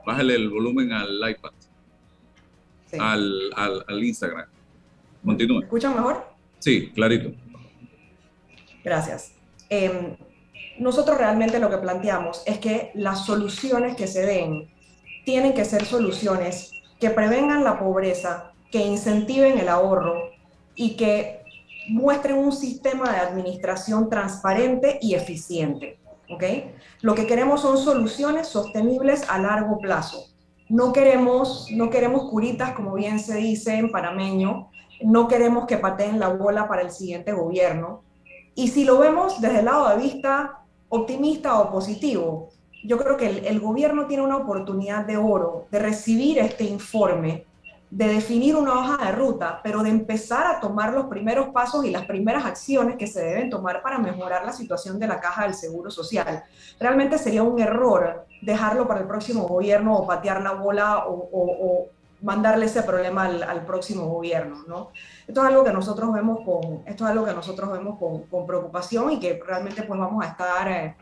bájale 0.04 0.34
el 0.34 0.50
volumen 0.50 0.92
al 0.92 1.18
iPad, 1.30 1.52
al, 2.98 3.84
al, 3.86 4.04
Instagram. 4.04 4.46
Continúa. 5.24 5.60
¿Me 5.60 5.64
escuchan 5.64 5.94
mejor? 5.94 6.26
Sí, 6.58 6.90
clarito. 6.94 7.32
Gracias. 8.84 9.32
Em, 9.68 10.16
nosotros 10.78 11.16
realmente 11.18 11.58
lo 11.58 11.70
que 11.70 11.78
planteamos 11.78 12.42
es 12.46 12.58
que 12.58 12.90
las 12.94 13.24
soluciones 13.24 13.96
que 13.96 14.06
se 14.06 14.26
den 14.26 14.70
tienen 15.24 15.54
que 15.54 15.64
ser 15.64 15.84
soluciones 15.84 16.72
que 17.00 17.10
prevengan 17.10 17.64
la 17.64 17.78
pobreza, 17.78 18.52
que 18.70 18.84
incentiven 18.84 19.58
el 19.58 19.68
ahorro 19.68 20.30
y 20.74 20.96
que 20.96 21.42
muestren 21.88 22.36
un 22.36 22.52
sistema 22.52 23.10
de 23.12 23.18
administración 23.18 24.08
transparente 24.08 24.98
y 25.00 25.14
eficiente. 25.14 25.98
Lo 27.00 27.14
que 27.14 27.26
queremos 27.26 27.60
son 27.60 27.78
soluciones 27.78 28.48
sostenibles 28.48 29.28
a 29.28 29.38
largo 29.38 29.78
plazo. 29.78 30.26
No 30.68 30.92
queremos, 30.92 31.68
no 31.70 31.90
queremos 31.90 32.30
curitas, 32.30 32.72
como 32.72 32.94
bien 32.94 33.18
se 33.18 33.36
dice 33.36 33.74
en 33.74 33.90
panameño, 33.90 34.70
no 35.02 35.28
queremos 35.28 35.66
que 35.66 35.76
pateen 35.76 36.18
la 36.18 36.28
bola 36.28 36.66
para 36.66 36.82
el 36.82 36.90
siguiente 36.90 37.32
gobierno. 37.32 38.02
Y 38.54 38.68
si 38.68 38.84
lo 38.84 38.98
vemos 38.98 39.40
desde 39.40 39.58
el 39.58 39.66
lado 39.66 39.88
de 39.90 40.02
vista 40.02 40.60
optimista 40.88 41.60
o 41.60 41.70
positivo, 41.70 42.48
yo 42.84 42.98
creo 42.98 43.16
que 43.16 43.26
el 43.26 43.60
gobierno 43.60 44.06
tiene 44.06 44.22
una 44.22 44.36
oportunidad 44.36 45.04
de 45.04 45.16
oro 45.16 45.66
de 45.70 45.78
recibir 45.78 46.38
este 46.38 46.64
informe 46.64 47.44
de 47.94 48.08
definir 48.08 48.56
una 48.56 48.72
hoja 48.72 49.06
de 49.06 49.12
ruta, 49.12 49.60
pero 49.62 49.84
de 49.84 49.90
empezar 49.90 50.48
a 50.48 50.58
tomar 50.58 50.92
los 50.92 51.06
primeros 51.06 51.50
pasos 51.50 51.84
y 51.84 51.92
las 51.92 52.06
primeras 52.06 52.44
acciones 52.44 52.96
que 52.96 53.06
se 53.06 53.24
deben 53.24 53.50
tomar 53.50 53.82
para 53.82 53.98
mejorar 53.98 54.44
la 54.44 54.52
situación 54.52 54.98
de 54.98 55.06
la 55.06 55.20
caja 55.20 55.44
del 55.44 55.54
Seguro 55.54 55.92
Social. 55.92 56.42
Realmente 56.80 57.18
sería 57.18 57.44
un 57.44 57.60
error 57.60 58.26
dejarlo 58.42 58.88
para 58.88 58.98
el 58.98 59.06
próximo 59.06 59.46
gobierno 59.46 59.94
o 59.96 60.08
patear 60.08 60.42
la 60.42 60.54
bola 60.54 61.04
o, 61.06 61.86
mandarle 62.20 62.66
ese 62.66 62.82
problema 62.82 63.26
al, 63.26 63.66
próximo 63.66 64.06
gobierno, 64.06 64.64
¿no? 64.66 64.88
Esto 65.28 65.42
es 65.42 65.48
algo 65.48 65.62
que 65.62 65.72
nosotros 65.72 66.10
vemos 66.12 66.38
con, 66.44 66.82
esto 66.86 67.04
es 67.04 67.10
algo 67.10 67.26
que 67.26 67.34
nosotros 67.34 67.70
vemos 67.70 67.98
con, 67.98 68.46
preocupación 68.46 69.12
y 69.12 69.20
que 69.20 69.40
realmente 69.46 69.84
pues 69.84 70.00
vamos 70.00 70.24
a 70.24 70.28
estar... 70.30 70.68
Eh, 70.68 70.96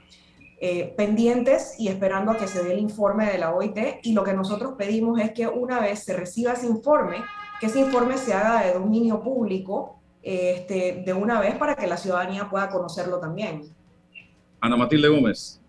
eh, 0.64 0.94
pendientes 0.96 1.74
y 1.76 1.88
esperando 1.88 2.30
a 2.30 2.36
que 2.36 2.46
se 2.46 2.62
dé 2.62 2.72
el 2.74 2.78
informe 2.78 3.26
de 3.26 3.36
la 3.36 3.52
OIT. 3.52 3.76
Y 4.04 4.12
lo 4.12 4.22
que 4.22 4.32
nosotros 4.32 4.74
pedimos 4.78 5.20
es 5.20 5.32
que 5.32 5.48
una 5.48 5.80
vez 5.80 6.04
se 6.04 6.16
reciba 6.16 6.52
ese 6.52 6.68
informe, 6.68 7.16
que 7.58 7.66
ese 7.66 7.80
informe 7.80 8.16
se 8.16 8.32
haga 8.32 8.64
de 8.64 8.74
dominio 8.74 9.20
público 9.20 9.98
este, 10.22 11.02
de 11.04 11.12
una 11.12 11.40
vez 11.40 11.56
para 11.56 11.74
que 11.74 11.88
la 11.88 11.96
ciudadanía 11.96 12.48
pueda 12.48 12.68
conocerlo 12.68 13.18
también. 13.18 13.62
Ana 14.60 14.76
Matilde 14.76 15.08
Gómez. 15.08 15.60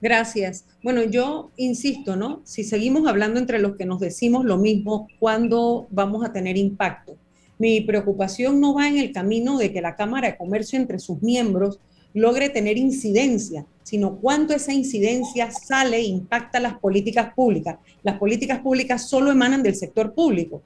Gracias. 0.00 0.64
Bueno, 0.82 1.02
yo 1.02 1.50
insisto, 1.58 2.16
¿no? 2.16 2.40
Si 2.44 2.64
seguimos 2.64 3.06
hablando 3.06 3.38
entre 3.38 3.58
los 3.58 3.76
que 3.76 3.84
nos 3.84 4.00
decimos 4.00 4.46
lo 4.46 4.56
mismo, 4.56 5.08
¿cuándo 5.18 5.88
vamos 5.90 6.24
a 6.24 6.32
tener 6.32 6.56
impacto? 6.56 7.18
Mi 7.58 7.82
preocupación 7.82 8.60
no 8.60 8.72
va 8.72 8.88
en 8.88 8.96
el 8.96 9.12
camino 9.12 9.58
de 9.58 9.74
que 9.74 9.82
la 9.82 9.94
Cámara 9.94 10.28
de 10.28 10.38
Comercio 10.38 10.78
entre 10.78 10.98
sus 11.00 11.20
miembros 11.20 11.78
logre 12.14 12.48
tener 12.48 12.78
incidencia, 12.78 13.66
sino 13.82 14.16
cuánto 14.16 14.54
esa 14.54 14.72
incidencia 14.72 15.50
sale 15.50 15.96
e 15.98 16.04
impacta 16.04 16.60
las 16.60 16.78
políticas 16.78 17.32
públicas. 17.34 17.78
Las 18.02 18.18
políticas 18.18 18.60
públicas 18.60 19.08
solo 19.08 19.30
emanan 19.30 19.62
del 19.62 19.74
sector 19.74 20.14
público. 20.14 20.62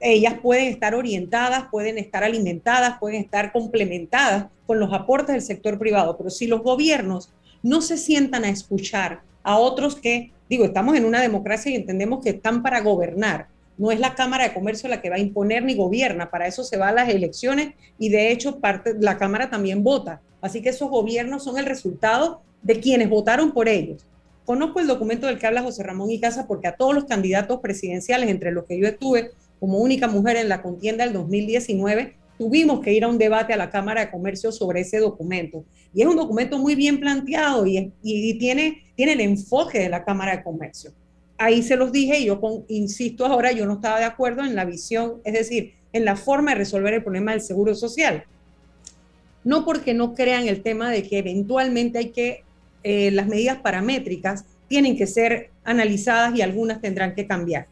Ellas 0.00 0.34
pueden 0.42 0.68
estar 0.68 0.94
orientadas, 0.94 1.66
pueden 1.70 1.98
estar 1.98 2.24
alimentadas, 2.24 2.98
pueden 2.98 3.22
estar 3.22 3.52
complementadas 3.52 4.46
con 4.66 4.80
los 4.80 4.92
aportes 4.92 5.34
del 5.34 5.42
sector 5.42 5.78
privado, 5.78 6.16
pero 6.16 6.30
si 6.30 6.46
los 6.46 6.62
gobiernos 6.62 7.30
no 7.62 7.80
se 7.80 7.96
sientan 7.96 8.44
a 8.44 8.50
escuchar 8.50 9.22
a 9.42 9.58
otros 9.58 9.96
que, 9.96 10.32
digo, 10.48 10.64
estamos 10.64 10.96
en 10.96 11.04
una 11.04 11.20
democracia 11.20 11.70
y 11.70 11.76
entendemos 11.76 12.22
que 12.22 12.30
están 12.30 12.62
para 12.62 12.80
gobernar, 12.80 13.48
no 13.76 13.90
es 13.90 13.98
la 14.00 14.14
Cámara 14.14 14.44
de 14.44 14.54
Comercio 14.54 14.88
la 14.88 15.02
que 15.02 15.10
va 15.10 15.16
a 15.16 15.20
imponer 15.20 15.64
ni 15.64 15.74
gobierna, 15.74 16.30
para 16.30 16.46
eso 16.46 16.64
se 16.64 16.76
va 16.76 16.88
a 16.88 16.92
las 16.92 17.08
elecciones 17.08 17.74
y 17.98 18.08
de 18.08 18.30
hecho 18.30 18.60
parte, 18.60 18.94
la 18.98 19.18
Cámara 19.18 19.50
también 19.50 19.82
vota. 19.82 20.20
Así 20.40 20.62
que 20.62 20.68
esos 20.68 20.90
gobiernos 20.90 21.44
son 21.44 21.58
el 21.58 21.66
resultado 21.66 22.42
de 22.62 22.80
quienes 22.80 23.08
votaron 23.08 23.52
por 23.52 23.68
ellos. 23.68 24.04
Conozco 24.44 24.80
el 24.80 24.86
documento 24.86 25.26
del 25.26 25.38
que 25.38 25.46
habla 25.46 25.62
José 25.62 25.82
Ramón 25.82 26.10
y 26.10 26.20
Casa 26.20 26.46
porque 26.46 26.68
a 26.68 26.76
todos 26.76 26.94
los 26.94 27.04
candidatos 27.04 27.60
presidenciales, 27.60 28.28
entre 28.28 28.52
los 28.52 28.64
que 28.64 28.78
yo 28.78 28.86
estuve 28.86 29.30
como 29.58 29.78
única 29.78 30.06
mujer 30.06 30.36
en 30.36 30.50
la 30.50 30.60
contienda 30.60 31.04
del 31.04 31.14
2019, 31.14 32.16
tuvimos 32.36 32.80
que 32.80 32.92
ir 32.92 33.04
a 33.04 33.08
un 33.08 33.16
debate 33.16 33.54
a 33.54 33.56
la 33.56 33.70
Cámara 33.70 34.02
de 34.02 34.10
Comercio 34.10 34.52
sobre 34.52 34.80
ese 34.80 34.98
documento. 34.98 35.64
Y 35.94 36.02
es 36.02 36.06
un 36.06 36.16
documento 36.16 36.58
muy 36.58 36.74
bien 36.74 37.00
planteado 37.00 37.66
y, 37.66 37.92
y 38.02 38.38
tiene, 38.38 38.82
tiene 38.96 39.12
el 39.12 39.20
enfoque 39.20 39.78
de 39.78 39.88
la 39.88 40.04
Cámara 40.04 40.36
de 40.36 40.42
Comercio. 40.42 40.92
Ahí 41.36 41.62
se 41.62 41.76
los 41.76 41.92
dije 41.92 42.18
y 42.20 42.26
yo 42.26 42.40
insisto 42.68 43.26
ahora, 43.26 43.52
yo 43.52 43.66
no 43.66 43.74
estaba 43.74 43.98
de 43.98 44.04
acuerdo 44.04 44.44
en 44.44 44.54
la 44.54 44.64
visión, 44.64 45.20
es 45.24 45.34
decir, 45.34 45.74
en 45.92 46.04
la 46.04 46.16
forma 46.16 46.52
de 46.52 46.58
resolver 46.58 46.94
el 46.94 47.02
problema 47.02 47.32
del 47.32 47.40
seguro 47.40 47.74
social 47.74 48.24
no 49.44 49.64
porque 49.64 49.94
no 49.94 50.14
crean 50.14 50.48
el 50.48 50.62
tema 50.62 50.90
de 50.90 51.02
que 51.02 51.18
eventualmente 51.18 51.98
hay 51.98 52.08
que, 52.10 52.42
eh, 52.82 53.10
las 53.12 53.28
medidas 53.28 53.58
paramétricas 53.58 54.44
tienen 54.68 54.96
que 54.96 55.06
ser 55.06 55.50
analizadas 55.64 56.34
y 56.34 56.42
algunas 56.42 56.80
tendrán 56.80 57.14
que 57.14 57.26
cambiar. 57.26 57.66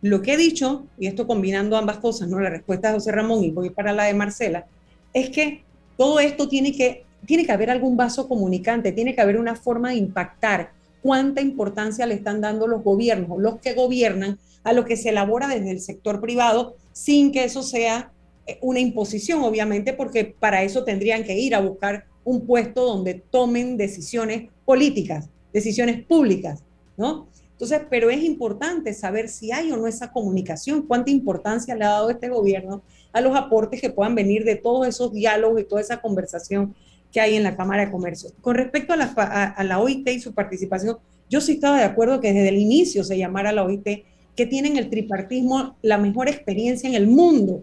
Lo 0.00 0.22
que 0.22 0.34
he 0.34 0.36
dicho, 0.36 0.86
y 0.96 1.08
esto 1.08 1.26
combinando 1.26 1.76
ambas 1.76 1.98
cosas, 1.98 2.28
¿no? 2.28 2.38
la 2.38 2.50
respuesta 2.50 2.88
de 2.88 2.94
José 2.94 3.10
Ramón 3.10 3.42
y 3.42 3.50
voy 3.50 3.70
para 3.70 3.92
la 3.92 4.04
de 4.04 4.14
Marcela, 4.14 4.66
es 5.12 5.30
que 5.30 5.64
todo 5.96 6.20
esto 6.20 6.48
tiene 6.48 6.72
que, 6.72 7.04
tiene 7.26 7.44
que 7.44 7.50
haber 7.50 7.70
algún 7.70 7.96
vaso 7.96 8.28
comunicante, 8.28 8.92
tiene 8.92 9.14
que 9.14 9.20
haber 9.20 9.38
una 9.38 9.56
forma 9.56 9.90
de 9.90 9.96
impactar 9.96 10.70
cuánta 11.08 11.40
importancia 11.40 12.04
le 12.04 12.12
están 12.12 12.42
dando 12.42 12.66
los 12.66 12.84
gobiernos, 12.84 13.38
los 13.38 13.60
que 13.60 13.72
gobiernan, 13.72 14.38
a 14.62 14.74
lo 14.74 14.84
que 14.84 14.98
se 14.98 15.08
elabora 15.08 15.48
desde 15.48 15.70
el 15.70 15.80
sector 15.80 16.20
privado, 16.20 16.76
sin 16.92 17.32
que 17.32 17.44
eso 17.44 17.62
sea 17.62 18.12
una 18.60 18.78
imposición, 18.78 19.42
obviamente, 19.42 19.94
porque 19.94 20.26
para 20.38 20.62
eso 20.64 20.84
tendrían 20.84 21.24
que 21.24 21.38
ir 21.38 21.54
a 21.54 21.62
buscar 21.62 22.04
un 22.24 22.46
puesto 22.46 22.84
donde 22.84 23.14
tomen 23.14 23.78
decisiones 23.78 24.50
políticas, 24.66 25.30
decisiones 25.50 26.04
públicas, 26.04 26.62
¿no? 26.98 27.26
Entonces, 27.52 27.80
pero 27.88 28.10
es 28.10 28.22
importante 28.22 28.92
saber 28.92 29.30
si 29.30 29.50
hay 29.50 29.72
o 29.72 29.78
no 29.78 29.86
esa 29.86 30.12
comunicación, 30.12 30.82
cuánta 30.82 31.10
importancia 31.10 31.74
le 31.74 31.86
ha 31.86 31.88
dado 31.88 32.10
este 32.10 32.28
gobierno 32.28 32.82
a 33.14 33.22
los 33.22 33.34
aportes 33.34 33.80
que 33.80 33.88
puedan 33.88 34.14
venir 34.14 34.44
de 34.44 34.56
todos 34.56 34.86
esos 34.86 35.10
diálogos 35.10 35.62
y 35.62 35.64
toda 35.64 35.80
esa 35.80 36.02
conversación 36.02 36.74
que 37.12 37.20
hay 37.20 37.36
en 37.36 37.42
la 37.42 37.56
Cámara 37.56 37.86
de 37.86 37.90
Comercio. 37.90 38.30
Con 38.40 38.56
respecto 38.56 38.92
a 38.92 38.96
la, 38.96 39.04
a 39.06 39.64
la 39.64 39.78
OIT 39.78 40.08
y 40.08 40.20
su 40.20 40.34
participación, 40.34 40.96
yo 41.30 41.40
sí 41.40 41.52
estaba 41.52 41.78
de 41.78 41.84
acuerdo 41.84 42.20
que 42.20 42.32
desde 42.32 42.48
el 42.48 42.58
inicio 42.58 43.04
se 43.04 43.18
llamara 43.18 43.52
la 43.52 43.64
OIT, 43.64 44.04
que 44.36 44.46
tienen 44.46 44.76
el 44.76 44.88
tripartismo 44.88 45.76
la 45.82 45.98
mejor 45.98 46.28
experiencia 46.28 46.88
en 46.88 46.94
el 46.94 47.06
mundo 47.06 47.62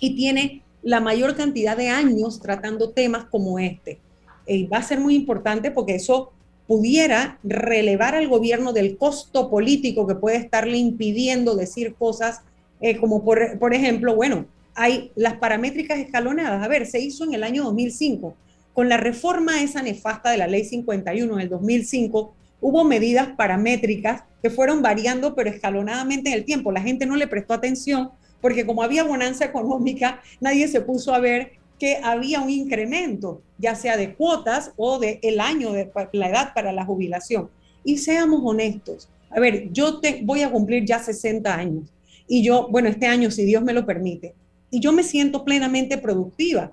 y 0.00 0.16
tiene 0.16 0.62
la 0.82 1.00
mayor 1.00 1.36
cantidad 1.36 1.76
de 1.76 1.88
años 1.88 2.40
tratando 2.40 2.90
temas 2.90 3.26
como 3.26 3.58
este. 3.58 4.00
Y 4.46 4.66
va 4.66 4.78
a 4.78 4.82
ser 4.82 4.98
muy 4.98 5.14
importante 5.14 5.70
porque 5.70 5.94
eso 5.94 6.32
pudiera 6.66 7.38
relevar 7.44 8.14
al 8.14 8.28
gobierno 8.28 8.72
del 8.72 8.96
costo 8.96 9.50
político 9.50 10.06
que 10.06 10.14
puede 10.14 10.38
estarle 10.38 10.78
impidiendo 10.78 11.54
decir 11.54 11.94
cosas 11.94 12.40
eh, 12.80 12.96
como 12.96 13.24
por, 13.24 13.58
por 13.58 13.74
ejemplo, 13.74 14.16
bueno, 14.16 14.46
hay 14.74 15.12
las 15.14 15.34
paramétricas 15.34 15.98
escalonadas. 15.98 16.62
A 16.62 16.68
ver, 16.68 16.86
se 16.86 16.98
hizo 16.98 17.24
en 17.24 17.34
el 17.34 17.44
año 17.44 17.64
2005. 17.64 18.34
Con 18.74 18.88
la 18.88 18.96
reforma 18.96 19.62
esa 19.62 19.82
nefasta 19.82 20.30
de 20.30 20.38
la 20.38 20.46
ley 20.46 20.64
51 20.64 21.34
en 21.34 21.40
el 21.40 21.48
2005, 21.48 22.34
hubo 22.60 22.84
medidas 22.84 23.28
paramétricas 23.36 24.24
que 24.42 24.50
fueron 24.50 24.82
variando, 24.82 25.34
pero 25.34 25.50
escalonadamente 25.50 26.30
en 26.30 26.36
el 26.36 26.44
tiempo. 26.44 26.72
La 26.72 26.80
gente 26.80 27.06
no 27.06 27.16
le 27.16 27.26
prestó 27.26 27.54
atención 27.54 28.10
porque 28.40 28.66
como 28.66 28.82
había 28.82 29.04
bonanza 29.04 29.44
económica, 29.44 30.20
nadie 30.40 30.68
se 30.68 30.80
puso 30.80 31.14
a 31.14 31.20
ver 31.20 31.52
que 31.78 31.98
había 32.02 32.40
un 32.40 32.50
incremento, 32.50 33.42
ya 33.58 33.74
sea 33.74 33.96
de 33.96 34.14
cuotas 34.14 34.72
o 34.76 34.98
de 34.98 35.20
el 35.22 35.40
año 35.40 35.72
de 35.72 35.90
la 36.12 36.28
edad 36.28 36.52
para 36.54 36.72
la 36.72 36.84
jubilación. 36.84 37.50
Y 37.84 37.98
seamos 37.98 38.40
honestos. 38.44 39.08
A 39.30 39.40
ver, 39.40 39.72
yo 39.72 40.00
te, 40.00 40.20
voy 40.22 40.42
a 40.42 40.50
cumplir 40.50 40.84
ya 40.84 40.98
60 40.98 41.54
años 41.54 41.92
y 42.28 42.42
yo, 42.42 42.68
bueno, 42.70 42.88
este 42.88 43.06
año, 43.06 43.30
si 43.30 43.44
Dios 43.44 43.62
me 43.62 43.72
lo 43.72 43.86
permite, 43.86 44.34
y 44.70 44.80
yo 44.80 44.92
me 44.92 45.02
siento 45.02 45.44
plenamente 45.44 45.98
productiva. 45.98 46.72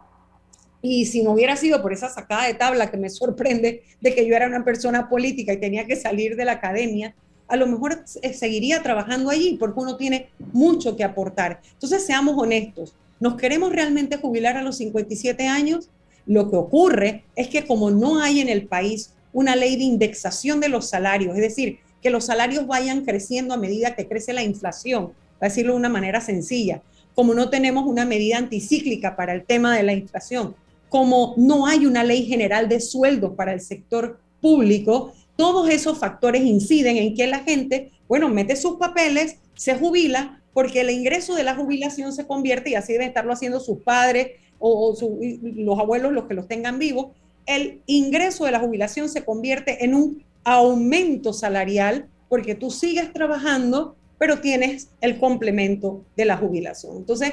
Y 0.81 1.05
si 1.05 1.23
no 1.23 1.31
hubiera 1.31 1.55
sido 1.55 1.81
por 1.81 1.91
esa 1.91 2.09
sacada 2.09 2.47
de 2.47 2.53
tabla 2.53 2.89
que 2.89 2.97
me 2.97 3.09
sorprende 3.09 3.83
de 3.99 4.15
que 4.15 4.25
yo 4.25 4.35
era 4.35 4.47
una 4.47 4.63
persona 4.63 5.09
política 5.09 5.53
y 5.53 5.57
tenía 5.57 5.85
que 5.85 5.95
salir 5.95 6.35
de 6.35 6.45
la 6.45 6.53
academia, 6.53 7.15
a 7.47 7.57
lo 7.57 7.67
mejor 7.67 8.05
eh, 8.21 8.33
seguiría 8.33 8.81
trabajando 8.81 9.29
allí 9.29 9.57
porque 9.59 9.79
uno 9.79 9.97
tiene 9.97 10.29
mucho 10.53 10.95
que 10.95 11.03
aportar. 11.03 11.61
Entonces, 11.73 12.05
seamos 12.05 12.37
honestos. 12.37 12.95
¿Nos 13.19 13.35
queremos 13.35 13.73
realmente 13.73 14.17
jubilar 14.17 14.55
a 14.55 14.61
los 14.61 14.77
57 14.77 15.47
años? 15.47 15.89
Lo 16.25 16.49
que 16.49 16.55
ocurre 16.55 17.23
es 17.35 17.49
que 17.49 17.65
como 17.65 17.91
no 17.91 18.21
hay 18.21 18.39
en 18.39 18.49
el 18.49 18.67
país 18.67 19.13
una 19.33 19.55
ley 19.55 19.75
de 19.75 19.83
indexación 19.83 20.59
de 20.59 20.69
los 20.69 20.87
salarios, 20.87 21.35
es 21.35 21.41
decir, 21.41 21.79
que 22.01 22.09
los 22.09 22.25
salarios 22.25 22.65
vayan 22.67 23.03
creciendo 23.03 23.53
a 23.53 23.57
medida 23.57 23.95
que 23.95 24.07
crece 24.07 24.31
la 24.31 24.43
inflación, 24.43 25.11
para 25.37 25.49
decirlo 25.49 25.73
de 25.73 25.79
una 25.79 25.89
manera 25.89 26.21
sencilla, 26.21 26.81
como 27.15 27.33
no 27.33 27.49
tenemos 27.49 27.85
una 27.85 28.05
medida 28.05 28.37
anticíclica 28.37 29.15
para 29.15 29.33
el 29.33 29.43
tema 29.43 29.75
de 29.75 29.83
la 29.83 29.93
inflación, 29.93 30.55
como 30.89 31.33
no 31.37 31.65
hay 31.67 31.85
una 31.85 32.03
ley 32.03 32.25
general 32.25 32.67
de 32.67 32.79
sueldos 32.79 33.33
para 33.35 33.53
el 33.53 33.61
sector 33.61 34.19
público, 34.41 35.13
todos 35.35 35.69
esos 35.69 35.97
factores 35.97 36.43
inciden 36.43 36.97
en 36.97 37.15
que 37.15 37.27
la 37.27 37.39
gente, 37.39 37.91
bueno, 38.07 38.29
mete 38.29 38.55
sus 38.55 38.77
papeles, 38.77 39.37
se 39.55 39.75
jubila, 39.75 40.41
porque 40.53 40.81
el 40.81 40.89
ingreso 40.89 41.35
de 41.35 41.43
la 41.43 41.55
jubilación 41.55 42.11
se 42.11 42.25
convierte, 42.27 42.71
y 42.71 42.75
así 42.75 42.93
deben 42.93 43.09
estarlo 43.09 43.33
haciendo 43.33 43.59
sus 43.59 43.81
padres 43.83 44.31
o, 44.57 44.95
los 45.41 45.79
abuelos, 45.79 46.11
los 46.11 46.25
que 46.25 46.33
los 46.33 46.47
tengan 46.47 46.79
vivos, 46.79 47.07
el 47.45 47.81
ingreso 47.85 48.45
de 48.45 48.51
la 48.51 48.59
jubilación 48.59 49.09
se 49.09 49.23
convierte 49.23 49.85
en 49.85 49.95
un 49.95 50.23
aumento 50.43 51.33
salarial 51.33 52.07
porque 52.27 52.55
tú 52.55 52.69
sigues 52.69 53.11
trabajando 53.13 53.95
pero 54.19 54.41
tienes 54.41 54.89
el 55.01 55.17
complemento 55.17 56.03
de 56.15 56.25
la 56.25 56.37
jubilación. 56.37 56.97
Entonces, 56.97 57.31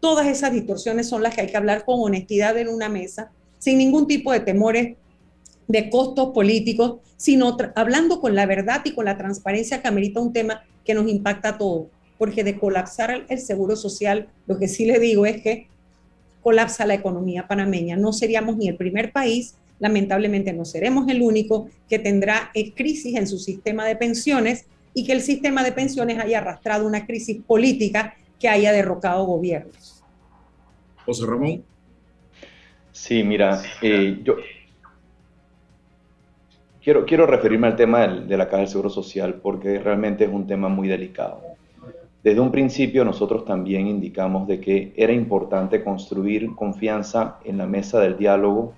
todas 0.00 0.26
esas 0.26 0.52
distorsiones 0.52 1.08
son 1.08 1.22
las 1.22 1.34
que 1.34 1.42
hay 1.42 1.46
que 1.48 1.56
hablar 1.56 1.84
con 1.84 2.00
honestidad 2.00 2.56
en 2.58 2.68
una 2.68 2.88
mesa, 2.88 3.30
sin 3.58 3.78
ningún 3.78 4.06
tipo 4.06 4.32
de 4.32 4.40
temores 4.40 4.96
de 5.68 5.90
costos 5.90 6.32
políticos, 6.32 6.96
sino 7.16 7.56
hablando 7.74 8.20
con 8.20 8.34
la 8.34 8.46
verdad 8.46 8.82
y 8.84 8.92
con 8.92 9.06
la 9.06 9.16
transparencia 9.16 9.82
que 9.82 9.88
amerita 9.88 10.20
un 10.20 10.32
tema 10.32 10.62
que 10.84 10.94
nos 10.94 11.08
impacta 11.08 11.50
a 11.50 11.58
todos. 11.58 11.88
Porque 12.18 12.44
de 12.44 12.58
colapsar 12.58 13.26
el 13.28 13.38
seguro 13.40 13.76
social, 13.76 14.28
lo 14.46 14.58
que 14.58 14.68
sí 14.68 14.86
le 14.86 14.98
digo 14.98 15.26
es 15.26 15.42
que 15.42 15.68
colapsa 16.42 16.86
la 16.86 16.94
economía 16.94 17.48
panameña. 17.48 17.96
No 17.96 18.12
seríamos 18.12 18.56
ni 18.56 18.68
el 18.68 18.76
primer 18.76 19.12
país, 19.12 19.56
lamentablemente 19.78 20.52
no 20.52 20.64
seremos 20.64 21.08
el 21.08 21.20
único 21.20 21.68
que 21.88 21.98
tendrá 21.98 22.50
eh, 22.54 22.72
crisis 22.72 23.16
en 23.16 23.26
su 23.26 23.38
sistema 23.38 23.84
de 23.84 23.96
pensiones 23.96 24.66
y 24.94 25.04
que 25.04 25.12
el 25.12 25.20
sistema 25.20 25.62
de 25.62 25.72
pensiones 25.72 26.18
haya 26.18 26.38
arrastrado 26.38 26.86
una 26.86 27.04
crisis 27.04 27.38
política 27.46 28.14
que 28.38 28.48
haya 28.48 28.72
derrocado 28.72 29.24
gobiernos. 29.24 30.04
José 31.04 31.26
Ramón. 31.26 31.64
Sí, 32.92 33.22
mira, 33.22 33.62
eh, 33.82 34.20
yo 34.24 34.36
quiero, 36.82 37.04
quiero 37.04 37.26
referirme 37.26 37.66
al 37.66 37.76
tema 37.76 38.06
de 38.06 38.36
la 38.36 38.46
Caja 38.46 38.58
del 38.58 38.68
Seguro 38.68 38.90
Social 38.90 39.34
porque 39.34 39.78
realmente 39.78 40.24
es 40.24 40.30
un 40.30 40.46
tema 40.46 40.68
muy 40.68 40.88
delicado. 40.88 41.42
Desde 42.22 42.40
un 42.40 42.50
principio 42.50 43.04
nosotros 43.04 43.44
también 43.44 43.86
indicamos 43.86 44.48
de 44.48 44.60
que 44.60 44.92
era 44.96 45.12
importante 45.12 45.84
construir 45.84 46.54
confianza 46.56 47.38
en 47.44 47.58
la 47.58 47.66
mesa 47.66 48.00
del 48.00 48.18
diálogo 48.18 48.74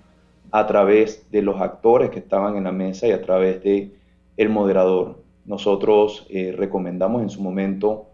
a 0.50 0.66
través 0.66 1.30
de 1.30 1.40
los 1.40 1.60
actores 1.60 2.10
que 2.10 2.18
estaban 2.18 2.56
en 2.56 2.64
la 2.64 2.72
mesa 2.72 3.06
y 3.06 3.12
a 3.12 3.22
través 3.22 3.62
de 3.62 3.90
el 4.36 4.48
moderador. 4.50 5.22
Nosotros 5.46 6.26
eh, 6.28 6.54
recomendamos 6.54 7.22
en 7.22 7.30
su 7.30 7.42
momento 7.42 8.07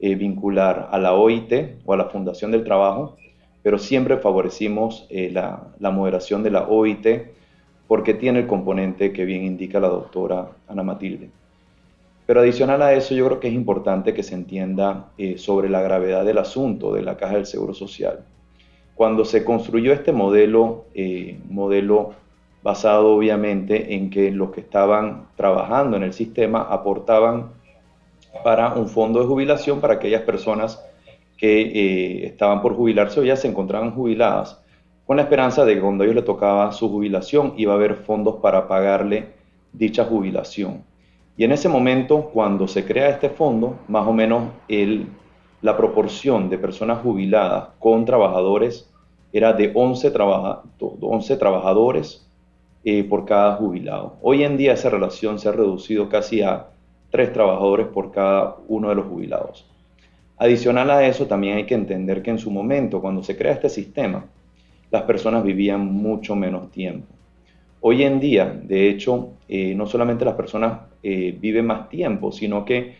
eh, 0.00 0.14
vincular 0.14 0.88
a 0.90 0.98
la 0.98 1.14
OIT 1.14 1.52
o 1.84 1.92
a 1.92 1.96
la 1.96 2.06
Fundación 2.06 2.50
del 2.50 2.64
Trabajo, 2.64 3.16
pero 3.62 3.78
siempre 3.78 4.16
favorecimos 4.16 5.06
eh, 5.10 5.30
la, 5.30 5.68
la, 5.78 5.90
moderación 5.90 6.42
de 6.42 6.50
la 6.50 6.66
OIT 6.66 7.06
porque 7.86 8.14
tiene 8.14 8.40
el 8.40 8.46
componente 8.46 9.12
que 9.12 9.24
bien 9.24 9.44
indica 9.44 9.78
la 9.80 9.88
doctora 9.88 10.48
Ana 10.68 10.82
Matilde. 10.82 11.30
Pero 12.26 12.40
adicional 12.40 12.80
a 12.82 12.94
eso, 12.94 13.14
yo 13.14 13.26
creo 13.26 13.40
que 13.40 13.48
es 13.48 13.54
importante 13.54 14.14
que 14.14 14.22
se 14.22 14.36
entienda 14.36 15.08
sobre 15.36 15.68
la 15.68 15.82
gravedad 15.82 16.24
del 16.24 16.38
asunto 16.38 16.94
de 16.94 17.02
la 17.02 17.16
Caja 17.16 17.34
del 17.34 17.46
Seguro 17.46 17.74
Social. 17.74 18.20
Cuando 18.94 19.24
se 19.24 19.44
construyó 19.44 19.92
este 19.92 20.12
modelo, 20.12 20.84
modelo 21.48 22.12
basado 22.62 23.16
obviamente 23.16 23.94
en 23.94 24.10
que 24.10 24.30
los 24.30 24.50
que 24.50 24.60
estaban 24.60 25.26
trabajando 25.36 25.96
en 25.96 26.02
el 26.02 26.12
sistema 26.12 26.62
aportaban 26.62 27.59
para 28.44 28.74
un 28.74 28.88
fondo 28.88 29.20
de 29.20 29.26
jubilación 29.26 29.80
para 29.80 29.94
aquellas 29.94 30.22
personas 30.22 30.84
que 31.36 31.60
eh, 31.62 32.26
estaban 32.26 32.60
por 32.60 32.74
jubilarse 32.74 33.20
o 33.20 33.24
ya 33.24 33.36
se 33.36 33.48
encontraban 33.48 33.92
jubiladas, 33.92 34.60
con 35.06 35.16
la 35.16 35.22
esperanza 35.22 35.64
de 35.64 35.74
que 35.74 35.80
cuando 35.80 36.02
a 36.02 36.06
ellos 36.06 36.16
les 36.16 36.24
tocaba 36.24 36.70
su 36.72 36.88
jubilación 36.88 37.54
iba 37.56 37.72
a 37.72 37.76
haber 37.76 37.94
fondos 37.94 38.36
para 38.36 38.68
pagarle 38.68 39.28
dicha 39.72 40.04
jubilación. 40.04 40.84
Y 41.36 41.44
en 41.44 41.52
ese 41.52 41.68
momento, 41.68 42.30
cuando 42.32 42.68
se 42.68 42.84
crea 42.84 43.08
este 43.08 43.30
fondo, 43.30 43.78
más 43.88 44.06
o 44.06 44.12
menos 44.12 44.50
el, 44.68 45.06
la 45.62 45.76
proporción 45.76 46.50
de 46.50 46.58
personas 46.58 47.00
jubiladas 47.02 47.70
con 47.78 48.04
trabajadores 48.04 48.90
era 49.32 49.52
de 49.52 49.72
11, 49.74 50.12
11 50.78 51.36
trabajadores 51.36 52.26
eh, 52.84 53.04
por 53.04 53.24
cada 53.24 53.56
jubilado. 53.56 54.16
Hoy 54.22 54.44
en 54.44 54.56
día 54.56 54.72
esa 54.72 54.90
relación 54.90 55.38
se 55.38 55.48
ha 55.48 55.52
reducido 55.52 56.08
casi 56.08 56.42
a 56.42 56.68
tres 57.10 57.32
trabajadores 57.32 57.86
por 57.88 58.12
cada 58.12 58.56
uno 58.68 58.88
de 58.88 58.94
los 58.94 59.06
jubilados. 59.06 59.66
Adicional 60.38 60.90
a 60.90 61.06
eso, 61.06 61.26
también 61.26 61.56
hay 61.56 61.64
que 61.64 61.74
entender 61.74 62.22
que 62.22 62.30
en 62.30 62.38
su 62.38 62.50
momento, 62.50 63.00
cuando 63.00 63.22
se 63.22 63.36
crea 63.36 63.52
este 63.52 63.68
sistema, 63.68 64.24
las 64.90 65.02
personas 65.02 65.44
vivían 65.44 65.84
mucho 65.86 66.34
menos 66.34 66.70
tiempo. 66.70 67.06
Hoy 67.80 68.02
en 68.02 68.20
día, 68.20 68.46
de 68.46 68.88
hecho, 68.88 69.30
eh, 69.48 69.74
no 69.74 69.86
solamente 69.86 70.24
las 70.24 70.34
personas 70.34 70.80
eh, 71.02 71.36
viven 71.38 71.66
más 71.66 71.88
tiempo, 71.88 72.32
sino 72.32 72.64
que 72.64 72.94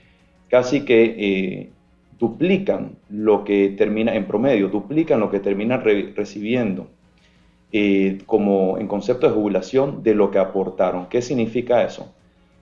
casi 0.48 0.84
que 0.84 1.70
duplican 2.18 2.96
lo 3.08 3.44
que 3.44 3.70
termina 3.70 4.14
en 4.14 4.26
promedio, 4.26 4.68
duplican 4.68 5.20
lo 5.20 5.30
que 5.30 5.40
terminan 5.40 5.82
recibiendo 5.82 6.88
eh, 7.72 8.18
como 8.26 8.78
en 8.78 8.88
concepto 8.88 9.28
de 9.28 9.34
jubilación 9.34 10.02
de 10.02 10.14
lo 10.14 10.30
que 10.30 10.38
aportaron. 10.38 11.06
¿Qué 11.06 11.22
significa 11.22 11.84
eso? 11.84 12.12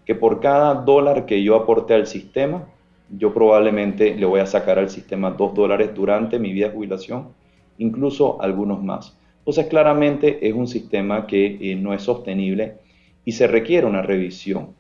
Que 0.09 0.15
por 0.15 0.41
cada 0.41 0.73
dólar 0.73 1.27
que 1.27 1.43
yo 1.43 1.55
aporte 1.55 1.93
al 1.93 2.07
sistema, 2.07 2.65
yo 3.11 3.35
probablemente 3.35 4.15
le 4.15 4.25
voy 4.25 4.41
a 4.41 4.47
sacar 4.47 4.79
al 4.79 4.89
sistema 4.89 5.33
dos 5.33 5.53
dólares 5.53 5.91
durante 5.95 6.39
mi 6.39 6.51
vida 6.55 6.69
de 6.69 6.75
jubilación, 6.75 7.29
incluso 7.77 8.41
algunos 8.41 8.83
más. 8.83 9.19
Entonces, 9.41 9.67
claramente 9.67 10.49
es 10.49 10.55
un 10.55 10.67
sistema 10.67 11.27
que 11.27 11.59
eh, 11.61 11.77
no 11.77 11.93
es 11.93 12.01
sostenible 12.05 12.79
y 13.27 13.33
se 13.33 13.49
requiere 13.49 13.87
una 13.87 14.01
revisión. 14.01 14.71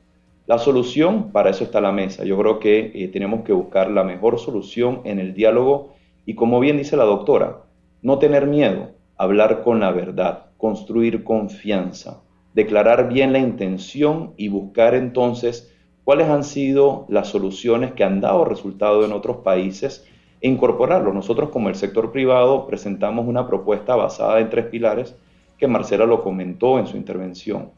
La 0.46 0.56
solución, 0.56 1.30
para 1.30 1.50
eso 1.50 1.64
está 1.64 1.82
la 1.82 1.92
mesa. 1.92 2.24
Yo 2.24 2.38
creo 2.38 2.58
que 2.58 2.90
eh, 2.94 3.08
tenemos 3.08 3.44
que 3.44 3.52
buscar 3.52 3.90
la 3.90 4.04
mejor 4.04 4.38
solución 4.38 5.02
en 5.04 5.18
el 5.18 5.34
diálogo 5.34 5.92
y 6.24 6.36
como 6.36 6.58
bien 6.58 6.78
dice 6.78 6.96
la 6.96 7.04
doctora, 7.04 7.64
no 8.00 8.18
tener 8.18 8.46
miedo, 8.46 8.92
hablar 9.18 9.62
con 9.62 9.80
la 9.80 9.90
verdad, 9.90 10.46
construir 10.56 11.22
confianza, 11.22 12.22
declarar 12.54 13.08
bien 13.08 13.32
la 13.32 13.38
intención 13.38 14.32
y 14.36 14.48
buscar 14.48 14.94
entonces 14.94 15.72
cuáles 16.04 16.28
han 16.28 16.44
sido 16.44 17.04
las 17.08 17.28
soluciones 17.28 17.92
que 17.92 18.04
han 18.04 18.20
dado 18.20 18.44
resultado 18.44 19.04
en 19.04 19.12
otros 19.12 19.38
países 19.38 20.06
e 20.40 20.48
incorporarlo. 20.48 21.12
Nosotros 21.12 21.50
como 21.50 21.68
el 21.68 21.74
sector 21.74 22.12
privado 22.12 22.66
presentamos 22.66 23.26
una 23.26 23.46
propuesta 23.46 23.94
basada 23.94 24.40
en 24.40 24.50
tres 24.50 24.66
pilares 24.66 25.14
que 25.58 25.66
Marcela 25.66 26.06
lo 26.06 26.22
comentó 26.22 26.78
en 26.78 26.86
su 26.86 26.96
intervención. 26.96 27.70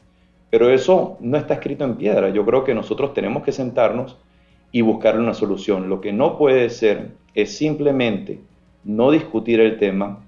Pero 0.49 0.69
eso 0.69 1.17
no 1.19 1.37
está 1.37 1.55
escrito 1.55 1.83
en 1.83 1.95
piedra. 1.95 2.29
Yo 2.29 2.45
creo 2.45 2.63
que 2.63 2.75
nosotros 2.75 3.13
tenemos 3.13 3.43
que 3.43 3.51
sentarnos 3.51 4.17
y 4.71 4.81
buscar 4.81 5.17
una 5.17 5.33
solución. 5.33 5.89
Lo 5.89 6.01
que 6.01 6.13
no 6.13 6.37
puede 6.37 6.69
ser 6.69 7.11
es 7.33 7.57
simplemente 7.57 8.39
no 8.83 9.11
discutir 9.11 9.59
el 9.59 9.77
tema, 9.77 10.25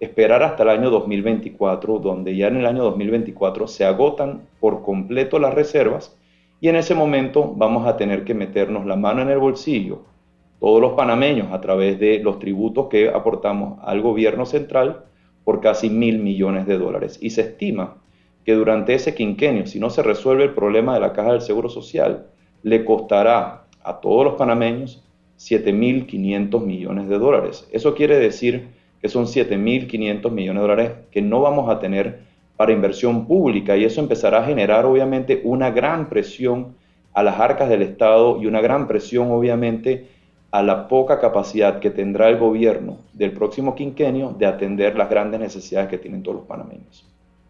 esperar 0.00 0.42
hasta 0.42 0.62
el 0.62 0.70
año 0.70 0.90
2024, 0.90 1.98
donde 1.98 2.34
ya 2.34 2.48
en 2.48 2.56
el 2.56 2.66
año 2.66 2.82
2024 2.84 3.68
se 3.68 3.84
agotan 3.84 4.40
por 4.58 4.82
completo 4.82 5.38
las 5.38 5.54
reservas 5.54 6.16
y 6.60 6.68
en 6.68 6.76
ese 6.76 6.94
momento 6.94 7.52
vamos 7.54 7.86
a 7.86 7.96
tener 7.96 8.24
que 8.24 8.34
meternos 8.34 8.86
la 8.86 8.96
mano 8.96 9.22
en 9.22 9.28
el 9.28 9.38
bolsillo, 9.38 10.02
todos 10.58 10.80
los 10.80 10.92
panameños, 10.92 11.52
a 11.52 11.60
través 11.60 11.98
de 11.98 12.18
los 12.18 12.38
tributos 12.38 12.88
que 12.88 13.08
aportamos 13.08 13.78
al 13.82 14.00
gobierno 14.00 14.44
central 14.44 15.04
por 15.44 15.60
casi 15.60 15.88
mil 15.88 16.18
millones 16.18 16.66
de 16.66 16.78
dólares. 16.78 17.18
Y 17.20 17.30
se 17.30 17.42
estima 17.42 17.96
que 18.44 18.54
durante 18.54 18.94
ese 18.94 19.14
quinquenio, 19.14 19.66
si 19.66 19.80
no 19.80 19.90
se 19.90 20.02
resuelve 20.02 20.44
el 20.44 20.54
problema 20.54 20.94
de 20.94 21.00
la 21.00 21.12
caja 21.12 21.32
del 21.32 21.40
Seguro 21.40 21.68
Social, 21.68 22.26
le 22.62 22.84
costará 22.84 23.64
a 23.82 24.00
todos 24.00 24.24
los 24.24 24.34
panameños 24.34 25.02
7.500 25.38 26.62
millones 26.62 27.08
de 27.08 27.18
dólares. 27.18 27.66
Eso 27.72 27.94
quiere 27.94 28.18
decir 28.18 28.68
que 29.00 29.08
son 29.08 29.26
7.500 29.26 30.30
millones 30.30 30.62
de 30.62 30.68
dólares 30.68 30.92
que 31.10 31.22
no 31.22 31.40
vamos 31.40 31.70
a 31.70 31.78
tener 31.78 32.20
para 32.56 32.72
inversión 32.72 33.26
pública 33.26 33.76
y 33.76 33.84
eso 33.84 34.00
empezará 34.00 34.40
a 34.40 34.44
generar 34.44 34.84
obviamente 34.84 35.40
una 35.44 35.70
gran 35.70 36.08
presión 36.08 36.74
a 37.14 37.22
las 37.22 37.40
arcas 37.40 37.68
del 37.68 37.82
Estado 37.82 38.40
y 38.40 38.46
una 38.46 38.60
gran 38.60 38.86
presión 38.86 39.30
obviamente 39.30 40.08
a 40.50 40.62
la 40.62 40.88
poca 40.88 41.20
capacidad 41.20 41.80
que 41.80 41.90
tendrá 41.90 42.28
el 42.28 42.38
gobierno 42.38 42.98
del 43.12 43.32
próximo 43.32 43.74
quinquenio 43.74 44.34
de 44.38 44.46
atender 44.46 44.96
las 44.96 45.08
grandes 45.08 45.40
necesidades 45.40 45.88
que 45.88 45.98
tienen 45.98 46.22
todos 46.22 46.38
los 46.38 46.46
panameños. 46.46 47.06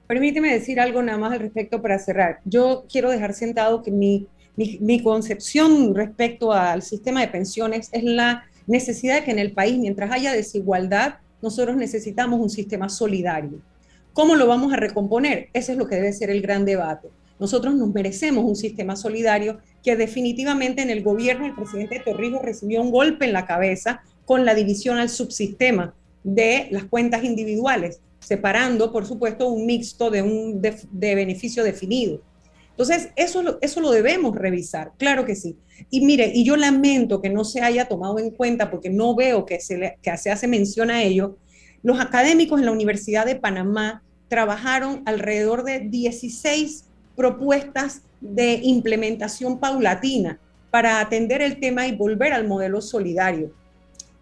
Permíteme 0.07 0.53
decir 0.53 0.79
algo 0.81 1.03
nada 1.03 1.19
más 1.19 1.33
al 1.33 1.41
respecto 1.41 1.81
para 1.81 1.99
cerrar. 1.99 2.41
Yo 2.45 2.85
quiero 2.91 3.11
dejar 3.11 3.33
sentado 3.33 3.83
que 3.83 3.91
mi, 3.91 4.27
mi, 4.57 4.79
mi 4.81 5.03
concepción 5.03 5.95
respecto 5.95 6.53
al 6.53 6.83
sistema 6.83 7.21
de 7.21 7.29
pensiones 7.29 7.89
es 7.93 8.05
la 8.05 8.45
necesidad 8.67 9.17
de 9.17 9.25
que 9.25 9.31
en 9.31 9.39
el 9.39 9.53
país, 9.53 9.79
mientras 9.79 10.11
haya 10.11 10.33
desigualdad, 10.33 11.15
nosotros 11.43 11.77
necesitamos 11.77 12.41
un 12.41 12.51
sistema 12.51 12.89
solidario. 12.89 13.61
¿Cómo 14.13 14.35
lo 14.35 14.47
vamos 14.47 14.73
a 14.73 14.77
recomponer? 14.77 15.49
Ese 15.53 15.73
es 15.73 15.79
lo 15.79 15.87
que 15.87 15.97
debe 15.97 16.13
ser 16.13 16.31
el 16.31 16.43
gran 16.43 16.65
debate. 16.65 17.09
Nosotros 17.39 17.75
nos 17.75 17.93
merecemos 17.95 18.45
un 18.45 18.57
sistema 18.57 18.97
solidario 18.97 19.59
que 19.83 19.97
definitivamente 19.97 20.83
en 20.83 20.91
el 20.91 21.03
gobierno 21.03 21.47
el 21.47 21.55
presidente 21.55 22.03
Torrijos 22.05 22.43
recibió 22.43 22.83
un 22.83 22.91
golpe 22.91 23.25
en 23.25 23.33
la 23.33 23.47
cabeza 23.47 24.03
con 24.27 24.45
la 24.45 24.55
división 24.55 24.99
al 24.99 25.09
subsistema 25.09 25.95
de 26.23 26.69
las 26.71 26.85
cuentas 26.85 27.25
individuales, 27.25 28.01
separando, 28.19 28.93
por 28.93 29.07
supuesto, 29.07 29.49
un 29.49 29.65
mixto 29.65 30.11
de 30.11 30.23
un 30.23 30.61
de, 30.61 31.15
beneficio 31.15 31.65
definido. 31.65 32.21
Entonces, 32.71 33.11
eso, 33.17 33.59
eso 33.61 33.81
lo 33.81 33.91
debemos 33.91 34.35
revisar, 34.35 34.93
claro 34.97 35.25
que 35.25 35.37
sí. 35.37 35.57
Y 35.91 36.05
mire, 36.05 36.33
y 36.35 36.45
yo 36.45 36.57
lamento 36.57 37.21
que 37.21 37.29
no 37.29 37.45
se 37.45 37.61
haya 37.61 37.87
tomado 37.87 38.19
en 38.19 38.31
cuenta, 38.31 38.71
porque 38.71 38.91
no 38.91 39.15
veo 39.15 39.45
que 39.45 39.61
se, 39.61 39.99
que 40.01 40.17
se 40.17 40.31
hace 40.31 40.47
mención 40.47 40.91
a 40.91 41.03
ello, 41.03 41.37
los 41.83 42.01
académicos 42.01 42.59
en 42.59 42.67
la 42.67 42.73
Universidad 42.73 43.27
de 43.27 43.37
Panamá 43.37 44.03
trabajaron 44.29 45.03
alrededor 45.07 45.65
de 45.65 45.81
16 45.81 46.85
propuestas 47.17 48.03
de 48.21 48.61
implementación 48.63 49.59
paulatina 49.59 50.39
para 50.71 51.01
atender 51.01 51.43
el 51.43 51.59
tema 51.59 51.87
y 51.87 51.97
volver 51.97 52.33
al 52.33 52.47
modelo 52.47 52.81
solidario. 52.81 53.53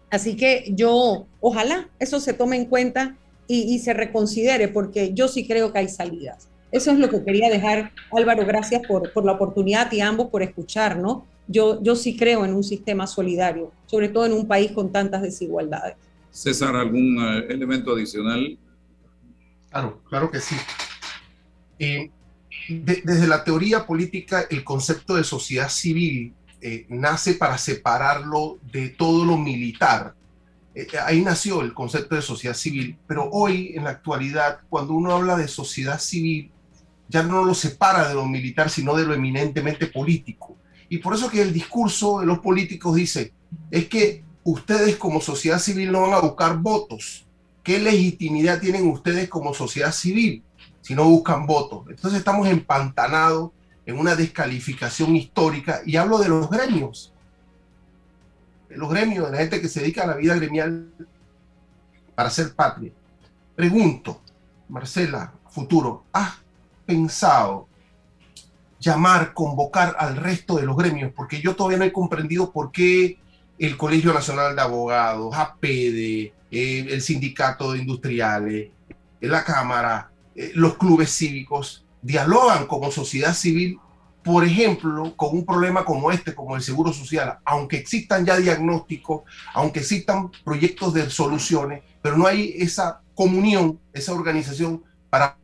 Así 0.09 0.35
que 0.35 0.71
yo, 0.75 1.27
ojalá 1.39 1.89
eso 1.99 2.19
se 2.19 2.33
tome 2.33 2.55
en 2.55 2.65
cuenta 2.65 3.15
y, 3.47 3.79
se 3.79 3.93
reconsidere, 3.93 4.67
porque 4.67 5.11
yo 5.13 5.27
sí 5.27 5.47
creo 5.47 5.73
que 5.73 5.79
hay 5.79 5.89
salidas. 5.89 6.48
Eso 6.71 6.91
es 6.91 6.99
lo 6.99 7.09
que 7.09 7.23
quería 7.23 7.49
dejar, 7.49 7.91
Álvaro, 8.11 8.45
gracias 8.45 8.85
por, 8.87 9.11
por 9.11 9.25
la 9.25 9.31
oportunidad 9.31 9.91
y 9.91 10.01
a 10.01 10.07
ambos 10.07 10.27
por 10.27 10.43
escuchar, 10.43 10.97
¿no? 10.97 11.25
Yo, 11.47 11.81
yo 11.81 11.95
sí 11.95 12.15
creo 12.15 12.45
en 12.45 12.53
un 12.53 12.63
sistema 12.63 13.07
solidario, 13.07 13.71
sobre 13.87 14.09
todo 14.09 14.27
en 14.27 14.33
un 14.33 14.47
país 14.47 14.71
con 14.71 14.91
tantas 14.91 15.23
desigualdades. 15.23 15.95
César, 16.29 16.75
¿algún 16.75 17.17
uh, 17.17 17.39
elemento 17.49 17.91
adicional? 17.91 18.55
Claro, 19.71 20.01
claro 20.07 20.29
que 20.29 20.39
sí. 20.39 20.55
Eh, 21.79 22.11
de, 22.67 23.01
desde 23.03 23.27
la 23.27 23.43
teoría 23.43 23.87
política, 23.87 24.45
el 24.49 24.63
concepto 24.63 25.15
de 25.15 25.23
sociedad 25.23 25.69
civil 25.69 26.33
eh, 26.61 26.85
nace 26.89 27.33
para 27.33 27.57
separarlo 27.57 28.59
de 28.71 28.89
todo 28.89 29.25
lo 29.25 29.37
militar. 29.37 30.13
Eh, 30.75 30.87
ahí 31.03 31.21
nació 31.21 31.61
el 31.61 31.73
concepto 31.73 32.15
de 32.15 32.21
sociedad 32.21 32.55
civil, 32.55 32.95
pero 33.07 33.27
hoy, 33.31 33.71
en 33.75 33.85
la 33.85 33.89
actualidad, 33.89 34.59
cuando 34.69 34.93
uno 34.93 35.15
habla 35.15 35.35
de 35.35 35.47
sociedad 35.47 35.99
civil, 35.99 36.51
ya 37.09 37.23
no 37.23 37.43
lo 37.43 37.55
separa 37.55 38.07
de 38.07 38.13
lo 38.13 38.25
militar, 38.25 38.69
sino 38.69 38.95
de 38.95 39.03
lo 39.03 39.13
eminentemente 39.13 39.87
político. 39.87 40.55
Y 40.87 40.99
por 40.99 41.15
eso 41.15 41.29
que 41.29 41.41
el 41.41 41.51
discurso 41.51 42.19
de 42.19 42.27
los 42.27 42.39
políticos 42.39 42.95
dice, 42.95 43.33
es 43.71 43.89
que 43.89 44.23
ustedes 44.43 44.95
como 44.95 45.19
sociedad 45.19 45.59
civil 45.59 45.91
no 45.91 46.01
van 46.01 46.13
a 46.13 46.19
buscar 46.19 46.57
votos. 46.59 47.25
¿Qué 47.63 47.79
legitimidad 47.79 48.59
tienen 48.59 48.87
ustedes 48.87 49.27
como 49.27 49.53
sociedad 49.53 49.91
civil 49.91 50.43
si 50.81 50.93
no 50.93 51.03
buscan 51.05 51.47
votos? 51.47 51.85
Entonces 51.89 52.19
estamos 52.19 52.47
empantanados 52.47 53.51
en 53.87 53.97
una 53.97 54.15
descalificación 54.15 55.15
histórica 55.15 55.81
y 55.85 55.95
hablo 55.95 56.19
de 56.19 56.29
los 56.29 56.47
gremios, 56.47 57.11
de 58.69 58.77
los 58.77 58.89
gremios, 58.89 59.25
de 59.25 59.31
la 59.31 59.37
gente 59.39 59.61
que 59.61 59.67
se 59.67 59.81
dedica 59.81 60.03
a 60.03 60.07
la 60.07 60.15
vida 60.15 60.35
gremial 60.35 60.91
para 62.13 62.29
ser 62.29 62.53
patria. 62.53 62.91
Pregunto, 63.55 64.21
Marcela, 64.67 65.33
futuro, 65.49 66.03
¿has 66.13 66.37
pensado 66.89 67.67
llamar, 68.79 69.33
convocar 69.35 69.95
al 69.99 70.15
resto 70.15 70.55
de 70.55 70.63
los 70.63 70.75
gremios? 70.75 71.11
Porque 71.15 71.39
yo 71.39 71.55
todavía 71.55 71.77
no 71.77 71.83
he 71.85 71.93
comprendido 71.93 72.51
por 72.51 72.71
qué 72.71 73.19
el 73.59 73.77
Colegio 73.77 74.11
Nacional 74.11 74.55
de 74.55 74.61
Abogados, 74.61 75.35
APEDE, 75.35 76.33
eh, 76.49 76.87
el 76.89 77.01
Sindicato 77.01 77.73
de 77.73 77.79
Industriales, 77.79 78.69
eh, 79.21 79.27
la 79.27 79.43
Cámara, 79.43 80.09
eh, 80.35 80.51
los 80.55 80.77
clubes 80.77 81.15
cívicos, 81.15 81.85
dialogan 82.01 82.65
como 82.65 82.89
sociedad 82.89 83.35
civil, 83.35 83.77
por 84.23 84.43
ejemplo, 84.43 85.15
con 85.15 85.35
un 85.35 85.45
problema 85.45 85.85
como 85.85 86.11
este, 86.11 86.33
como 86.33 86.55
el 86.55 86.63
Seguro 86.63 86.91
Social, 86.91 87.37
aunque 87.45 87.77
existan 87.77 88.25
ya 88.25 88.37
diagnósticos, 88.37 89.21
aunque 89.53 89.81
existan 89.81 90.31
proyectos 90.43 90.93
de 90.95 91.07
soluciones, 91.09 91.83
pero 92.01 92.17
no 92.17 92.25
hay 92.25 92.55
esa 92.57 93.01
comunión, 93.13 93.79
esa 93.93 94.13
organización 94.13 94.83
para 95.09 95.38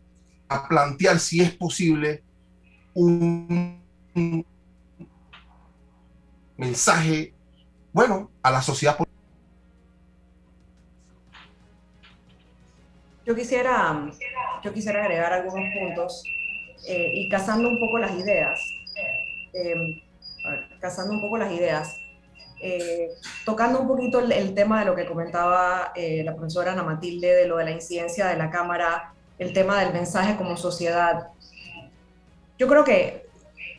plantear 0.63 1.19
si 1.19 1.41
es 1.41 1.51
posible 1.55 2.23
un 2.93 3.83
mensaje 6.57 7.33
bueno, 7.95 8.29
a 8.43 8.51
la 8.51 8.61
sociedad. 8.61 8.97
Yo 13.25 13.33
quisiera, 13.33 14.11
yo 14.63 14.73
quisiera 14.73 15.01
agregar 15.01 15.31
algunos 15.31 15.65
puntos 15.73 16.23
eh, 16.87 17.11
y 17.13 17.29
casando 17.29 17.69
un 17.69 17.79
poco 17.79 17.97
las 17.97 18.11
ideas, 18.11 18.59
eh, 19.53 20.03
casando 20.79 21.13
un 21.13 21.21
poco 21.21 21.37
las 21.37 21.51
ideas, 21.51 21.97
eh, 22.61 23.11
tocando 23.45 23.79
un 23.79 23.87
poquito 23.87 24.19
el, 24.19 24.31
el, 24.31 24.53
tema 24.53 24.81
de 24.81 24.85
lo 24.85 24.95
que 24.95 25.05
comentaba 25.05 25.91
eh, 25.95 26.21
la 26.23 26.35
profesora 26.35 26.73
Ana 26.73 26.83
Matilde, 26.83 27.33
de 27.33 27.47
lo 27.47 27.57
de 27.57 27.65
la 27.65 27.71
incidencia 27.71 28.27
de 28.27 28.37
la 28.37 28.49
Cámara, 28.49 29.14
el 29.37 29.53
tema 29.53 29.79
del 29.81 29.93
mensaje 29.93 30.35
como 30.35 30.57
sociedad. 30.57 31.29
Yo 32.57 32.67
creo 32.67 32.83
que 32.83 33.25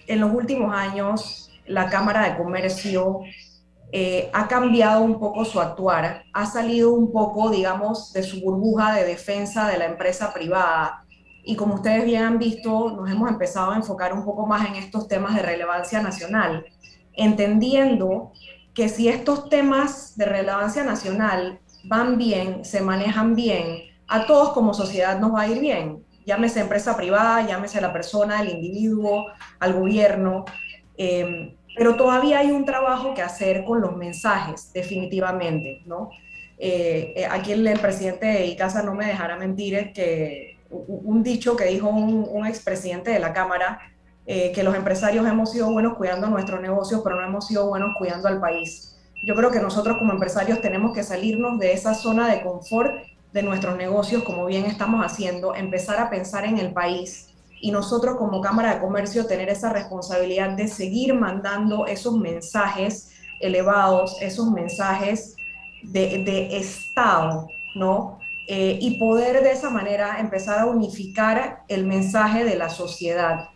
en 0.07 0.21
los 0.21 0.33
últimos 0.33 0.75
años 0.75 1.51
la 1.67 1.89
Cámara 1.89 2.29
de 2.29 2.37
Comercio 2.37 3.23
eh, 3.93 4.31
ha 4.33 4.49
cambiado 4.49 5.03
un 5.03 5.19
poco 5.19 5.45
su 5.45 5.61
actuar, 5.61 6.25
ha 6.33 6.47
salido 6.47 6.93
un 6.93 7.13
poco, 7.13 7.51
digamos, 7.51 8.13
de 8.13 8.23
su 8.23 8.41
burbuja 8.41 8.95
de 8.95 9.05
defensa 9.05 9.69
de 9.69 9.79
la 9.79 9.87
empresa 9.87 10.33
privada. 10.33 11.05
Y 11.45 11.55
como 11.55 11.77
ustedes 11.77 12.05
bien 12.05 12.25
han 12.25 12.39
visto, 12.39 12.91
nos 12.91 13.11
hemos 13.11 13.31
empezado 13.31 13.71
a 13.71 13.77
enfocar 13.77 14.13
un 14.13 14.25
poco 14.25 14.47
más 14.47 14.69
en 14.69 14.75
estos 14.75 15.07
temas 15.07 15.37
de 15.37 15.43
relevancia 15.43 16.03
nacional, 16.03 16.67
entendiendo 17.13 18.33
que 18.75 18.89
si 18.89 19.09
estos 19.09 19.49
temas 19.49 20.17
de 20.17 20.27
relevancia 20.27 20.83
nacional 20.83 21.61
van 21.85 22.19
bien, 22.19 22.65
se 22.65 22.81
manejan 22.81 23.37
bien, 23.37 23.96
a 24.09 24.27
todos 24.27 24.53
como 24.53 24.75
sociedad 24.75 25.19
nos 25.19 25.35
va 25.35 25.43
a 25.43 25.49
ir 25.49 25.61
bien. 25.61 26.05
Llámese 26.25 26.61
empresa 26.61 26.97
privada, 26.97 27.47
llámese 27.47 27.81
la 27.81 27.93
persona, 27.93 28.41
el 28.41 28.49
individuo, 28.49 29.27
al 29.59 29.75
gobierno. 29.75 30.45
Eh, 30.99 31.57
pero 31.77 31.97
todavía 31.97 32.39
hay 32.39 32.51
un 32.51 32.65
trabajo 32.65 33.15
que 33.15 33.23
hacer 33.23 33.65
con 33.65 33.81
los 33.81 33.97
mensajes, 33.97 34.73
definitivamente, 34.73 35.83
¿no? 35.85 36.11
Eh, 36.59 37.13
eh, 37.17 37.27
aquí 37.31 37.53
el, 37.53 37.67
el, 37.67 37.79
presidente 37.79 38.27
de 38.27 38.47
ICASA 38.47 38.83
no 38.83 38.95
me 38.95 39.07
dejará 39.07 39.37
mentir, 39.37 39.75
es 39.75 39.93
que 39.93 40.57
un 40.71 41.23
dicho 41.23 41.55
que 41.55 41.67
dijo 41.67 41.91
un, 41.91 42.27
un 42.31 42.47
expresidente 42.47 43.11
de 43.11 43.19
la 43.19 43.35
Cámara, 43.35 43.79
eh, 44.29 44.51
que 44.53 44.65
los 44.65 44.75
empresarios 44.75 45.25
hemos 45.25 45.53
sido 45.53 45.71
buenos 45.71 45.95
cuidando 45.95 46.27
nuestros 46.27 46.61
negocios, 46.61 47.01
pero 47.05 47.21
no 47.21 47.27
hemos 47.27 47.47
sido 47.47 47.69
buenos 47.69 47.91
cuidando 47.97 48.27
al 48.27 48.41
país. 48.41 48.97
Yo 49.25 49.37
creo 49.37 49.53
que 49.53 49.61
nosotros 49.61 49.99
como 49.99 50.13
empresarios 50.13 50.61
tenemos 50.61 50.93
que 50.93 51.05
salirnos 51.05 51.61
de 51.61 51.73
esa 51.73 51.95
zona 51.95 52.29
de 52.29 52.43
confort 52.43 52.93
de 53.33 53.43
nuestros 53.43 53.77
negocios, 53.77 54.23
como 54.23 54.47
bien 54.47 54.65
estamos 54.65 55.05
haciendo, 55.05 55.55
empezar 55.55 55.99
a 55.99 56.11
pensar 56.11 56.45
en 56.45 56.59
el 56.59 56.73
país, 56.73 57.31
y 57.61 57.71
nosotros 57.71 58.17
como 58.17 58.41
Cámara 58.41 58.75
de 58.75 58.81
Comercio 58.81 59.27
tener 59.27 59.49
esa 59.49 59.73
responsabilidad 59.73 60.51
de 60.51 60.69
seguir 60.69 61.15
mandando 61.15 61.87
esos 61.87 62.17
mensajes 62.17 63.13
elevados, 63.41 64.17
esos 64.21 64.51
mensajes 64.51 65.37
de, 65.83 66.23
de 66.25 66.59
Estado, 66.59 67.49
¿no? 67.75 68.19
eh, 68.47 68.79
y 68.81 68.99
poder 68.99 69.43
de 69.43 69.53
esa 69.53 69.71
manera 69.71 70.21
empezar 70.21 70.61
a 70.61 70.67
unificar 70.67 71.65
el 71.69 71.85
mensaje 71.85 72.45
de 72.45 72.57
la 72.57 72.69
sociedad. 72.69 73.49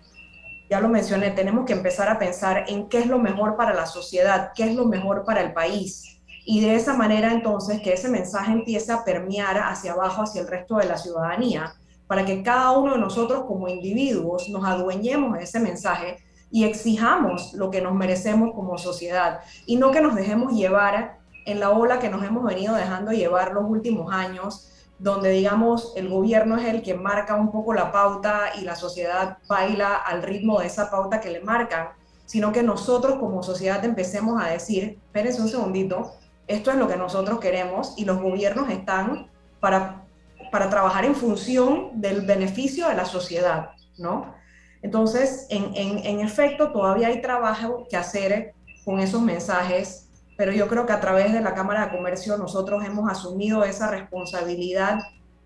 Ya 0.69 0.81
lo 0.81 0.89
mencioné, 0.89 1.31
tenemos 1.31 1.65
que 1.65 1.73
empezar 1.73 2.09
a 2.09 2.19
pensar 2.19 2.65
en 2.69 2.89
qué 2.89 2.99
es 2.99 3.07
lo 3.07 3.19
mejor 3.19 3.57
para 3.57 3.75
la 3.75 3.87
sociedad, 3.87 4.53
qué 4.55 4.65
es 4.65 4.75
lo 4.75 4.87
mejor 4.87 5.25
para 5.25 5.43
el 5.43 5.53
país. 5.53 6.20
Y 6.45 6.61
de 6.61 6.75
esa 6.75 6.95
manera 6.95 7.33
entonces 7.33 7.81
que 7.81 7.93
ese 7.93 8.09
mensaje 8.09 8.53
empiece 8.53 8.93
a 8.93 9.05
permear 9.05 9.59
hacia 9.59 9.93
abajo, 9.93 10.23
hacia 10.23 10.41
el 10.41 10.49
resto 10.49 10.77
de 10.77 10.87
la 10.87 10.97
ciudadanía, 10.97 11.75
para 12.07 12.25
que 12.25 12.43
cada 12.43 12.73
uno 12.73 12.95
de 12.95 12.99
nosotros 12.99 13.45
como 13.47 13.69
individuos 13.69 14.49
nos 14.49 14.65
adueñemos 14.65 15.39
de 15.39 15.45
ese 15.45 15.61
mensaje 15.61 16.19
y 16.51 16.65
exijamos 16.65 17.53
lo 17.55 17.71
que 17.71 17.81
nos 17.81 17.95
merecemos 17.95 18.53
como 18.55 18.79
sociedad. 18.79 19.41
Y 19.67 19.77
no 19.77 19.93
que 19.93 20.01
nos 20.01 20.17
dejemos 20.17 20.53
llevar 20.53 21.19
en 21.47 21.61
la 21.61 21.71
ola 21.71 22.01
que 22.01 22.09
nos 22.09 22.25
hemos 22.25 22.45
venido 22.45 22.75
dejando 22.75 23.13
llevar 23.13 23.53
los 23.53 23.65
últimos 23.65 24.13
años, 24.13 24.73
donde 24.99 25.31
digamos 25.31 25.93
el 25.97 26.09
gobierno 26.09 26.57
es 26.57 26.67
el 26.67 26.83
que 26.83 26.95
marca 26.95 27.35
un 27.35 27.51
poco 27.51 27.73
la 27.73 27.91
pauta 27.91 28.51
y 28.61 28.63
la 28.63 28.77
sociedad 28.77 29.39
baila 29.49 29.95
al 29.95 30.23
ritmo 30.23 30.61
de 30.61 30.67
esa 30.67 30.91
pauta 30.91 31.21
que 31.21 31.31
le 31.31 31.41
marcan, 31.41 31.89
sino 32.27 32.53
que 32.53 32.63
nosotros 32.63 33.19
como 33.19 33.43
sociedad 33.43 33.85
empecemos 33.85 34.43
a 34.43 34.49
decir, 34.49 34.99
espérense 35.07 35.41
un 35.41 35.49
segundito, 35.49 36.13
esto 36.51 36.71
es 36.71 36.77
lo 36.77 36.89
que 36.89 36.97
nosotros 36.97 37.41
queremos 37.41 37.95
y 37.97 38.05
los 38.05 38.21
gobiernos 38.21 38.69
están 38.71 39.31
para, 39.61 40.05
para 40.51 40.69
trabajar 40.69 41.05
en 41.05 41.15
función 41.15 42.01
del 42.01 42.23
beneficio 42.23 42.89
de 42.89 42.95
la 42.95 43.05
sociedad, 43.05 43.71
¿no? 43.99 44.35
Entonces, 44.83 45.47
en, 45.51 45.75
en, 45.75 46.21
efecto, 46.21 46.73
todavía 46.73 47.09
hay 47.09 47.21
trabajo 47.21 47.87
que 47.89 47.97
hacer 47.97 48.55
con 48.85 48.99
esos 48.99 49.21
mensajes, 49.21 50.09
pero 50.39 50.53
yo 50.53 50.69
creo 50.69 50.87
que 50.87 50.93
a 50.93 51.01
través 51.01 51.33
de 51.35 51.41
la 51.43 51.55
Cámara 51.55 51.87
de 51.87 51.97
Comercio 51.97 52.39
nosotros 52.39 52.83
hemos 52.85 53.11
asumido 53.11 53.63
esa 53.63 53.91
responsabilidad 53.91 55.01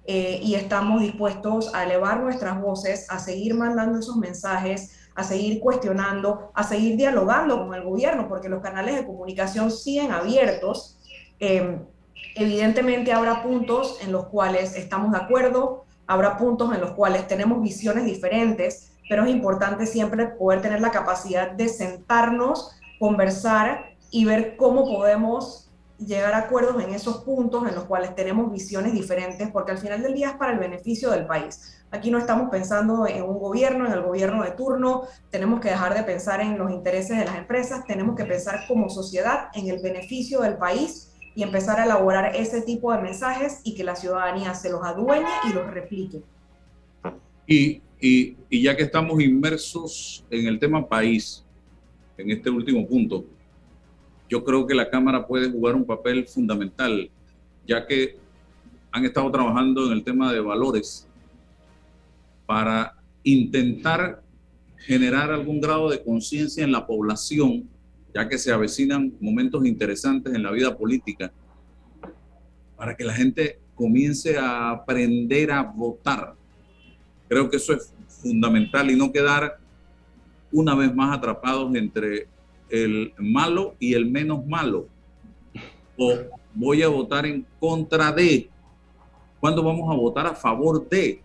eh, 0.06 0.38
y 0.42 0.54
estamos 0.54 1.00
dispuestos 1.00 1.74
a 1.74 1.84
elevar 1.84 2.20
nuestras 2.20 2.60
voces, 2.60 3.10
a 3.10 3.18
seguir 3.18 3.54
mandando 3.54 3.98
esos 3.98 4.16
mensajes, 4.16 5.08
a 5.14 5.22
seguir 5.24 5.60
cuestionando, 5.60 6.50
a 6.54 6.62
seguir 6.62 6.96
dialogando 6.96 7.58
con 7.58 7.74
el 7.74 7.82
gobierno, 7.82 8.28
porque 8.28 8.48
los 8.48 8.62
canales 8.62 8.96
de 8.96 9.06
comunicación 9.06 9.70
siguen 9.70 10.12
abiertos. 10.12 10.93
Eh, 11.40 11.78
evidentemente 12.36 13.12
habrá 13.12 13.42
puntos 13.42 13.98
en 14.02 14.12
los 14.12 14.26
cuales 14.26 14.76
estamos 14.76 15.12
de 15.12 15.18
acuerdo, 15.18 15.84
habrá 16.06 16.36
puntos 16.36 16.74
en 16.74 16.80
los 16.80 16.92
cuales 16.92 17.26
tenemos 17.26 17.62
visiones 17.62 18.04
diferentes, 18.04 18.92
pero 19.08 19.24
es 19.24 19.30
importante 19.30 19.86
siempre 19.86 20.26
poder 20.26 20.62
tener 20.62 20.80
la 20.80 20.90
capacidad 20.90 21.50
de 21.50 21.68
sentarnos, 21.68 22.72
conversar 22.98 23.96
y 24.10 24.24
ver 24.24 24.56
cómo 24.56 24.84
podemos 24.84 25.70
llegar 25.98 26.34
a 26.34 26.38
acuerdos 26.38 26.82
en 26.82 26.92
esos 26.92 27.18
puntos 27.18 27.68
en 27.68 27.74
los 27.74 27.84
cuales 27.84 28.14
tenemos 28.14 28.50
visiones 28.50 28.92
diferentes, 28.92 29.50
porque 29.50 29.72
al 29.72 29.78
final 29.78 30.02
del 30.02 30.14
día 30.14 30.30
es 30.30 30.36
para 30.36 30.52
el 30.52 30.58
beneficio 30.58 31.10
del 31.10 31.26
país. 31.26 31.84
Aquí 31.90 32.10
no 32.10 32.18
estamos 32.18 32.50
pensando 32.50 33.06
en 33.06 33.22
un 33.22 33.38
gobierno, 33.38 33.86
en 33.86 33.92
el 33.92 34.02
gobierno 34.02 34.42
de 34.42 34.50
turno, 34.50 35.02
tenemos 35.30 35.60
que 35.60 35.68
dejar 35.68 35.94
de 35.94 36.02
pensar 36.02 36.40
en 36.40 36.58
los 36.58 36.70
intereses 36.72 37.16
de 37.16 37.24
las 37.24 37.36
empresas, 37.36 37.84
tenemos 37.86 38.16
que 38.16 38.24
pensar 38.24 38.66
como 38.66 38.88
sociedad 38.88 39.48
en 39.54 39.68
el 39.68 39.80
beneficio 39.80 40.40
del 40.40 40.56
país 40.56 41.13
y 41.34 41.42
empezar 41.42 41.80
a 41.80 41.84
elaborar 41.84 42.34
ese 42.36 42.62
tipo 42.62 42.92
de 42.92 43.02
mensajes 43.02 43.60
y 43.64 43.74
que 43.74 43.84
la 43.84 43.96
ciudadanía 43.96 44.54
se 44.54 44.70
los 44.70 44.82
adueñe 44.84 45.28
y 45.48 45.52
los 45.52 45.66
replique. 45.66 46.22
Y 47.46 47.82
y, 48.06 48.36
ya 48.62 48.76
que 48.76 48.82
estamos 48.82 49.18
inmersos 49.22 50.24
en 50.28 50.46
el 50.46 50.58
tema 50.58 50.86
país, 50.86 51.42
en 52.18 52.30
este 52.30 52.50
último 52.50 52.86
punto, 52.86 53.24
yo 54.28 54.44
creo 54.44 54.66
que 54.66 54.74
la 54.74 54.90
Cámara 54.90 55.26
puede 55.26 55.50
jugar 55.50 55.74
un 55.74 55.86
papel 55.86 56.26
fundamental, 56.26 57.10
ya 57.66 57.86
que 57.86 58.18
han 58.92 59.06
estado 59.06 59.30
trabajando 59.30 59.86
en 59.86 59.92
el 59.92 60.04
tema 60.04 60.30
de 60.32 60.40
valores 60.40 61.08
para 62.44 62.94
intentar 63.22 64.22
generar 64.76 65.32
algún 65.32 65.58
grado 65.58 65.88
de 65.88 66.02
conciencia 66.02 66.62
en 66.62 66.72
la 66.72 66.86
población, 66.86 67.66
ya 68.14 68.28
que 68.28 68.38
se 68.38 68.52
avecinan 68.52 69.12
momentos 69.20 69.66
interesantes 69.66 70.32
en 70.32 70.42
la 70.42 70.52
vida 70.52 70.76
política, 70.76 71.32
para 72.76 72.96
que 72.96 73.04
la 73.04 73.12
gente 73.12 73.58
comience 73.74 74.38
a 74.38 74.70
aprender 74.70 75.50
a 75.50 75.62
votar. 75.62 76.34
Creo 77.28 77.50
que 77.50 77.56
eso 77.56 77.72
es 77.72 77.92
fundamental 78.06 78.90
y 78.90 78.96
no 78.96 79.10
quedar 79.10 79.58
una 80.52 80.76
vez 80.76 80.94
más 80.94 81.16
atrapados 81.16 81.74
entre 81.74 82.28
el 82.70 83.12
malo 83.18 83.74
y 83.80 83.94
el 83.94 84.08
menos 84.08 84.46
malo. 84.46 84.86
O 85.96 86.14
voy 86.54 86.82
a 86.82 86.88
votar 86.88 87.26
en 87.26 87.44
contra 87.58 88.12
de. 88.12 88.48
¿Cuándo 89.40 89.62
vamos 89.62 89.92
a 89.92 89.96
votar 89.96 90.26
a 90.26 90.34
favor 90.34 90.88
de? 90.88 91.23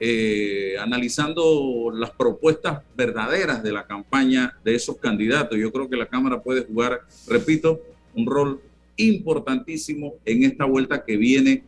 Eh, 0.00 0.76
analizando 0.78 1.90
las 1.92 2.10
propuestas 2.10 2.82
verdaderas 2.96 3.64
de 3.64 3.72
la 3.72 3.84
campaña 3.84 4.56
de 4.64 4.76
esos 4.76 4.96
candidatos. 4.98 5.58
Yo 5.58 5.72
creo 5.72 5.90
que 5.90 5.96
la 5.96 6.06
Cámara 6.06 6.40
puede 6.40 6.64
jugar, 6.64 7.00
repito, 7.26 7.80
un 8.14 8.26
rol 8.26 8.60
importantísimo 8.96 10.14
en 10.24 10.44
esta 10.44 10.66
vuelta 10.66 11.04
que 11.04 11.16
viene 11.16 11.64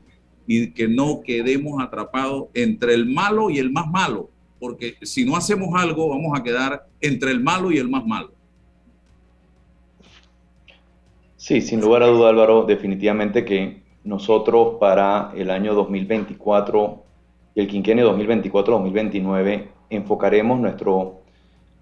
y 0.46 0.70
que 0.70 0.86
no 0.86 1.22
quedemos 1.24 1.82
atrapados 1.82 2.48
entre 2.54 2.94
el 2.94 3.06
malo 3.06 3.50
y 3.50 3.58
el 3.58 3.70
más 3.70 3.88
malo, 3.88 4.30
porque 4.58 4.94
si 5.02 5.24
no 5.24 5.36
hacemos 5.36 5.68
algo 5.80 6.08
vamos 6.08 6.38
a 6.38 6.42
quedar 6.42 6.86
entre 7.00 7.30
el 7.30 7.40
malo 7.40 7.72
y 7.72 7.78
el 7.78 7.88
más 7.88 8.04
malo. 8.06 8.32
Sí, 11.36 11.60
sin 11.60 11.80
lugar 11.80 12.02
a 12.02 12.06
duda 12.06 12.30
Álvaro, 12.30 12.64
definitivamente 12.64 13.44
que 13.44 13.82
nosotros 14.04 14.76
para 14.78 15.32
el 15.36 15.50
año 15.50 15.74
2024 15.74 17.09
y 17.54 17.60
el 17.60 17.68
quinquenio 17.68 18.16
2024-2029 18.16 19.66
enfocaremos 19.90 20.60
nuestro, 20.60 21.20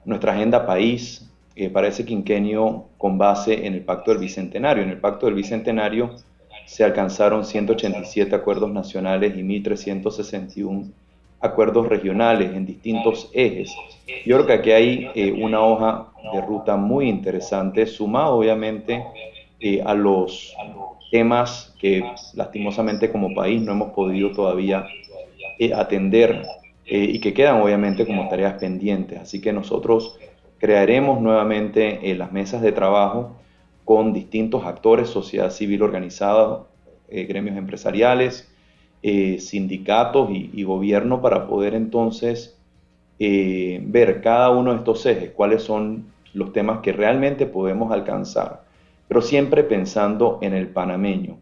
nuestra 0.05 0.33
agenda 0.33 0.67
país 0.67 1.31
eh, 1.57 1.69
para 1.69 1.89
ese 1.89 2.05
quinquenio 2.05 2.87
con 2.97 3.19
base 3.19 3.67
en 3.67 3.75
el 3.75 3.83
Pacto 3.83 4.11
del 4.11 4.21
Bicentenario. 4.21 4.83
En 4.83 4.91
el 4.91 4.99
Pacto 4.99 5.27
del 5.27 5.35
Bicentenario 5.35 6.15
se 6.67 6.85
alcanzaron 6.85 7.45
187 7.45 8.35
acuerdos 8.35 8.71
nacionales 8.71 9.37
y 9.37 9.43
1.361 9.43 10.91
acuerdos 11.41 11.89
regionales 11.89 12.53
en 12.55 12.67
distintos 12.67 13.31
ejes. 13.33 13.75
Yo 14.27 14.37
creo 14.37 14.47
que 14.47 14.53
aquí 14.53 14.71
hay 14.73 15.11
eh, 15.15 15.33
una 15.33 15.61
hoja 15.61 16.09
de 16.33 16.41
ruta 16.41 16.77
muy 16.77 17.09
interesante, 17.09 17.87
sumado 17.87 18.37
obviamente 18.37 19.05
eh, 19.61 19.83
a 19.85 19.95
los 19.95 20.55
temas 21.11 21.75
que 21.81 22.05
lastimosamente 22.35 23.11
como 23.11 23.35
país 23.35 23.63
no 23.63 23.73
hemos 23.73 23.93
podido 23.93 24.31
todavía 24.33 24.87
eh, 25.59 25.75
atender 25.75 26.47
y 26.91 27.21
que 27.21 27.35
quedan 27.35 27.61
obviamente 27.61 28.07
como 28.07 28.29
tareas 28.29 28.55
pendientes. 28.55 29.21
Así 29.21 29.43
que 29.43 29.53
nosotros 29.53 30.19
crearemos 30.59 31.21
nuevamente 31.21 32.15
las 32.15 32.33
mesas 32.33 32.63
de 32.63 32.73
trabajo 32.73 33.37
con 33.89 34.13
distintos 34.13 34.67
actores, 34.67 35.09
sociedad 35.09 35.51
civil 35.51 35.83
organizada, 35.83 36.67
eh, 37.09 37.25
gremios 37.25 37.57
empresariales, 37.57 38.47
eh, 39.03 39.39
sindicatos 39.41 40.29
y, 40.31 40.63
gobierno 40.63 41.23
para 41.23 41.47
poder 41.47 41.73
entonces 41.73 42.61
eh, 43.19 43.81
ver 43.83 44.21
cada 44.21 44.51
uno 44.51 44.73
de 44.73 44.77
estos 44.77 45.07
ejes, 45.07 45.31
cuáles 45.31 45.63
son 45.63 46.13
los 46.35 46.53
temas 46.53 46.81
que 46.81 46.93
realmente 46.93 47.47
podemos 47.47 47.91
alcanzar, 47.91 48.65
pero 49.09 49.23
siempre 49.23 49.63
pensando 49.65 50.39
en 50.43 50.53
el 50.53 50.69
panameño. 50.69 51.39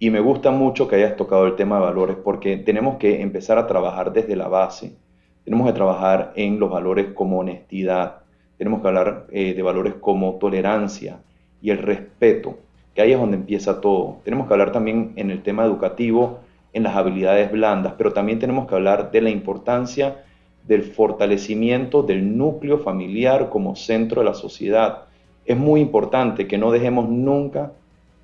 Y 0.00 0.10
me 0.10 0.20
gusta 0.20 0.52
mucho 0.52 0.86
que 0.86 0.96
hayas 0.96 1.16
tocado 1.16 1.46
el 1.46 1.56
tema 1.56 1.76
de 1.76 1.82
valores 1.82 2.16
porque 2.22 2.56
tenemos 2.56 2.98
que 2.98 3.20
empezar 3.20 3.58
a 3.58 3.66
trabajar 3.66 4.12
desde 4.12 4.36
la 4.36 4.46
base. 4.46 4.96
Tenemos 5.44 5.66
que 5.66 5.72
trabajar 5.72 6.32
en 6.36 6.60
los 6.60 6.70
valores 6.70 7.06
como 7.14 7.40
honestidad, 7.40 8.18
tenemos 8.56 8.80
que 8.80 8.88
hablar 8.88 9.26
de 9.28 9.62
valores 9.62 9.94
como 9.94 10.34
tolerancia, 10.34 11.20
y 11.60 11.70
el 11.70 11.78
respeto, 11.78 12.58
que 12.94 13.02
ahí 13.02 13.12
es 13.12 13.18
donde 13.18 13.36
empieza 13.36 13.80
todo. 13.80 14.18
Tenemos 14.24 14.46
que 14.46 14.54
hablar 14.54 14.72
también 14.72 15.14
en 15.16 15.30
el 15.30 15.42
tema 15.42 15.64
educativo, 15.64 16.40
en 16.72 16.82
las 16.82 16.94
habilidades 16.94 17.50
blandas, 17.50 17.94
pero 17.96 18.12
también 18.12 18.38
tenemos 18.38 18.68
que 18.68 18.74
hablar 18.74 19.10
de 19.10 19.20
la 19.20 19.30
importancia 19.30 20.22
del 20.64 20.82
fortalecimiento 20.82 22.02
del 22.02 22.36
núcleo 22.36 22.78
familiar 22.78 23.48
como 23.48 23.74
centro 23.74 24.20
de 24.20 24.26
la 24.26 24.34
sociedad. 24.34 25.04
Es 25.46 25.56
muy 25.56 25.80
importante 25.80 26.46
que 26.46 26.58
no 26.58 26.70
dejemos 26.70 27.08
nunca 27.08 27.72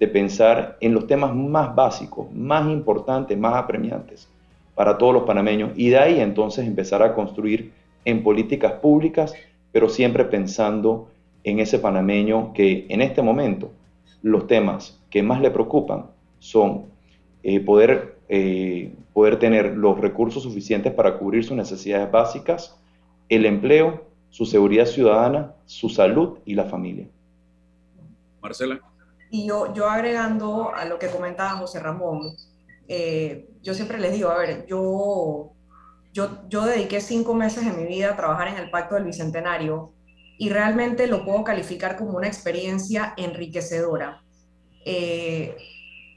de 0.05 0.09
pensar 0.09 0.76
en 0.82 0.92
los 0.92 1.07
temas 1.07 1.34
más 1.34 1.74
básicos, 1.74 2.30
más 2.30 2.70
importantes, 2.70 3.38
más 3.38 3.55
apremiantes 3.55 4.28
para 4.74 4.98
todos 4.98 5.14
los 5.14 5.22
panameños 5.22 5.70
y 5.76 5.88
de 5.88 5.98
ahí 5.98 6.20
entonces 6.20 6.66
empezar 6.66 7.02
a 7.02 7.14
construir 7.14 7.72
en 8.05 8.22
políticas 8.22 8.72
públicas, 8.72 9.32
pero 9.72 9.88
siempre 9.88 10.26
pensando 10.26 11.09
en 11.42 11.59
ese 11.59 11.78
panameño 11.78 12.52
que 12.52 12.84
en 12.90 13.00
este 13.00 13.22
momento 13.22 13.70
los 14.20 14.46
temas 14.46 15.00
que 15.09 15.22
más 15.22 15.40
le 15.40 15.50
preocupan 15.50 16.05
son 16.38 16.84
eh, 17.42 17.61
poder, 17.61 18.18
eh, 18.28 18.92
poder 19.14 19.38
tener 19.38 19.74
los 19.74 19.98
recursos 19.98 20.42
suficientes 20.42 20.92
para 20.92 21.16
cubrir 21.16 21.44
sus 21.44 21.57
necesidades 21.57 22.11
básicas, 22.11 22.78
el 23.30 23.46
empleo, 23.46 24.05
su 24.28 24.44
seguridad 24.44 24.84
ciudadana, 24.84 25.55
su 25.64 25.88
salud 25.88 26.40
y 26.44 26.55
la 26.57 26.64
familia. 26.64 27.07
Marcela. 28.42 28.80
Y 29.37 29.47
yo, 29.49 29.74
yo 29.74 29.91
agregando 29.91 30.72
a 30.72 30.85
lo 30.85 30.97
que 31.01 31.09
comentaba 31.09 31.59
José 31.59 31.80
Ramón, 31.80 32.20
Eh, 32.87 33.49
yo 33.62 33.72
siempre 33.72 33.99
les 33.99 34.12
digo, 34.12 34.28
a 34.28 34.37
ver, 34.37 34.66
yo, 34.66 35.55
yo, 36.12 36.47
yo 36.49 36.66
dediqué 36.66 37.01
cinco 37.01 37.32
meses 37.35 37.64
de 37.64 37.72
mi 37.72 37.87
vida 37.87 38.11
a 38.11 38.16
trabajar 38.16 38.49
en 38.49 38.59
el 38.59 38.70
Pacto 38.70 38.95
del 38.95 39.05
Bicentenario 39.05 39.95
y 40.39 40.51
realmente 40.51 41.07
lo 41.07 41.24
puedo 41.24 41.43
calificar 41.45 41.97
como 41.97 42.18
una 42.18 42.26
experiencia 42.26 43.14
enriquecedora. 43.16 44.22
Eh, 44.85 45.57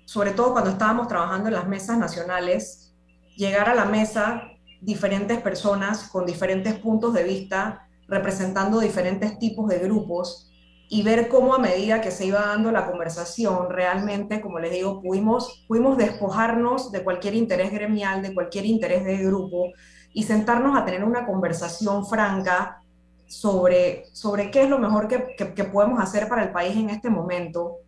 sobre 0.05 0.31
todo 0.31 0.51
cuando 0.51 0.71
estábamos 0.71 1.07
trabajando 1.07 1.47
en 1.47 1.55
las 1.55 1.67
mesas 1.67 1.97
nacionales, 1.97 2.93
llegar 3.37 3.69
a 3.69 3.75
la 3.75 3.85
mesa 3.85 4.41
diferentes 4.81 5.39
personas 5.39 6.09
con 6.09 6.25
diferentes 6.25 6.73
puntos 6.79 7.13
de 7.13 7.23
vista, 7.23 7.87
representando 8.09 8.79
diferentes 8.79 9.39
tipos 9.39 9.69
de 9.69 9.79
grupos 9.79 10.46
y 10.89 11.03
ver 11.03 11.27
cómo 11.27 11.53
a 11.53 11.59
medida 11.59 12.01
que 12.01 12.11
se 12.11 12.25
iba 12.25 12.39
dando 12.39 12.71
la 12.71 12.89
conversación, 12.89 13.69
realmente, 13.69 14.39
como 14.39 14.59
les 14.59 14.71
digo, 14.71 15.01
pudimos, 15.01 15.65
pudimos 15.67 15.97
despojarnos 15.97 16.91
de 16.91 17.03
cualquier 17.03 17.33
interés 17.35 17.71
gremial, 17.71 18.21
de 18.21 18.33
cualquier 18.33 18.65
interés 18.65 19.03
de 19.03 19.17
grupo 19.17 19.71
y 20.13 20.23
sentarnos 20.23 20.77
a 20.77 20.85
tener 20.85 21.03
una 21.03 21.25
conversación 21.25 22.05
franca 22.05 22.81
sobre, 23.27 24.05
sobre 24.13 24.49
qué 24.49 24.63
es 24.63 24.69
lo 24.69 24.79
mejor 24.79 25.09
que, 25.09 25.35
que, 25.53 25.63
podemos 25.65 25.99
hacer 25.99 26.29
para 26.29 26.43
el 26.43 26.51
país 26.51 26.77
en 26.77 26.89
este 26.89 27.09
momento. 27.09 27.79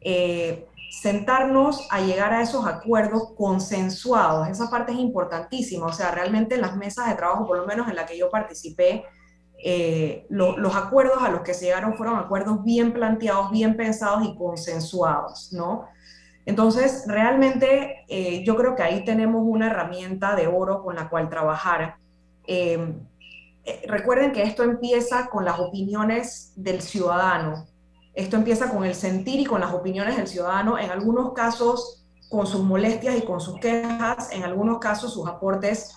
Eh, 0.00 0.66
sentarnos 1.02 1.88
a 1.90 2.00
llegar 2.00 2.32
a 2.32 2.40
esos 2.40 2.66
acuerdos 2.66 3.32
consensuados, 3.36 4.48
esa 4.48 4.70
parte 4.70 4.92
es 4.92 4.98
importantísima, 4.98 5.86
o 5.86 5.92
sea, 5.92 6.12
realmente 6.12 6.54
en 6.54 6.60
las 6.60 6.76
mesas 6.76 7.08
de 7.08 7.16
trabajo, 7.16 7.46
por 7.46 7.58
lo 7.58 7.66
menos 7.66 7.88
en 7.88 7.96
la 7.96 8.06
que 8.06 8.16
yo 8.16 8.30
participé, 8.30 9.04
eh, 9.66 10.26
los 10.28 10.76
acuerdos 10.76 11.22
a 11.22 11.30
los 11.30 11.40
que 11.40 11.54
se 11.54 11.64
llegaron 11.64 11.96
fueron 11.96 12.18
acuerdos 12.18 12.62
bien 12.64 12.92
planteados, 12.92 13.50
bien 13.50 13.78
pensados 13.78 14.22
y 14.22 14.36
consensuados, 14.36 15.54
¿no? 15.54 15.86
Entonces, 16.44 17.04
realmente 17.06 18.04
eh, 18.08 18.44
yo 18.44 18.56
creo 18.56 18.76
que 18.76 18.82
ahí 18.82 19.06
tenemos 19.06 19.42
una 19.42 19.68
herramienta 19.68 20.36
de 20.36 20.48
oro 20.48 20.82
con 20.82 20.96
la 20.96 21.08
cual 21.08 21.30
trabajar. 21.30 21.96
Eh, 22.46 22.94
recuerden 23.86 24.32
que 24.32 24.42
esto 24.42 24.64
empieza 24.64 25.30
con 25.30 25.46
las 25.46 25.58
opiniones 25.58 26.52
del 26.56 26.82
ciudadano, 26.82 27.64
esto 28.12 28.36
empieza 28.36 28.68
con 28.68 28.84
el 28.84 28.94
sentir 28.94 29.40
y 29.40 29.46
con 29.46 29.62
las 29.62 29.72
opiniones 29.72 30.18
del 30.18 30.26
ciudadano, 30.26 30.78
en 30.78 30.90
algunos 30.90 31.32
casos 31.32 32.04
con 32.28 32.46
sus 32.46 32.62
molestias 32.62 33.16
y 33.16 33.22
con 33.22 33.40
sus 33.40 33.58
quejas, 33.60 34.30
en 34.30 34.44
algunos 34.44 34.78
casos 34.78 35.14
sus 35.14 35.26
aportes 35.26 35.96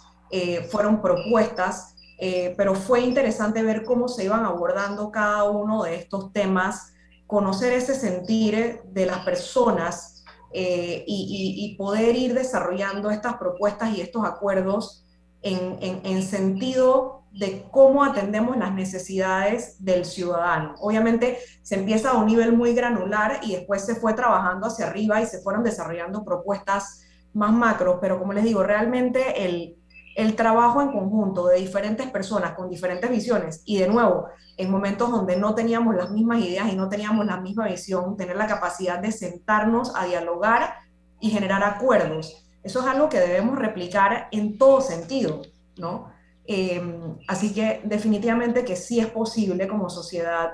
fueron 0.69 1.01
propuestas, 1.01 1.96
eh, 2.17 2.55
pero 2.57 2.73
fue 2.73 3.01
interesante 3.01 3.61
ver 3.61 3.83
cómo 3.83 4.07
se 4.07 4.25
iban 4.25 4.45
abordando 4.45 5.11
cada 5.11 5.43
uno 5.43 5.83
de 5.83 5.95
estos 5.95 6.33
temas, 6.33 6.93
conocer 7.27 7.73
ese 7.73 7.93
sentir 7.93 8.81
de 8.85 9.05
las 9.05 9.19
personas 9.25 10.23
eh, 10.51 11.03
y, 11.05 11.75
poder 11.77 12.15
ir 12.15 12.33
desarrollando 12.33 13.11
estas 13.11 13.37
propuestas 13.37 13.95
y 13.95 14.01
estos 14.01 14.25
acuerdos 14.25 15.05
en, 15.41 15.77
en 15.81 16.23
sentido 16.23 17.17
de 17.31 17.67
cómo 17.69 18.03
atendemos 18.03 18.57
las 18.57 18.73
necesidades 18.73 19.83
del 19.83 20.05
ciudadano. 20.05 20.73
Obviamente 20.79 21.37
se 21.61 21.75
empieza 21.75 22.11
a 22.11 22.17
un 22.17 22.25
nivel 22.25 22.53
muy 22.53 22.73
granular 22.73 23.41
y 23.43 23.55
después 23.55 23.85
se 23.85 23.95
fue 23.95 24.13
trabajando 24.13 24.67
hacia 24.67 24.87
arriba 24.87 25.21
y 25.21 25.27
se 25.27 25.41
fueron 25.41 25.63
desarrollando 25.63 26.23
propuestas 26.23 27.03
más 27.33 27.51
macro, 27.51 27.99
pero 28.01 28.17
como 28.17 28.33
les 28.33 28.43
digo, 28.43 28.63
realmente 28.63 29.45
el, 29.45 29.76
el 30.17 30.35
trabajo 30.35 30.81
en 30.81 30.91
conjunto 30.91 31.45
de 31.45 31.59
diferentes 31.59 32.09
personas 32.09 32.53
con 32.53 32.71
diferentes 32.71 33.07
visiones 33.07 33.61
y 33.65 33.77
de 33.77 33.87
nuevo, 33.87 34.29
en 34.57 34.71
momentos 34.71 35.11
donde 35.11 35.37
no 35.37 35.53
teníamos 35.53 35.95
las 35.95 36.09
mismas 36.09 36.39
ideas 36.39 36.73
y 36.73 36.75
no 36.75 36.89
teníamos 36.89 37.23
la 37.27 37.39
misma 37.39 37.67
visión, 37.67 38.17
tener 38.17 38.35
la 38.35 38.47
capacidad 38.47 38.97
de 38.97 39.11
sentarnos 39.11 39.95
a 39.95 40.05
dialogar 40.05 40.73
y 41.19 41.29
generar 41.29 41.63
acuerdos. 41.63 42.47
Eso 42.63 42.79
es 42.79 42.87
algo 42.87 43.09
que 43.09 43.19
debemos 43.19 43.59
replicar 43.59 44.27
en 44.31 44.57
todo 44.57 44.81
sentido, 44.81 45.43
¿no? 45.77 46.11
Em, 46.45 47.19
así 47.27 47.53
que 47.53 47.81
definitivamente 47.83 48.65
que 48.65 48.75
sí 48.75 48.99
es 48.99 49.07
posible 49.07 49.67
como 49.67 49.87
sociedad 49.87 50.53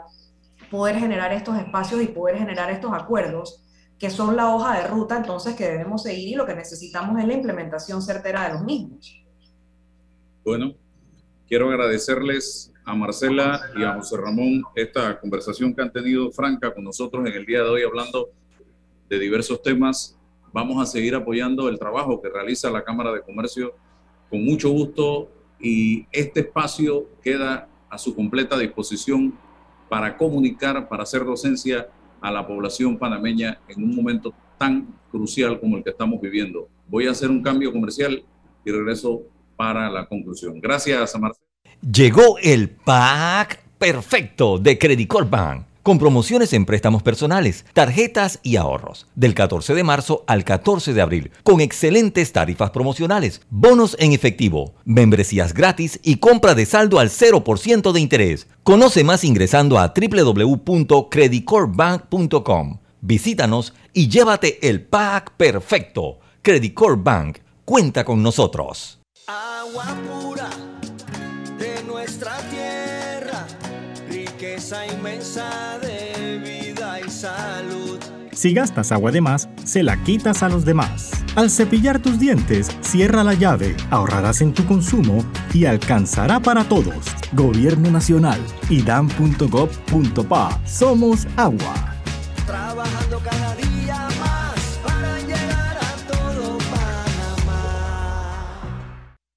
poder 0.70 0.97
generar 0.97 1.32
estos 1.32 1.57
espacios 1.57 2.01
y 2.01 2.07
poder 2.07 2.38
generar 2.38 2.70
estos 2.70 2.91
acuerdos 2.91 3.64
que 3.97 4.09
son 4.09 4.36
la 4.36 4.53
hoja 4.53 4.78
de 4.78 4.88
ruta 4.88 5.16
entonces 5.16 5.55
que 5.55 5.70
debemos 5.70 6.03
seguir 6.03 6.30
y 6.30 6.36
lo 6.36 6.45
que 6.45 6.53
necesitamos 6.53 7.18
es 7.22 7.28
la 7.28 7.34
implementación 7.34 8.01
certera 8.01 8.47
de 8.47 8.55
los 8.55 8.64
mismos. 8.64 9.23
Bueno, 10.44 10.74
quiero 11.48 11.70
agradecerles 11.70 12.74
a 12.84 12.94
Marcela 12.94 13.62
y 13.78 13.84
a 13.84 13.94
José 13.94 14.18
Ramón 14.18 14.62
esta 14.76 15.18
conversación 15.18 15.74
que 15.74 15.82
han 15.82 15.94
tenido 15.94 16.30
franca 16.32 16.74
con 16.74 16.84
nosotros 16.84 17.26
en 17.26 17.32
el 17.32 17.46
día 17.46 17.64
de 17.64 17.70
hoy 17.70 17.84
hablando 17.84 18.30
de 19.08 19.20
diversos 19.20 19.62
temas. 19.62 20.20
Vamos 20.52 20.84
a 20.84 20.86
seguir 20.86 21.16
apoyando 21.16 21.70
el 21.70 21.80
trabajo 21.80 22.22
que 22.22 22.28
realiza 22.28 22.70
la 22.70 22.84
Cámara 22.84 23.14
de 23.14 23.22
Comercio 23.22 23.74
con 24.30 24.44
mucho 24.44 24.70
gusto 24.70 25.30
y 25.62 26.06
este 26.12 26.41
espacio 26.41 27.08
queda 27.24 27.70
a 27.89 27.98
su 27.98 28.14
completa 28.14 28.60
disposición 28.60 29.34
para 29.88 30.18
comunicar, 30.18 30.89
para 30.89 31.04
hacer 31.04 31.24
docencia 31.24 31.88
a 32.20 32.32
la 32.32 32.46
población 32.46 32.98
panameña 32.98 33.62
en 33.70 33.82
un 33.82 33.96
momento 33.96 34.34
tan 34.58 34.94
crucial 35.10 35.58
como 35.62 35.78
el 35.78 35.86
que 35.86 35.91
estamos 35.91 36.20
viviendo. 36.20 36.68
Voy 36.89 37.08
a 37.08 37.12
hacer 37.12 37.30
un 37.30 37.41
cambio 37.41 37.72
comercial 37.72 38.26
y 38.66 38.72
regreso 38.72 39.24
para 39.56 39.89
la 39.89 40.08
conclusión. 40.08 40.60
Gracias 40.60 41.18
Marcelo. 41.20 41.47
Llegó 41.82 42.38
el 42.39 42.70
pack 42.70 43.62
perfecto 43.78 44.58
de 44.58 44.78
Credit 44.78 45.08
Corp 45.08 45.30
Bank 45.30 45.66
con 45.84 45.99
promociones 45.99 46.51
en 46.54 46.66
préstamos 46.66 47.04
personales, 47.04 47.66
tarjetas 47.74 48.39
y 48.41 48.56
ahorros, 48.56 49.06
del 49.16 49.36
14 49.36 49.76
de 49.76 49.84
marzo 49.84 50.24
al 50.28 50.45
14 50.45 50.93
de 50.93 51.01
abril, 51.01 51.32
con 51.43 51.60
excelentes 51.60 52.32
tarifas 52.32 52.70
promocionales, 52.72 53.41
bonos 53.49 53.97
en 53.99 54.14
efectivo, 54.14 54.76
membresías 54.86 55.54
gratis 55.54 55.99
y 56.01 56.16
compra 56.16 56.56
de 56.56 56.66
saldo 56.66 56.99
al 56.99 57.10
0% 57.10 57.91
de 57.91 57.99
interés. 57.99 58.47
Conoce 58.64 59.04
más 59.04 59.26
ingresando 59.26 59.78
a 59.78 59.93
www.creditcorpbank.com. 59.93 62.80
Visítanos 63.01 63.74
y 63.91 64.08
llévate 64.08 64.70
el 64.70 64.86
pack 64.86 65.34
perfecto. 65.36 66.20
Credit 66.41 66.74
Corp 66.74 67.04
Bank 67.04 67.39
cuenta 67.66 68.06
con 68.06 68.24
nosotros. 68.24 69.03
Agua 69.28 69.86
pura 70.06 70.50
de 71.58 71.82
nuestra 71.84 72.38
tierra, 72.50 73.46
riqueza 74.10 74.86
inmensa 74.86 75.80
Si 78.34 78.54
gastas 78.54 78.92
agua 78.92 79.12
de 79.12 79.22
más, 79.22 79.48
se 79.64 79.84
la 79.84 79.96
quitas 80.04 80.44
a 80.44 80.50
los 80.50 80.66
demás. 80.66 81.12
Al 81.36 81.50
cepillar 81.50 82.00
tus 82.00 82.20
dientes, 82.20 82.70
cierra 82.82 83.24
la 83.24 83.36
llave, 83.36 83.78
ahorrarás 83.90 84.42
en 84.42 84.54
tu 84.54 84.66
consumo 84.66 85.24
y 85.54 85.64
alcanzará 85.64 86.42
para 86.42 86.68
todos. 86.68 87.06
Gobierno 87.32 87.90
Nacional, 87.92 88.42
idam.gov.pa. 88.70 90.60
Somos 90.66 91.26
agua. 91.38 91.96
Trabajando 92.46 93.12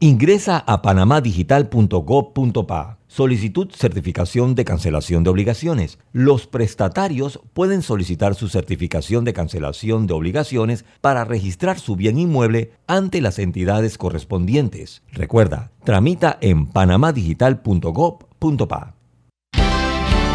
Ingresa 0.00 0.58
a 0.58 0.80
panamadigital.gov.pa. 0.80 2.98
Solicitud 3.08 3.68
certificación 3.74 4.54
de 4.54 4.64
cancelación 4.64 5.24
de 5.24 5.30
obligaciones. 5.30 5.98
Los 6.12 6.46
prestatarios 6.46 7.40
pueden 7.52 7.82
solicitar 7.82 8.36
su 8.36 8.48
certificación 8.48 9.24
de 9.24 9.32
cancelación 9.32 10.06
de 10.06 10.14
obligaciones 10.14 10.84
para 11.00 11.24
registrar 11.24 11.80
su 11.80 11.96
bien 11.96 12.16
inmueble 12.16 12.70
ante 12.86 13.20
las 13.20 13.40
entidades 13.40 13.98
correspondientes. 13.98 15.02
Recuerda, 15.10 15.72
tramita 15.82 16.38
en 16.42 16.66
panamadigital.gov.pa. 16.66 18.94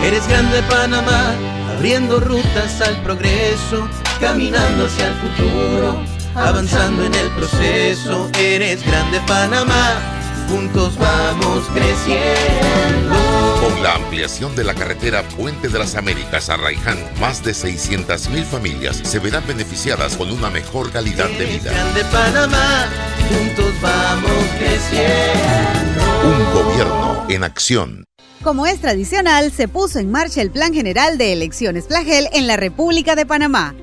Eres 0.04 0.28
grande 0.28 0.62
Panamá, 0.70 1.36
abriendo 1.78 2.20
rutas 2.20 2.82
al 2.82 3.02
progreso, 3.02 3.88
caminando 4.20 4.88
hacia 4.88 5.08
el 5.08 5.14
futuro 5.14 6.23
avanzando 6.36 7.06
en 7.06 7.14
el 7.14 7.30
proceso. 7.32 8.30
Eres 8.38 8.86
grande 8.86 9.20
Panamá, 9.28 10.02
juntos 10.50 10.98
vamos 10.98 11.66
creciendo. 11.74 13.16
Con 13.62 13.82
la 13.82 13.96
ampliación 13.96 14.56
de 14.56 14.64
la 14.64 14.74
carretera 14.74 15.24
Puente 15.24 15.70
de 15.70 15.80
las 15.80 15.96
Américas 15.96 16.50
a 16.50 16.58
Raiján, 16.58 16.98
más 17.20 17.44
de 17.44 17.54
600 17.54 18.30
mil 18.30 18.46
familias 18.46 18.98
se 19.04 19.20
verán 19.20 19.46
beneficiadas 19.48 20.18
con 20.18 20.32
una 20.32 20.50
mejor 20.50 20.92
calidad 20.92 21.30
de 21.30 21.46
vida. 21.46 21.72
de 21.94 22.04
Panamá, 22.06 22.88
juntos 23.30 23.74
vamos 23.82 24.46
creciendo. 24.58 26.04
Un 26.24 26.54
gobierno 26.54 27.26
en 27.30 27.44
acción. 27.44 28.06
Como 28.44 28.66
es 28.66 28.82
tradicional, 28.82 29.54
se 29.54 29.70
puso 29.70 30.00
en 30.00 30.12
marcha 30.12 30.42
el 30.42 30.52
Plan 30.52 30.74
General 30.74 31.18
de 31.18 31.32
Elecciones 31.32 31.86
Plagel 31.86 32.28
en 32.34 32.46
la 32.46 32.58
República 32.58 33.16
de 33.16 33.26
Panamá. 33.26 33.74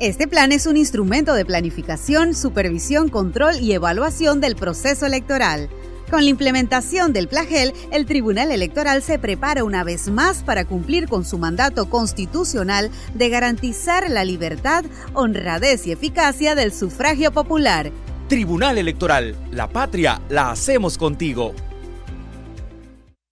Este 0.00 0.26
plan 0.26 0.50
es 0.50 0.64
un 0.64 0.78
instrumento 0.78 1.34
de 1.34 1.44
planificación, 1.44 2.34
supervisión, 2.34 3.10
control 3.10 3.56
y 3.60 3.74
evaluación 3.74 4.40
del 4.40 4.56
proceso 4.56 5.04
electoral. 5.04 5.68
Con 6.10 6.24
la 6.24 6.30
implementación 6.30 7.12
del 7.12 7.28
Plagel, 7.28 7.74
el 7.92 8.06
Tribunal 8.06 8.50
Electoral 8.50 9.02
se 9.02 9.18
prepara 9.18 9.62
una 9.62 9.84
vez 9.84 10.08
más 10.08 10.42
para 10.42 10.64
cumplir 10.64 11.06
con 11.06 11.26
su 11.26 11.36
mandato 11.36 11.90
constitucional 11.90 12.90
de 13.12 13.28
garantizar 13.28 14.08
la 14.08 14.24
libertad, 14.24 14.86
honradez 15.12 15.86
y 15.86 15.92
eficacia 15.92 16.54
del 16.54 16.72
sufragio 16.72 17.30
popular. 17.30 17.92
Tribunal 18.26 18.78
Electoral, 18.78 19.36
la 19.50 19.68
patria 19.68 20.22
la 20.30 20.50
hacemos 20.50 20.96
contigo. 20.96 21.54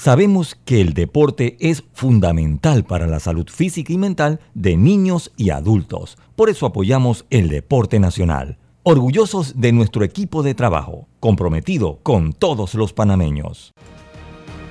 sabemos 0.00 0.56
que 0.64 0.80
el 0.80 0.94
deporte 0.94 1.58
es 1.60 1.84
fundamental 1.92 2.84
para 2.84 3.06
la 3.06 3.20
salud 3.20 3.46
física 3.50 3.92
y 3.92 3.98
mental 3.98 4.40
de 4.54 4.78
niños 4.78 5.30
y 5.36 5.50
adultos. 5.50 6.16
Por 6.36 6.48
eso 6.48 6.64
apoyamos 6.64 7.26
el 7.28 7.48
deporte 7.48 8.00
nacional. 8.00 8.56
Orgullosos 8.82 9.60
de 9.60 9.72
nuestro 9.72 10.02
equipo 10.02 10.42
de 10.42 10.54
trabajo, 10.54 11.06
comprometido 11.20 11.98
con 12.02 12.32
todos 12.32 12.74
los 12.74 12.94
panameños. 12.94 13.74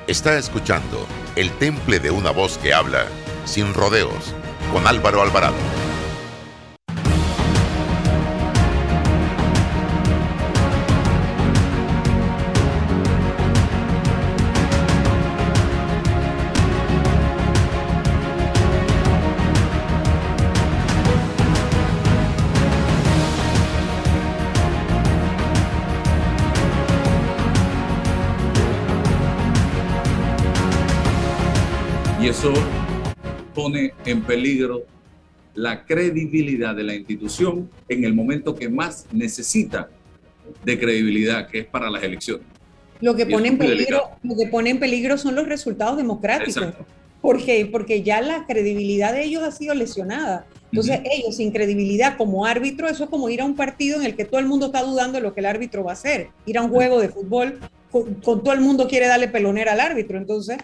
Está 0.07 0.35
escuchando 0.35 1.05
El 1.35 1.51
Temple 1.51 1.99
de 1.99 2.09
una 2.09 2.31
voz 2.31 2.57
que 2.57 2.73
habla, 2.73 3.05
sin 3.45 3.75
rodeos, 3.75 4.33
con 4.73 4.87
Álvaro 4.87 5.21
Alvarado. 5.21 5.53
Y 32.29 32.31
eso 32.31 32.53
pone 33.55 33.91
en 34.05 34.21
peligro 34.21 34.83
la 35.55 35.83
credibilidad 35.83 36.75
de 36.75 36.83
la 36.83 36.93
institución 36.93 37.67
en 37.87 38.03
el 38.03 38.13
momento 38.13 38.53
que 38.53 38.69
más 38.69 39.07
necesita 39.11 39.89
de 40.63 40.79
credibilidad, 40.79 41.47
que 41.47 41.61
es 41.61 41.65
para 41.65 41.89
las 41.89 42.03
elecciones. 42.03 42.45
Lo 43.01 43.15
que, 43.15 43.25
pone 43.25 43.47
en 43.47 43.57
peligro, 43.57 44.11
lo 44.21 44.35
que 44.37 44.45
pone 44.45 44.69
en 44.69 44.79
peligro 44.79 45.17
son 45.17 45.33
los 45.33 45.47
resultados 45.47 45.97
democráticos. 45.97 46.57
Exacto. 46.57 46.85
Porque, 47.19 47.67
porque 47.71 48.03
ya 48.03 48.21
la 48.21 48.45
credibilidad 48.45 49.11
de 49.11 49.23
ellos 49.23 49.41
ha 49.41 49.51
sido 49.51 49.73
lesionada. 49.73 50.45
Entonces, 50.71 50.99
ellos 51.11 51.35
sin 51.35 51.51
credibilidad 51.51 52.15
como 52.15 52.45
árbitro, 52.45 52.87
eso 52.87 53.05
es 53.05 53.09
como 53.09 53.31
ir 53.31 53.41
a 53.41 53.45
un 53.45 53.55
partido 53.55 53.99
en 53.99 54.05
el 54.05 54.15
que 54.15 54.25
todo 54.25 54.39
el 54.39 54.45
mundo 54.45 54.67
está 54.67 54.83
dudando 54.83 55.17
de 55.17 55.23
lo 55.23 55.33
que 55.33 55.39
el 55.39 55.47
árbitro 55.47 55.83
va 55.83 55.93
a 55.93 55.93
hacer. 55.93 56.27
Ir 56.45 56.59
a 56.59 56.61
un 56.61 56.69
juego 56.69 57.01
de 57.01 57.09
fútbol, 57.09 57.59
con, 57.89 58.13
con 58.21 58.43
todo 58.43 58.53
el 58.53 58.61
mundo 58.61 58.87
quiere 58.87 59.07
darle 59.07 59.29
pelonera 59.29 59.71
al 59.71 59.79
árbitro. 59.79 60.19
Entonces, 60.19 60.59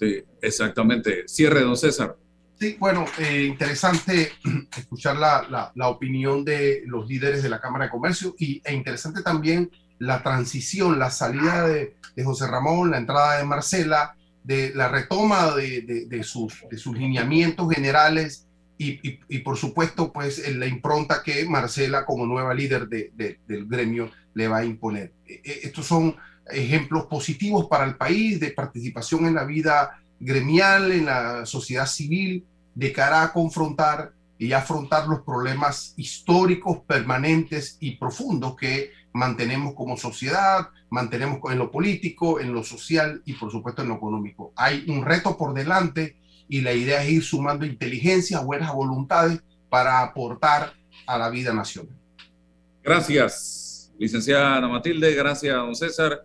Sí, 0.00 0.24
exactamente. 0.42 1.24
Cierre, 1.28 1.60
don 1.60 1.76
César. 1.76 2.16
Sí, 2.58 2.76
bueno, 2.78 3.04
eh, 3.18 3.44
interesante 3.46 4.32
escuchar 4.76 5.16
la, 5.16 5.46
la- 5.74 5.88
opinión 5.88 6.44
de 6.44 6.82
los 6.86 7.06
líderes 7.08 7.42
de 7.42 7.48
la 7.50 7.60
Cámara 7.60 7.84
de 7.86 7.90
Comercio 7.90 8.34
y, 8.38 8.60
e 8.64 8.74
interesante 8.74 9.22
también 9.22 9.70
la 9.98 10.22
transición, 10.22 10.98
la 10.98 11.10
salida 11.10 11.66
de, 11.68 11.96
de 12.16 12.24
José 12.24 12.46
Ramón, 12.46 12.90
la 12.90 12.98
entrada 12.98 13.38
de 13.38 13.44
Marcela, 13.44 14.16
de 14.42 14.72
la 14.74 14.88
retoma 14.88 15.54
de, 15.54 15.82
de- 15.82 16.06
de 16.06 16.22
sus, 16.22 16.64
lineamientos 16.96 17.70
generales 17.72 18.46
y, 18.78 18.98
y- 19.06 19.20
por 19.40 19.58
supuesto, 19.58 20.10
pues 20.12 20.42
la 20.56 20.66
impronta 20.66 21.22
que 21.22 21.44
Marcela 21.46 22.06
como 22.06 22.24
nueva 22.26 22.54
líder 22.54 22.88
de- 22.88 23.10
de- 23.14 23.38
del 23.46 23.66
gremio 23.66 24.10
le 24.34 24.48
va 24.48 24.58
a 24.58 24.64
imponer. 24.64 25.12
Eh, 25.26 25.42
eh, 25.44 25.60
Estos 25.64 25.86
son 25.86 26.16
ejemplos 26.52 27.06
positivos 27.06 27.66
para 27.66 27.84
el 27.84 27.96
país 27.96 28.40
de 28.40 28.50
participación 28.50 29.26
en 29.26 29.34
la 29.34 29.44
vida 29.44 30.00
gremial, 30.18 30.92
en 30.92 31.06
la 31.06 31.46
sociedad 31.46 31.86
civil, 31.86 32.44
de 32.74 32.92
cara 32.92 33.22
a 33.22 33.32
confrontar 33.32 34.12
y 34.38 34.52
afrontar 34.52 35.06
los 35.06 35.20
problemas 35.20 35.92
históricos, 35.96 36.78
permanentes 36.86 37.76
y 37.80 37.96
profundos 37.96 38.56
que 38.56 38.90
mantenemos 39.12 39.74
como 39.74 39.96
sociedad, 39.96 40.68
mantenemos 40.88 41.40
en 41.50 41.58
lo 41.58 41.70
político, 41.70 42.40
en 42.40 42.52
lo 42.52 42.64
social 42.64 43.22
y 43.24 43.34
por 43.34 43.50
supuesto 43.50 43.82
en 43.82 43.88
lo 43.88 43.96
económico. 43.96 44.52
Hay 44.56 44.84
un 44.88 45.04
reto 45.04 45.36
por 45.36 45.52
delante 45.52 46.16
y 46.48 46.62
la 46.62 46.72
idea 46.72 47.02
es 47.02 47.10
ir 47.10 47.22
sumando 47.22 47.66
inteligencia, 47.66 48.40
buenas 48.40 48.72
voluntades 48.72 49.42
para 49.68 50.00
aportar 50.00 50.72
a 51.06 51.18
la 51.18 51.28
vida 51.28 51.52
nacional. 51.52 51.94
Gracias, 52.82 53.92
licenciada 53.98 54.66
Matilde, 54.66 55.14
gracias, 55.14 55.54
don 55.54 55.74
César, 55.74 56.24